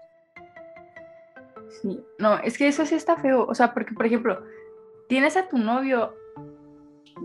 Sí. 1.81 2.01
No, 2.19 2.39
es 2.39 2.59
que 2.59 2.69
eso 2.69 2.85
sí 2.85 2.95
está 2.95 3.17
feo. 3.17 3.47
O 3.47 3.55
sea, 3.55 3.73
porque, 3.73 3.95
por 3.95 4.07
ejemplo, 4.07 4.43
tienes 5.09 5.37
a 5.37 5.49
tu 5.49 5.57
novio, 5.59 6.15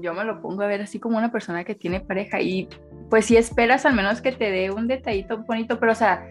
yo 0.02 0.14
me 0.14 0.24
lo 0.24 0.42
pongo 0.42 0.62
a 0.62 0.68
ver 0.68 0.82
así 0.82 1.00
como 1.00 1.18
una 1.18 1.32
persona 1.32 1.64
que 1.64 1.76
tiene 1.76 2.00
pareja 2.00 2.40
y 2.42 2.70
pues 3.10 3.26
si 3.26 3.38
esperas 3.38 3.86
al 3.86 3.96
menos 3.96 4.22
que 4.22 4.32
te 4.32 4.50
dé 4.52 4.72
un 4.72 4.88
detallito 4.88 5.40
bonito, 5.40 5.80
pero 5.80 5.92
o 5.92 5.96
sea, 5.96 6.30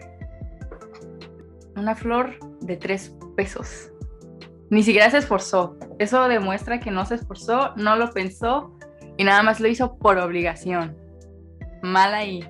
una 1.75 1.93
flor 1.95 2.31
de 2.61 2.77
tres 2.77 3.13
pesos. 3.35 3.91
Ni 4.69 4.83
siquiera 4.83 5.09
se 5.09 5.17
esforzó. 5.17 5.77
Eso 5.97 6.27
demuestra 6.27 6.79
que 6.79 6.91
no 6.91 7.05
se 7.05 7.15
esforzó, 7.15 7.73
no 7.75 7.95
lo 7.95 8.11
pensó 8.11 8.71
y 9.17 9.23
nada 9.23 9.43
más 9.43 9.59
lo 9.59 9.67
hizo 9.67 9.97
por 9.97 10.17
obligación. 10.17 10.95
Mal 11.81 12.13
ahí. 12.13 12.47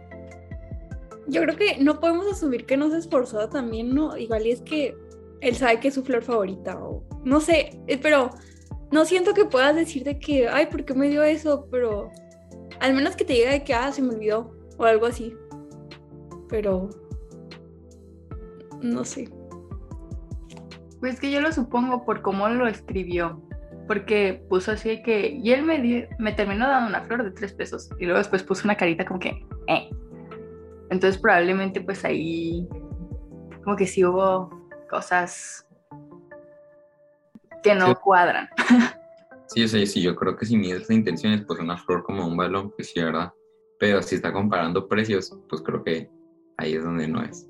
Yo 1.28 1.42
creo 1.42 1.56
que 1.56 1.78
no 1.78 2.00
podemos 2.00 2.26
asumir 2.32 2.66
que 2.66 2.76
no 2.76 2.90
se 2.90 2.98
esforzó 2.98 3.48
también, 3.50 3.94
¿no? 3.94 4.18
Igual 4.18 4.48
y 4.48 4.52
es 4.52 4.62
que 4.62 4.98
él 5.42 5.56
sabe 5.56 5.80
que 5.80 5.90
es 5.90 5.94
su 5.94 6.04
flor 6.04 6.24
favorita 6.24 6.78
o 6.78 7.04
no 7.24 7.40
sé, 7.40 7.80
eh, 7.88 7.98
pero 7.98 8.32
no 8.92 9.06
siento 9.06 9.34
que 9.34 9.46
puedas 9.46 9.76
decir 9.76 10.04
de 10.04 10.20
que, 10.20 10.50
ay, 10.50 10.66
¿por 10.66 10.84
qué 10.84 10.94
me 10.94 11.10
dio 11.10 11.24
eso? 11.24 11.68
Pero 11.72 12.12
al 12.80 12.94
menos 12.94 13.16
que 13.16 13.26
te 13.26 13.34
diga 13.34 13.52
de 13.52 13.64
que, 13.64 13.74
ah, 13.74 13.92
se 13.92 14.02
me 14.02 14.16
olvidó 14.16 14.52
o 14.78 14.86
algo 14.86 15.06
así. 15.06 15.36
Pero 16.50 16.90
no 18.82 19.06
sé. 19.06 19.30
Pues 21.00 21.20
que 21.20 21.32
yo 21.32 21.42
lo 21.42 21.52
supongo 21.52 22.06
por 22.06 22.22
cómo 22.22 22.50
lo 22.50 22.68
escribió. 22.68 23.42
Porque 23.88 24.44
puso 24.50 24.72
así 24.72 25.02
que. 25.02 25.30
Y 25.30 25.52
él 25.52 25.64
me, 25.64 25.82
dio- 25.82 26.08
me 26.20 26.32
terminó 26.34 26.68
dando 26.68 26.90
una 26.90 27.02
flor 27.02 27.24
de 27.24 27.32
tres 27.32 27.54
pesos. 27.54 27.90
Y 28.00 28.06
luego 28.06 28.20
después 28.20 28.44
puso 28.44 28.64
una 28.66 28.76
carita 28.78 29.06
como 29.06 29.20
que. 29.20 29.44
Eh. 29.68 29.90
Entonces 30.90 31.20
probablemente 31.20 31.82
pues 31.82 32.04
ahí. 32.06 32.68
Como 33.64 33.76
que 33.76 33.88
sí 33.88 34.04
hubo 34.06 34.50
cosas. 34.90 35.66
Que 37.64 37.76
no 37.76 37.88
Sí. 37.88 37.94
cuadran. 38.04 38.50
Sí, 39.52 39.68
sí, 39.68 39.88
sí, 39.88 40.04
yo 40.04 40.16
creo 40.16 40.36
que 40.38 40.46
si 40.46 40.56
mides 40.56 40.88
la 40.90 40.94
intención 40.94 41.34
es 41.34 41.42
pues 41.44 41.60
una 41.60 41.76
flor 41.76 42.04
como 42.04 42.24
un 42.28 42.38
balón, 42.38 42.70
pues 42.70 42.92
sí, 42.92 43.02
¿verdad? 43.02 43.34
Pero 43.80 44.00
si 44.04 44.14
está 44.14 44.32
comparando 44.32 44.88
precios, 44.88 45.36
pues 45.50 45.64
creo 45.64 45.84
que 45.84 46.08
ahí 46.58 46.76
es 46.76 46.84
donde 46.84 47.08
no 47.08 47.24
es. 47.24 47.49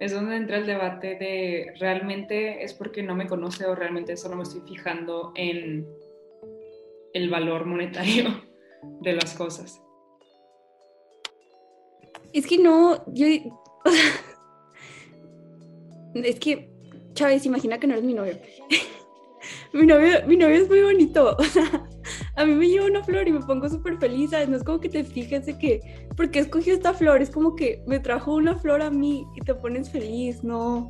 Es 0.00 0.12
donde 0.14 0.36
entra 0.36 0.56
el 0.56 0.66
debate 0.66 1.14
de 1.16 1.74
realmente 1.78 2.64
es 2.64 2.72
porque 2.72 3.02
no 3.02 3.14
me 3.14 3.26
conoce 3.26 3.66
o 3.66 3.74
realmente 3.74 4.16
solo 4.16 4.34
me 4.34 4.44
estoy 4.44 4.62
fijando 4.62 5.32
en 5.36 5.86
el 7.12 7.28
valor 7.28 7.66
monetario 7.66 8.42
de 9.02 9.12
las 9.12 9.34
cosas. 9.34 9.82
Es 12.32 12.46
que 12.46 12.56
no, 12.56 13.04
yo. 13.12 13.26
es 16.14 16.40
que, 16.40 16.70
Chávez, 17.12 17.44
imagina 17.44 17.78
que 17.78 17.86
no 17.86 17.92
eres 17.92 18.04
mi 18.04 18.14
novio. 18.14 18.38
mi 19.74 19.84
novio. 19.84 20.26
Mi 20.26 20.36
novio 20.36 20.56
es 20.56 20.68
muy 20.68 20.80
bonito. 20.80 21.36
A 22.40 22.46
mí 22.46 22.54
me 22.54 22.68
lleva 22.68 22.86
una 22.86 23.04
flor 23.04 23.28
y 23.28 23.32
me 23.32 23.40
pongo 23.40 23.68
súper 23.68 23.98
feliz. 23.98 24.30
No 24.48 24.56
es 24.56 24.64
como 24.64 24.80
que 24.80 24.88
te 24.88 25.04
fijes 25.04 25.44
de 25.44 25.58
que. 25.58 26.08
¿Por 26.16 26.30
qué 26.30 26.38
escogió 26.38 26.72
esta 26.72 26.94
flor? 26.94 27.20
Es 27.20 27.28
como 27.28 27.54
que 27.54 27.82
me 27.86 28.00
trajo 28.00 28.34
una 28.34 28.56
flor 28.56 28.80
a 28.80 28.90
mí 28.90 29.26
y 29.36 29.42
te 29.42 29.54
pones 29.54 29.90
feliz. 29.90 30.42
No. 30.42 30.88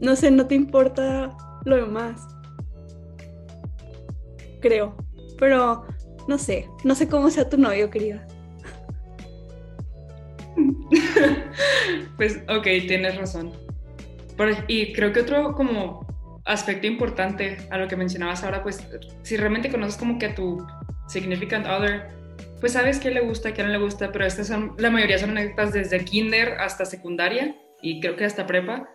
No 0.00 0.14
sé, 0.14 0.30
no 0.30 0.46
te 0.46 0.54
importa 0.54 1.36
lo 1.64 1.74
demás. 1.74 2.28
Creo. 4.60 4.94
Pero 5.36 5.84
no 6.28 6.38
sé. 6.38 6.68
No 6.84 6.94
sé 6.94 7.08
cómo 7.08 7.28
sea 7.28 7.48
tu 7.48 7.58
novio, 7.58 7.90
querida. 7.90 8.24
Pues, 12.16 12.38
ok, 12.48 12.64
tienes 12.86 13.16
razón. 13.16 13.52
Y 14.68 14.92
creo 14.92 15.12
que 15.12 15.20
otro 15.20 15.54
como 15.54 16.07
aspecto 16.48 16.86
importante 16.86 17.58
a 17.70 17.76
lo 17.76 17.86
que 17.86 17.94
mencionabas 17.94 18.42
ahora, 18.42 18.62
pues 18.62 18.84
si 19.22 19.36
realmente 19.36 19.70
conoces 19.70 19.96
como 19.96 20.18
que 20.18 20.26
a 20.26 20.34
tu 20.34 20.66
significant 21.06 21.66
other, 21.66 22.08
pues 22.58 22.72
sabes 22.72 22.98
qué 22.98 23.10
le 23.10 23.20
gusta, 23.20 23.52
qué 23.52 23.62
no 23.62 23.68
le 23.68 23.78
gusta, 23.78 24.10
pero 24.10 24.24
estas 24.24 24.48
son, 24.48 24.74
la 24.78 24.90
mayoría 24.90 25.18
son 25.18 25.30
anécdotas 25.30 25.72
desde 25.72 26.04
kinder 26.04 26.54
hasta 26.58 26.86
secundaria 26.86 27.54
y 27.82 28.00
creo 28.00 28.16
que 28.16 28.24
hasta 28.24 28.46
prepa. 28.46 28.88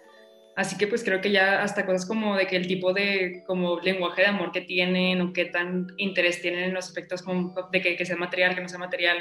Así 0.55 0.77
que 0.77 0.87
pues 0.87 1.03
creo 1.03 1.21
que 1.21 1.31
ya 1.31 1.63
hasta 1.63 1.85
cosas 1.85 2.05
como 2.05 2.35
de 2.35 2.45
que 2.45 2.55
el 2.55 2.67
tipo 2.67 2.93
de 2.93 3.43
como 3.47 3.79
lenguaje 3.79 4.21
de 4.21 4.27
amor 4.27 4.51
que 4.51 4.61
tienen 4.61 5.21
o 5.21 5.33
qué 5.33 5.45
tan 5.45 5.87
interés 5.97 6.41
tienen 6.41 6.65
en 6.65 6.73
los 6.73 6.85
aspectos 6.85 7.21
como 7.23 7.55
de 7.71 7.81
que, 7.81 7.95
que 7.95 8.05
sea 8.05 8.17
material, 8.17 8.53
que 8.53 8.61
no 8.61 8.69
sea 8.69 8.77
material, 8.79 9.17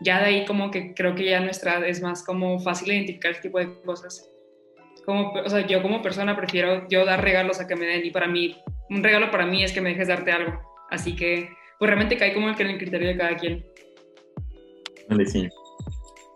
ya 0.00 0.20
de 0.20 0.26
ahí 0.26 0.44
como 0.44 0.70
que 0.70 0.94
creo 0.94 1.14
que 1.14 1.24
ya 1.24 1.40
nuestra 1.40 1.86
es 1.86 2.02
más 2.02 2.24
como 2.24 2.58
fácil 2.60 2.92
identificar 2.92 3.32
ese 3.32 3.42
tipo 3.42 3.58
de 3.58 3.80
cosas. 3.82 4.30
Como, 5.06 5.32
o 5.32 5.48
sea, 5.48 5.66
yo 5.66 5.80
como 5.82 6.02
persona 6.02 6.36
prefiero 6.36 6.86
yo 6.88 7.04
dar 7.04 7.22
regalos 7.22 7.60
a 7.60 7.66
que 7.66 7.76
me 7.76 7.86
den 7.86 8.04
y 8.04 8.10
para 8.10 8.26
mí, 8.26 8.56
un 8.90 9.02
regalo 9.02 9.30
para 9.30 9.46
mí 9.46 9.62
es 9.62 9.72
que 9.72 9.80
me 9.80 9.90
dejes 9.90 10.08
darte 10.08 10.32
algo. 10.32 10.60
Así 10.90 11.14
que 11.16 11.48
pues 11.78 11.88
realmente 11.88 12.16
cae 12.16 12.34
como 12.34 12.48
en 12.48 12.60
el 12.60 12.78
criterio 12.78 13.08
de 13.08 13.16
cada 13.16 13.36
quien. 13.36 13.64
Vale, 15.08 15.26
sí. 15.26 15.48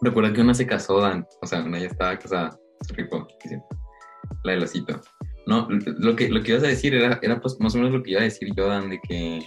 Recuerda 0.02 0.32
que 0.32 0.40
una 0.40 0.54
se 0.54 0.66
casó, 0.66 1.00
Dan. 1.00 1.26
O 1.42 1.46
sea, 1.46 1.62
una 1.62 1.78
ya 1.78 1.86
estaba 1.86 2.18
casada. 2.18 2.58
Rico. 2.94 3.26
sí. 3.44 3.56
La 4.44 4.52
del 4.52 4.62
osito. 4.62 5.00
No, 5.46 5.66
lo 5.68 6.14
que, 6.14 6.28
lo 6.28 6.42
que 6.42 6.52
ibas 6.52 6.64
a 6.64 6.68
decir 6.68 6.94
era, 6.94 7.18
era 7.22 7.40
pues 7.40 7.58
más 7.60 7.74
o 7.74 7.78
menos 7.78 7.92
lo 7.92 8.02
que 8.02 8.12
iba 8.12 8.20
a 8.20 8.24
decir 8.24 8.50
yo, 8.56 8.66
Dan, 8.66 8.90
de 8.90 9.00
que, 9.00 9.42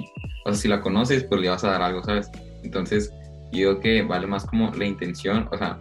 o 0.45 0.51
sea, 0.51 0.61
si 0.61 0.67
la 0.67 0.82
conoces, 0.82 1.24
pues 1.24 1.39
le 1.39 1.49
vas 1.49 1.63
a 1.63 1.71
dar 1.71 1.82
algo, 1.82 2.03
¿sabes? 2.03 2.30
Entonces, 2.63 3.11
yo 3.51 3.80
creo 3.80 3.80
que 3.80 4.01
vale 4.01 4.28
más 4.28 4.45
como 4.45 4.71
la 4.71 4.86
intención, 4.86 5.47
o 5.51 5.57
sea, 5.57 5.80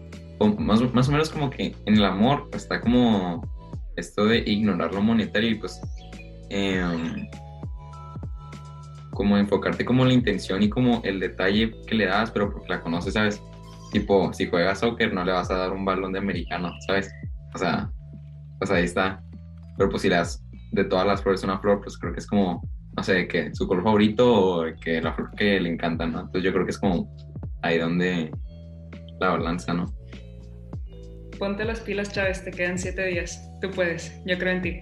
más, 0.48 0.80
más 0.92 1.08
o 1.08 1.12
menos 1.12 1.30
como 1.30 1.50
que 1.50 1.74
en 1.86 1.96
el 1.96 2.04
amor 2.04 2.48
está 2.52 2.80
como 2.80 3.42
esto 3.96 4.24
de 4.26 4.38
ignorar 4.38 4.94
lo 4.94 5.02
monetario 5.02 5.50
y 5.50 5.54
pues 5.56 5.80
em, 6.48 7.26
como 9.12 9.36
enfocarte 9.36 9.84
como 9.84 10.04
la 10.04 10.12
intención 10.12 10.62
y 10.62 10.68
como 10.68 11.00
el 11.04 11.20
detalle 11.20 11.72
que 11.86 11.94
le 11.94 12.06
das, 12.06 12.30
pero 12.30 12.50
porque 12.50 12.68
la 12.68 12.80
conoces, 12.80 13.14
¿sabes? 13.14 13.42
Tipo, 13.92 14.32
si 14.32 14.46
juegas 14.46 14.80
soccer 14.80 15.12
no 15.12 15.24
le 15.24 15.32
vas 15.32 15.50
a 15.50 15.56
dar 15.56 15.72
un 15.72 15.84
balón 15.84 16.12
de 16.12 16.18
americano, 16.18 16.72
¿sabes? 16.86 17.12
O 17.54 17.58
sea, 17.58 17.90
pues 18.58 18.70
ahí 18.70 18.84
está. 18.84 19.22
Pero 19.76 19.90
pues 19.90 20.02
si 20.02 20.08
le 20.08 20.16
das 20.16 20.42
de 20.72 20.84
todas 20.84 21.06
las 21.06 21.22
flores 21.22 21.44
una 21.44 21.58
flor, 21.58 21.80
pues 21.82 21.98
creo 21.98 22.12
que 22.12 22.20
es 22.20 22.26
como, 22.26 22.62
no 22.96 23.02
sé, 23.02 23.28
que 23.28 23.54
su 23.54 23.68
color 23.68 23.84
favorito 23.84 24.34
o 24.34 24.64
que 24.80 25.02
la 25.02 25.12
flor 25.12 25.30
que 25.36 25.60
le 25.60 25.68
encanta, 25.68 26.06
¿no? 26.06 26.20
Entonces 26.20 26.44
yo 26.44 26.52
creo 26.52 26.64
que 26.64 26.70
es 26.70 26.78
como 26.78 27.14
ahí 27.60 27.78
donde 27.78 28.30
la 29.20 29.30
balanza, 29.30 29.74
¿no? 29.74 29.86
Ponte 31.42 31.64
las 31.64 31.80
pilas, 31.80 32.12
Chávez, 32.12 32.44
te 32.44 32.52
quedan 32.52 32.78
siete 32.78 33.04
días. 33.04 33.50
Tú 33.60 33.68
puedes, 33.72 34.16
yo 34.24 34.38
creo 34.38 34.52
en 34.52 34.62
ti. 34.62 34.80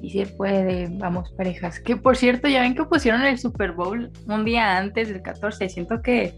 Sí 0.00 0.10
se 0.10 0.26
puede, 0.26 0.88
vamos 0.98 1.32
parejas. 1.36 1.78
Que 1.78 1.96
por 1.96 2.16
cierto, 2.16 2.48
ya 2.48 2.62
ven 2.62 2.74
que 2.74 2.82
pusieron 2.82 3.22
el 3.22 3.38
Super 3.38 3.70
Bowl 3.70 4.10
un 4.26 4.44
día 4.44 4.76
antes 4.76 5.10
del 5.10 5.22
14. 5.22 5.68
Siento 5.68 6.02
que 6.02 6.34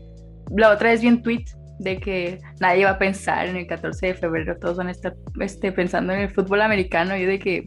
la 0.54 0.68
otra 0.68 0.90
vez 0.90 1.00
vi 1.00 1.08
un 1.08 1.22
tweet 1.22 1.46
de 1.78 1.98
que 1.98 2.40
nadie 2.60 2.84
va 2.84 2.90
a 2.90 2.98
pensar 2.98 3.46
en 3.46 3.56
el 3.56 3.66
14 3.66 4.08
de 4.08 4.14
febrero, 4.14 4.58
todos 4.58 4.76
van 4.76 4.88
a 4.88 4.90
estar 4.90 5.16
este, 5.40 5.72
pensando 5.72 6.12
en 6.12 6.20
el 6.20 6.30
fútbol 6.30 6.60
americano. 6.60 7.16
Y 7.16 7.22
yo 7.22 7.28
de 7.28 7.38
que, 7.38 7.64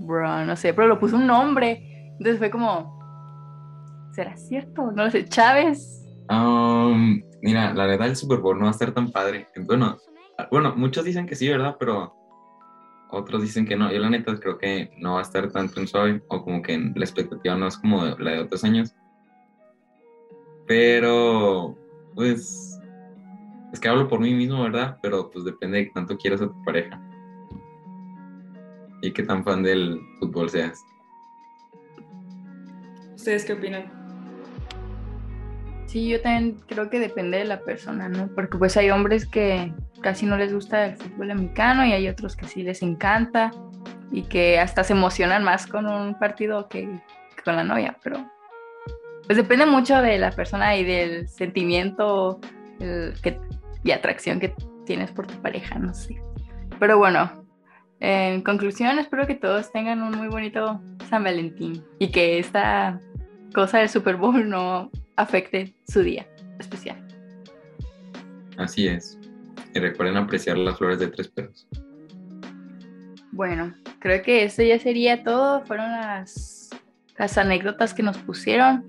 bro, 0.00 0.44
no 0.44 0.56
sé, 0.56 0.74
pero 0.74 0.88
lo 0.88 0.98
puso 0.98 1.14
un 1.14 1.28
nombre. 1.28 1.84
Entonces 2.18 2.38
fue 2.38 2.50
como, 2.50 2.98
¿será 4.12 4.36
cierto? 4.36 4.90
No 4.90 5.04
lo 5.04 5.10
sé, 5.12 5.24
Chávez. 5.24 6.04
Um, 6.28 7.22
mira, 7.42 7.74
la 7.74 7.86
verdad 7.86 8.08
el 8.08 8.16
Super 8.16 8.38
Bowl 8.38 8.58
no 8.58 8.64
va 8.64 8.70
a 8.70 8.72
estar 8.72 8.92
tan 8.92 9.10
padre. 9.10 9.48
Bueno, 9.66 9.98
bueno, 10.50 10.74
muchos 10.76 11.04
dicen 11.04 11.26
que 11.26 11.34
sí, 11.34 11.48
¿verdad? 11.48 11.76
Pero 11.78 12.14
otros 13.10 13.42
dicen 13.42 13.66
que 13.66 13.76
no. 13.76 13.92
Yo 13.92 13.98
la 13.98 14.10
neta 14.10 14.38
creo 14.38 14.58
que 14.58 14.90
no 14.98 15.14
va 15.14 15.18
a 15.20 15.22
estar 15.22 15.50
en 15.54 15.88
suave 15.88 16.22
o 16.28 16.42
como 16.44 16.62
que 16.62 16.78
la 16.78 17.04
expectativa 17.04 17.56
no 17.56 17.66
es 17.66 17.76
como 17.78 18.04
la 18.04 18.32
de 18.32 18.40
otros 18.40 18.64
años. 18.64 18.94
Pero, 20.66 21.76
pues, 22.14 22.80
es 23.72 23.80
que 23.80 23.88
hablo 23.88 24.08
por 24.08 24.20
mí 24.20 24.32
mismo, 24.34 24.62
¿verdad? 24.62 24.98
Pero 25.02 25.30
pues 25.30 25.44
depende 25.44 25.78
de 25.78 25.84
qué 25.86 25.90
tanto 25.92 26.16
quieras 26.16 26.42
a 26.42 26.48
tu 26.48 26.64
pareja. 26.64 27.00
Y 29.02 29.12
qué 29.12 29.22
tan 29.22 29.42
fan 29.44 29.62
del 29.62 30.00
fútbol 30.18 30.50
seas. 30.50 30.84
¿Ustedes 33.14 33.44
qué 33.44 33.54
opinan? 33.54 33.99
Sí, 35.90 36.08
yo 36.08 36.20
también 36.20 36.56
creo 36.68 36.88
que 36.88 37.00
depende 37.00 37.38
de 37.38 37.44
la 37.44 37.62
persona, 37.62 38.08
¿no? 38.08 38.28
Porque 38.28 38.56
pues 38.56 38.76
hay 38.76 38.90
hombres 38.90 39.26
que 39.26 39.74
casi 40.00 40.24
no 40.24 40.36
les 40.36 40.54
gusta 40.54 40.86
el 40.86 40.96
fútbol 40.96 41.32
americano 41.32 41.84
y 41.84 41.92
hay 41.92 42.06
otros 42.06 42.36
que 42.36 42.46
sí 42.46 42.62
les 42.62 42.80
encanta 42.82 43.50
y 44.12 44.22
que 44.22 44.60
hasta 44.60 44.84
se 44.84 44.92
emocionan 44.92 45.42
más 45.42 45.66
con 45.66 45.88
un 45.88 46.16
partido 46.16 46.68
que, 46.68 46.88
con 47.44 47.56
la 47.56 47.64
novia, 47.64 47.96
pero 48.04 48.24
pues 49.26 49.36
depende 49.36 49.66
mucho 49.66 50.00
de 50.00 50.16
la 50.18 50.30
persona 50.30 50.76
y 50.76 50.84
del 50.84 51.28
sentimiento 51.28 52.38
y 53.82 53.90
atracción 53.90 54.38
que 54.38 54.54
tienes 54.86 55.10
por 55.10 55.26
tu 55.26 55.34
pareja, 55.42 55.76
no 55.80 55.92
sé. 55.92 56.22
Pero 56.78 56.98
bueno, 56.98 57.32
en 57.98 58.42
conclusión, 58.42 59.00
espero 59.00 59.26
que 59.26 59.34
todos 59.34 59.72
tengan 59.72 60.04
un 60.04 60.16
muy 60.16 60.28
bonito 60.28 60.80
San 61.08 61.24
Valentín 61.24 61.84
y 61.98 62.12
que 62.12 62.38
esta 62.38 63.00
cosa 63.52 63.78
del 63.78 63.88
Super 63.88 64.14
Bowl 64.14 64.48
no 64.48 64.92
afecte 65.16 65.74
su 65.86 66.02
día 66.02 66.26
especial. 66.58 66.96
Así 68.56 68.88
es. 68.88 69.18
Y 69.74 69.78
recuerden 69.78 70.16
apreciar 70.16 70.58
las 70.58 70.78
flores 70.78 70.98
de 70.98 71.08
tres 71.08 71.28
pedos. 71.28 71.66
Bueno, 73.32 73.74
creo 74.00 74.22
que 74.22 74.44
eso 74.44 74.62
ya 74.62 74.78
sería 74.78 75.22
todo. 75.22 75.64
Fueron 75.64 75.90
las, 75.92 76.70
las 77.16 77.38
anécdotas 77.38 77.94
que 77.94 78.02
nos 78.02 78.18
pusieron. 78.18 78.84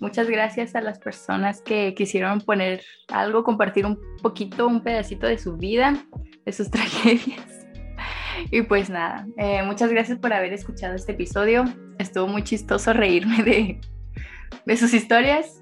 Muchas 0.00 0.28
gracias 0.28 0.74
a 0.74 0.80
las 0.80 0.98
personas 0.98 1.62
que 1.62 1.94
quisieron 1.94 2.40
poner 2.40 2.82
algo, 3.08 3.44
compartir 3.44 3.86
un 3.86 3.98
poquito, 4.22 4.66
un 4.66 4.82
pedacito 4.82 5.26
de 5.26 5.38
su 5.38 5.56
vida, 5.56 5.96
de 6.44 6.52
sus 6.52 6.70
tragedias. 6.70 7.66
Y 8.50 8.62
pues 8.62 8.90
nada, 8.90 9.26
eh, 9.38 9.62
muchas 9.62 9.90
gracias 9.90 10.18
por 10.18 10.32
haber 10.32 10.52
escuchado 10.52 10.94
este 10.94 11.12
episodio. 11.12 11.64
Estuvo 11.98 12.28
muy 12.28 12.44
chistoso 12.44 12.92
reírme 12.92 13.42
de, 13.42 13.80
de 14.66 14.76
sus 14.76 14.92
historias. 14.92 15.58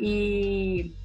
Y 0.00 0.96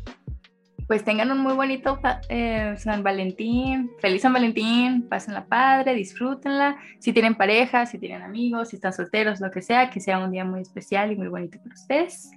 pues 0.87 1.03
tengan 1.03 1.31
un 1.31 1.39
muy 1.39 1.53
bonito 1.53 1.99
eh, 2.29 2.75
San 2.77 3.03
Valentín, 3.03 3.91
feliz 3.99 4.21
San 4.21 4.33
Valentín, 4.33 5.07
pásenla 5.09 5.45
padre, 5.45 5.95
disfrútenla. 5.95 6.77
Si 6.99 7.11
tienen 7.11 7.35
pareja, 7.35 7.85
si 7.85 7.97
tienen 7.97 8.21
amigos, 8.21 8.69
si 8.69 8.75
están 8.75 8.93
solteros, 8.93 9.41
lo 9.41 9.51
que 9.51 9.61
sea, 9.61 9.89
que 9.89 9.99
sea 9.99 10.19
un 10.19 10.31
día 10.31 10.45
muy 10.45 10.61
especial 10.61 11.11
y 11.11 11.15
muy 11.15 11.27
bonito 11.27 11.57
para 11.59 11.73
ustedes. 11.73 12.31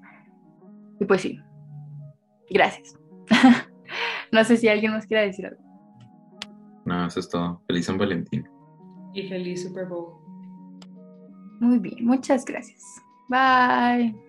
Y 0.98 1.04
pues 1.04 1.20
sí, 1.20 1.40
gracias. 2.50 2.98
no 4.32 4.42
sé 4.44 4.56
si 4.56 4.68
alguien 4.68 4.92
más 4.92 5.06
quiera 5.06 5.22
decir 5.22 5.46
algo. 5.46 5.62
No, 6.86 7.06
eso 7.06 7.20
es 7.20 7.28
todo. 7.28 7.62
Feliz 7.66 7.84
San 7.84 7.98
Valentín. 7.98 8.48
Y 9.12 9.28
feliz 9.28 9.62
Super 9.62 9.86
Bowl. 9.86 10.14
Muy 11.60 11.78
bien, 11.78 12.04
muchas 12.04 12.44
gracias. 12.44 12.82
Bye. 13.28 14.27